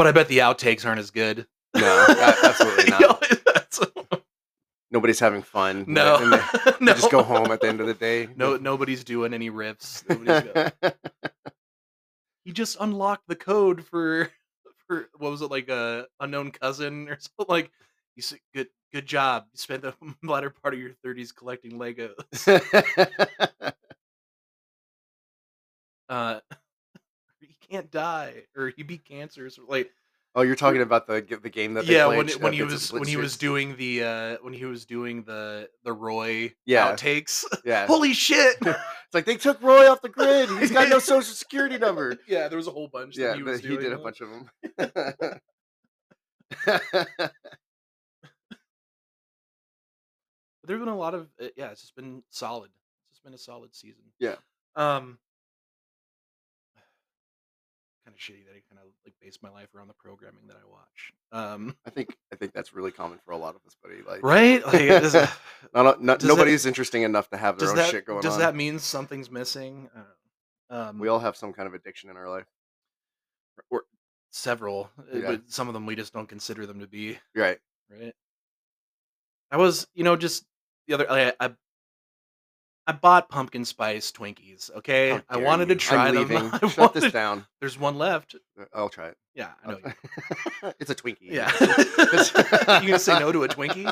i 0.01 0.13
bet 0.13 0.29
the 0.29 0.39
outtakes 0.39 0.85
aren't 0.87 0.99
as 1.01 1.11
good 1.11 1.47
No, 1.75 2.07
absolutely 2.45 2.91
not. 2.91 3.21
Nobody's 4.91 5.19
having 5.19 5.43
fun. 5.43 5.85
no 5.89 6.19
they, 6.31 6.37
they 6.37 6.73
no 6.81 6.95
just 6.95 7.11
go 7.11 7.23
home 7.25 7.51
at 7.51 7.61
the 7.61 7.67
end 7.69 7.81
of 7.81 7.87
the 7.89 7.95
day. 7.95 8.29
no 8.37 8.57
nobody's 8.57 9.03
doing 9.03 9.35
any 9.35 9.51
riffs 9.51 10.05
he 12.45 12.53
just 12.53 12.77
unlocked 12.79 13.27
the 13.27 13.35
code 13.35 13.85
for 13.85 14.31
for 14.87 15.09
what 15.19 15.31
was 15.33 15.43
it 15.43 15.51
like 15.51 15.69
a 15.69 16.07
unknown 16.21 16.51
cousin 16.53 17.09
or 17.09 17.19
something 17.19 17.47
like 17.53 17.71
you 18.17 18.23
said 18.23 18.39
good 18.55 18.69
good 18.93 19.07
job 19.07 19.45
you 19.53 19.59
spent 19.59 19.83
the 19.83 19.95
latter 20.23 20.51
part 20.51 20.75
of 20.75 20.81
your 20.81 20.91
30s 21.05 21.35
collecting 21.35 21.73
legos 21.79 22.15
uh 26.09 26.41
he 27.41 27.57
can't 27.71 27.91
die 27.91 28.43
or 28.57 28.69
he 28.77 28.83
beat 28.83 29.05
cancer 29.05 29.49
so 29.51 29.63
like 29.69 29.91
oh, 30.37 30.43
you're 30.43 30.57
talking 30.57 30.83
about 30.83 31.07
the 31.07 31.21
the 31.43 31.49
game 31.51 31.75
that 31.75 31.87
they 31.87 31.95
yeah 31.95 32.07
when 32.07 32.29
when 32.41 32.53
he 32.53 32.63
was 32.63 32.93
when 32.93 33.07
he 33.07 33.17
was 33.17 33.37
doing 33.37 33.77
the 33.77 34.03
uh 34.03 34.37
when 34.43 34.53
he 34.53 34.65
was 34.65 34.85
doing 34.85 35.23
the 35.25 35.69
the 35.85 35.93
roy 35.93 36.53
Yeah. 36.67 36.93
outtakes 36.93 37.45
yeah. 37.65 37.87
holy 37.87 38.13
shit 38.13 38.57
It's 38.61 39.15
like 39.15 39.25
they 39.27 39.37
took 39.37 39.63
Roy 39.63 39.89
off 39.89 40.03
the 40.03 40.09
grid. 40.09 40.49
He's 40.59 40.73
got 40.73 40.89
no 40.89 40.99
social 40.99 41.35
security 41.35 41.79
number. 41.79 42.19
yeah 42.27 42.49
there 42.49 42.57
was 42.59 42.67
a 42.67 42.73
whole 42.73 42.89
bunch 42.89 43.17
Yeah, 43.17 43.37
that 43.45 43.61
he 43.61 43.69
he 43.69 43.77
did 43.77 43.93
a 43.93 43.99
bunch 43.99 44.21
of 44.21 44.29
them. 44.31 44.51
But 50.65 50.69
there's 50.69 50.81
been 50.81 50.89
a 50.89 50.97
lot 50.97 51.13
of 51.15 51.29
uh, 51.43 51.49
yeah 51.57 51.71
it's 51.71 51.83
just 51.83 51.95
been 51.95 52.23
solid 52.31 52.71
it's 53.11 53.19
just 53.19 53.23
been 53.25 53.35
a 53.35 53.39
solid 53.39 53.75
season 53.75 54.03
Yeah. 54.19 54.37
um 54.77 55.19
kind 58.07 58.15
of 58.15 58.21
shitty 58.21 58.45
that 58.47 58.53
i 58.53 58.63
kind 58.71 58.81
of 58.83 58.87
like 59.05 59.15
base 59.21 59.39
my 59.43 59.51
life 59.51 59.69
around 59.75 59.89
the 59.89 59.95
programming 59.95 60.47
that 60.49 60.57
i 60.57 60.67
watch 60.71 61.13
um 61.33 61.77
I 61.87 61.91
think 61.91 62.17
I 62.33 62.37
think 62.37 62.53
that's 62.55 62.73
really 62.73 62.91
common 62.93 63.19
for 63.25 63.33
a 63.33 63.37
lot 63.37 63.55
of 63.57 63.61
us, 63.67 63.77
buddy. 63.83 63.97
Like, 64.07 64.23
right 64.23 64.65
like 64.73 64.89
does, 64.89 65.15
not, 65.75 66.01
not, 66.03 66.19
does 66.21 66.21
that- 66.21 66.25
nobody's 66.25 66.65
interesting 66.67 67.03
enough 67.03 67.29
to 67.31 67.37
have 67.37 67.59
their 67.59 67.67
does 67.67 67.71
own 67.73 67.77
that 67.77 67.91
shit 67.91 68.07
going 68.07 68.23
does 68.23 68.35
on. 68.35 68.39
that 68.41 68.55
mean 68.55 68.79
something's 68.79 69.31
missing 69.31 69.91
um 70.71 70.99
we 70.99 71.09
all 71.09 71.19
have 71.19 71.37
some 71.37 71.53
kind 71.53 71.67
of 71.69 71.75
addiction 71.75 72.09
in 72.09 72.17
our 72.17 72.29
life, 72.31 72.47
or 73.71 73.83
several 74.31 74.91
uh, 74.99 75.19
Yeah. 75.19 75.31
but 75.33 75.43
some 75.51 75.69
of 75.69 75.75
them 75.75 75.85
we 75.87 75.95
just 75.95 76.13
don't 76.13 76.29
consider 76.29 76.67
them 76.67 76.81
to 76.81 76.87
be 76.87 77.19
right? 77.37 77.59
right 77.91 78.15
i 79.51 79.57
was 79.57 79.87
you 79.95 80.03
know 80.05 80.17
just 80.17 80.45
the 80.87 80.95
other 80.95 81.11
i 81.11 81.33
i, 81.41 81.51
I 82.87 82.93
bought 82.93 83.29
pumpkin 83.29 83.65
spice 83.65 84.13
twinkies 84.13 84.71
okay 84.77 85.11
How 85.11 85.23
i 85.31 85.35
dare 85.37 85.45
wanted 85.45 85.67
to 85.69 85.75
you. 85.75 85.81
try 85.81 86.09
I'm 86.09 86.15
them 86.15 86.29
leaving. 86.29 86.51
I 86.53 86.59
Shut 86.69 86.77
wanted- 86.79 87.01
this 87.03 87.13
down. 87.13 87.47
there's 87.61 87.79
one 87.79 87.97
left 87.99 88.35
uh, 88.61 88.65
I'll 88.75 88.89
try 88.89 89.09
it. 89.09 89.17
yeah 89.35 89.53
i 89.65 89.71
know 89.71 89.79
you 89.83 90.73
it's 90.81 90.91
a 90.91 90.95
Twinkie. 90.95 91.19
yeah 91.23 91.51
you 92.81 92.89
gonna 92.89 92.99
say 92.99 93.19
no 93.19 93.33
to 93.33 93.45
a 93.45 93.49
twinkie 93.49 93.85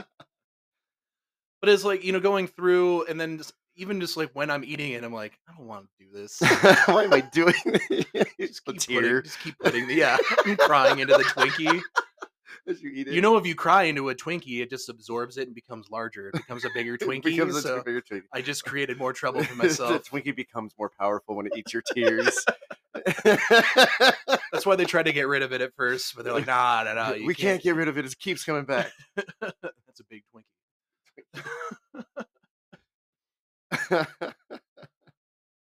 but 1.60 1.68
it's 1.70 1.84
like 1.84 2.04
you 2.04 2.12
know 2.12 2.20
going 2.20 2.46
through 2.48 3.06
and 3.06 3.20
then 3.20 3.38
just 3.38 3.52
even 3.76 4.00
just 4.00 4.16
like 4.18 4.30
when 4.34 4.50
i'm 4.50 4.64
eating 4.64 4.92
it 4.92 5.02
i'm 5.04 5.12
like 5.14 5.38
i 5.48 5.56
don't 5.56 5.66
want 5.66 5.86
to 5.98 6.04
do 6.04 6.10
this 6.12 6.38
Why 6.86 7.04
am 7.04 7.12
I 7.14 7.20
doing 7.20 7.54
this? 7.64 8.04
just 8.38 8.64
keep 8.66 8.76
putting, 9.00 9.22
just 9.22 9.40
keep 9.40 9.58
putting 9.58 9.86
the 9.86 9.94
yeah 9.94 10.18
i'm 10.44 10.56
crying 10.56 10.98
into 10.98 11.14
the 11.14 11.24
twinkie 11.24 11.80
as 12.68 12.82
you 12.82 12.90
eat 12.90 13.08
it. 13.08 13.14
You 13.14 13.20
know, 13.20 13.36
if 13.36 13.46
you 13.46 13.54
cry 13.54 13.84
into 13.84 14.08
a 14.10 14.14
Twinkie, 14.14 14.60
it 14.62 14.70
just 14.70 14.88
absorbs 14.88 15.36
it 15.38 15.46
and 15.48 15.54
becomes 15.54 15.90
larger. 15.90 16.28
It 16.28 16.34
becomes 16.34 16.64
a 16.64 16.68
bigger 16.74 16.94
It 17.00 17.00
Twinkie. 17.00 17.22
becomes 17.24 17.64
a 17.64 17.82
bigger 17.84 18.00
Twinkie. 18.00 18.22
I 18.32 18.42
just 18.42 18.64
created 18.64 18.98
more 18.98 19.12
trouble 19.14 19.42
for 19.42 19.54
the 19.54 19.62
myself. 19.62 20.04
Twinkie 20.08 20.34
becomes 20.34 20.72
more 20.78 20.90
powerful 20.98 21.36
when 21.36 21.46
it 21.46 21.52
eats 21.56 21.72
your 21.72 21.82
tears. 21.94 22.44
That's 23.24 24.66
why 24.66 24.76
they 24.76 24.84
tried 24.84 25.04
to 25.04 25.12
get 25.12 25.26
rid 25.28 25.42
of 25.42 25.52
it 25.52 25.60
at 25.60 25.74
first, 25.74 26.14
but 26.14 26.24
they're 26.24 26.34
like, 26.34 26.46
nah, 26.46 26.82
nah, 26.84 26.94
nah. 26.94 27.12
We 27.26 27.34
can't 27.34 27.62
get 27.62 27.74
rid 27.74 27.88
of 27.88 27.98
it. 27.98 28.04
It 28.04 28.18
keeps 28.18 28.44
coming 28.44 28.64
back. 28.64 28.90
That's 29.40 30.00
a 30.00 30.04
big 30.08 30.22
Twinkie. 30.34 30.44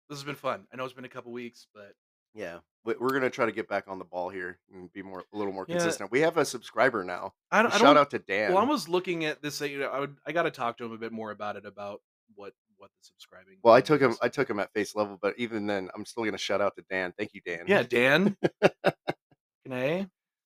This 0.08 0.18
has 0.18 0.24
been 0.24 0.34
fun. 0.34 0.66
I 0.72 0.76
know 0.76 0.84
it's 0.84 0.92
been 0.92 1.06
a 1.06 1.08
couple 1.08 1.32
weeks, 1.32 1.66
but 1.74 1.94
yeah, 2.34 2.58
we- 2.84 2.94
we're 2.98 3.12
gonna 3.12 3.30
try 3.30 3.46
to 3.46 3.52
get 3.52 3.68
back 3.68 3.84
on 3.88 3.98
the 3.98 4.04
ball 4.04 4.28
here 4.28 4.58
and 4.74 4.92
be 4.92 5.02
more 5.02 5.24
a 5.32 5.36
little 5.36 5.52
more 5.52 5.64
Yeah. 5.68 5.76
consistent. 5.76 6.10
We 6.10 6.20
have 6.20 6.36
a 6.36 6.44
subscriber 6.44 7.04
now. 7.04 7.34
I 7.50 7.62
don't. 7.62 7.72
I 7.72 7.78
Shout 7.78 7.86
don't 7.86 7.98
out 7.98 8.10
to 8.10 8.18
Dan. 8.18 8.52
well, 8.52 8.62
I 8.62 8.66
was 8.66 8.88
looking 8.88 9.24
at 9.24 9.42
this. 9.42 9.60
You 9.60 9.78
know, 9.80 9.88
I 9.88 10.00
would. 10.00 10.16
I 10.26 10.32
got 10.32 10.42
to 10.44 10.50
talk 10.50 10.78
to 10.78 10.84
him 10.84 10.92
a 10.92 10.98
bit 10.98 11.12
more 11.12 11.30
about 11.30 11.56
it 11.56 11.64
about 11.66 12.00
what 12.34 12.52
what 12.76 12.90
the 12.98 13.04
subscribing. 13.04 13.58
Well, 13.62 13.74
I 13.74 13.80
thing 13.80 13.86
took 13.86 14.00
him. 14.02 14.10
is. 14.12 14.18
I 14.22 14.28
took 14.28 14.50
him 14.50 14.58
at 14.58 14.72
face 14.72 14.94
level, 14.96 15.18
but 15.20 15.34
even 15.38 15.66
then, 15.66 15.88
I'm 15.94 16.04
still 16.04 16.24
gonna 16.24 16.38
shout 16.38 16.60
out 16.60 16.74
to 16.76 16.84
Dan. 16.90 17.12
Thank 17.16 17.34
you, 17.34 17.40
Dan. 17.44 17.64
Yeah, 17.68 17.82
Dan. 17.84 18.36
Can 19.64 19.72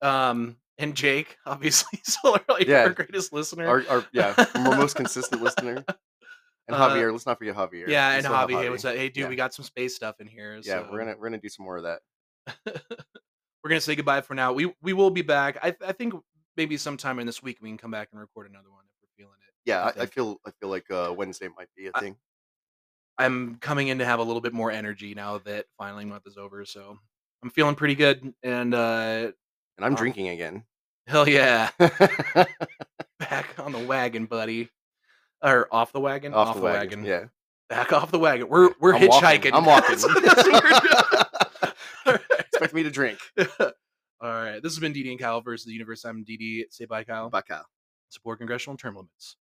Um, 0.03 0.57
and 0.77 0.95
Jake, 0.95 1.39
obviously, 1.47 1.99
are 2.35 2.43
like 2.49 2.67
Yeah. 2.67 2.83
our 2.83 2.91
greatest 2.91 3.33
listener. 3.33 3.67
our, 3.67 3.83
our 3.89 4.05
yeah, 4.13 4.35
our 4.55 4.77
most 4.77 4.97
consistent 4.97 5.41
listener. 5.43 5.85
And 6.69 6.77
Uh, 6.77 6.89
Javier, 6.91 7.13
let's 7.13 7.27
not 7.27 7.39
forget 7.39 7.55
Javier. 7.55 7.87
yeah, 7.89 8.11
We 8.11 8.17
and 8.19 8.27
have 8.27 8.49
Javi, 8.49 8.61
hey, 8.63 8.71
what's 8.71 8.85
up? 8.85 8.97
Hey, 8.97 9.09
dude, 9.09 9.23
Yeah. 9.25 9.29
we 9.29 9.37
got 9.37 9.55
some 9.55 9.65
space 9.65 9.95
stuff 9.95 10.21
in 10.21 10.27
here. 10.27 10.57
Yeah, 10.57 10.83
so- 10.83 10.89
we're 10.91 10.99
gonna 10.99 11.15
we're 11.19 11.29
gonna 11.29 11.39
do 11.39 11.49
some 11.49 11.65
more 11.65 11.77
of 11.77 11.85
that. 11.85 12.01
we're 13.63 13.69
gonna 13.71 13.81
say 13.81 13.95
goodbye 13.95 14.21
for 14.21 14.35
now. 14.35 14.53
We 14.53 14.75
we 14.83 14.93
will 14.93 15.11
be 15.11 15.23
back. 15.23 15.59
I 15.63 15.75
I 15.87 15.93
think 15.93 16.15
maybe 16.57 16.77
sometime 16.77 17.19
in 17.19 17.27
this 17.27 17.43
week 17.43 17.59
we 17.61 17.69
can 17.69 17.79
come 17.79 17.91
back 17.91 18.09
and 18.13 18.21
record 18.21 18.49
another 18.51 18.71
one 18.71 18.85
if 18.85 18.95
we're 19.03 19.25
feeling 19.25 19.39
it. 19.47 19.55
Yeah, 19.65 19.93
I, 19.97 20.03
I 20.03 20.07
feel 20.07 20.41
I 20.47 20.51
feel 20.61 20.69
like 20.69 20.91
uh, 20.91 21.13
Wednesday 21.17 21.49
might 21.57 21.69
be 21.77 21.87
a 21.87 21.93
thing. 22.01 22.17
I'm 23.19 23.57
coming 23.57 23.89
in 23.89 23.99
to 23.99 24.05
have 24.05 24.19
a 24.19 24.23
little 24.23 24.43
bit 24.43 24.53
more 24.53 24.71
energy 24.71 25.15
now 25.15 25.39
that 25.39 25.67
filing 25.79 26.09
month 26.09 26.27
is 26.27 26.37
over, 26.37 26.65
so 26.65 26.99
I'm 27.43 27.51
feeling 27.51 27.75
pretty 27.75 27.95
good. 27.95 28.35
And 28.43 28.75
uh 28.75 29.31
and 29.79 29.85
I'm 29.85 29.93
um, 29.93 29.97
drinking 29.97 30.29
again. 30.29 30.65
hell 31.07 31.29
yeah, 31.29 31.71
back 33.19 33.59
on 33.59 33.73
the 33.73 33.85
wagon, 33.87 34.27
buddy. 34.27 34.69
Or 35.43 35.69
off 35.73 35.93
the 35.93 36.01
wagon, 36.01 36.33
Off, 36.35 36.57
the 36.57 36.63
wagon. 36.63 37.05
Yeah. 37.05 37.27
back 37.69 37.93
off 37.93 38.11
the 38.11 38.19
wagon. 38.19 38.49
We're 38.49 38.71
we're 38.81 38.95
I'm 38.95 39.07
walking. 39.07 39.41
hitchhiking. 39.43 39.51
I'm 39.55 39.65
walking. 39.65 39.97
What 42.05 42.05
we're 42.05 42.13
doing. 42.13 42.21
Expect 42.39 42.75
me 42.75 42.83
to 42.85 42.91
drink. 42.91 43.19
All 43.61 43.73
right. 44.23 44.63
This 44.63 44.73
has 44.73 44.79
been 44.79 44.95
DD 44.95 45.11
and 45.11 45.19
Kyle 45.19 45.41
versus 45.41 45.67
the 45.67 45.73
universe. 45.73 46.05
I'm 46.05 46.25
DD. 46.25 46.65
Say 46.71 46.85
bye, 46.87 47.05
Kyle. 47.05 47.29
Bye, 47.29 47.43
Kyle. 47.43 47.67
Support 48.09 48.39
congressional 48.39 48.77
term 48.77 48.97
limits. 48.97 49.37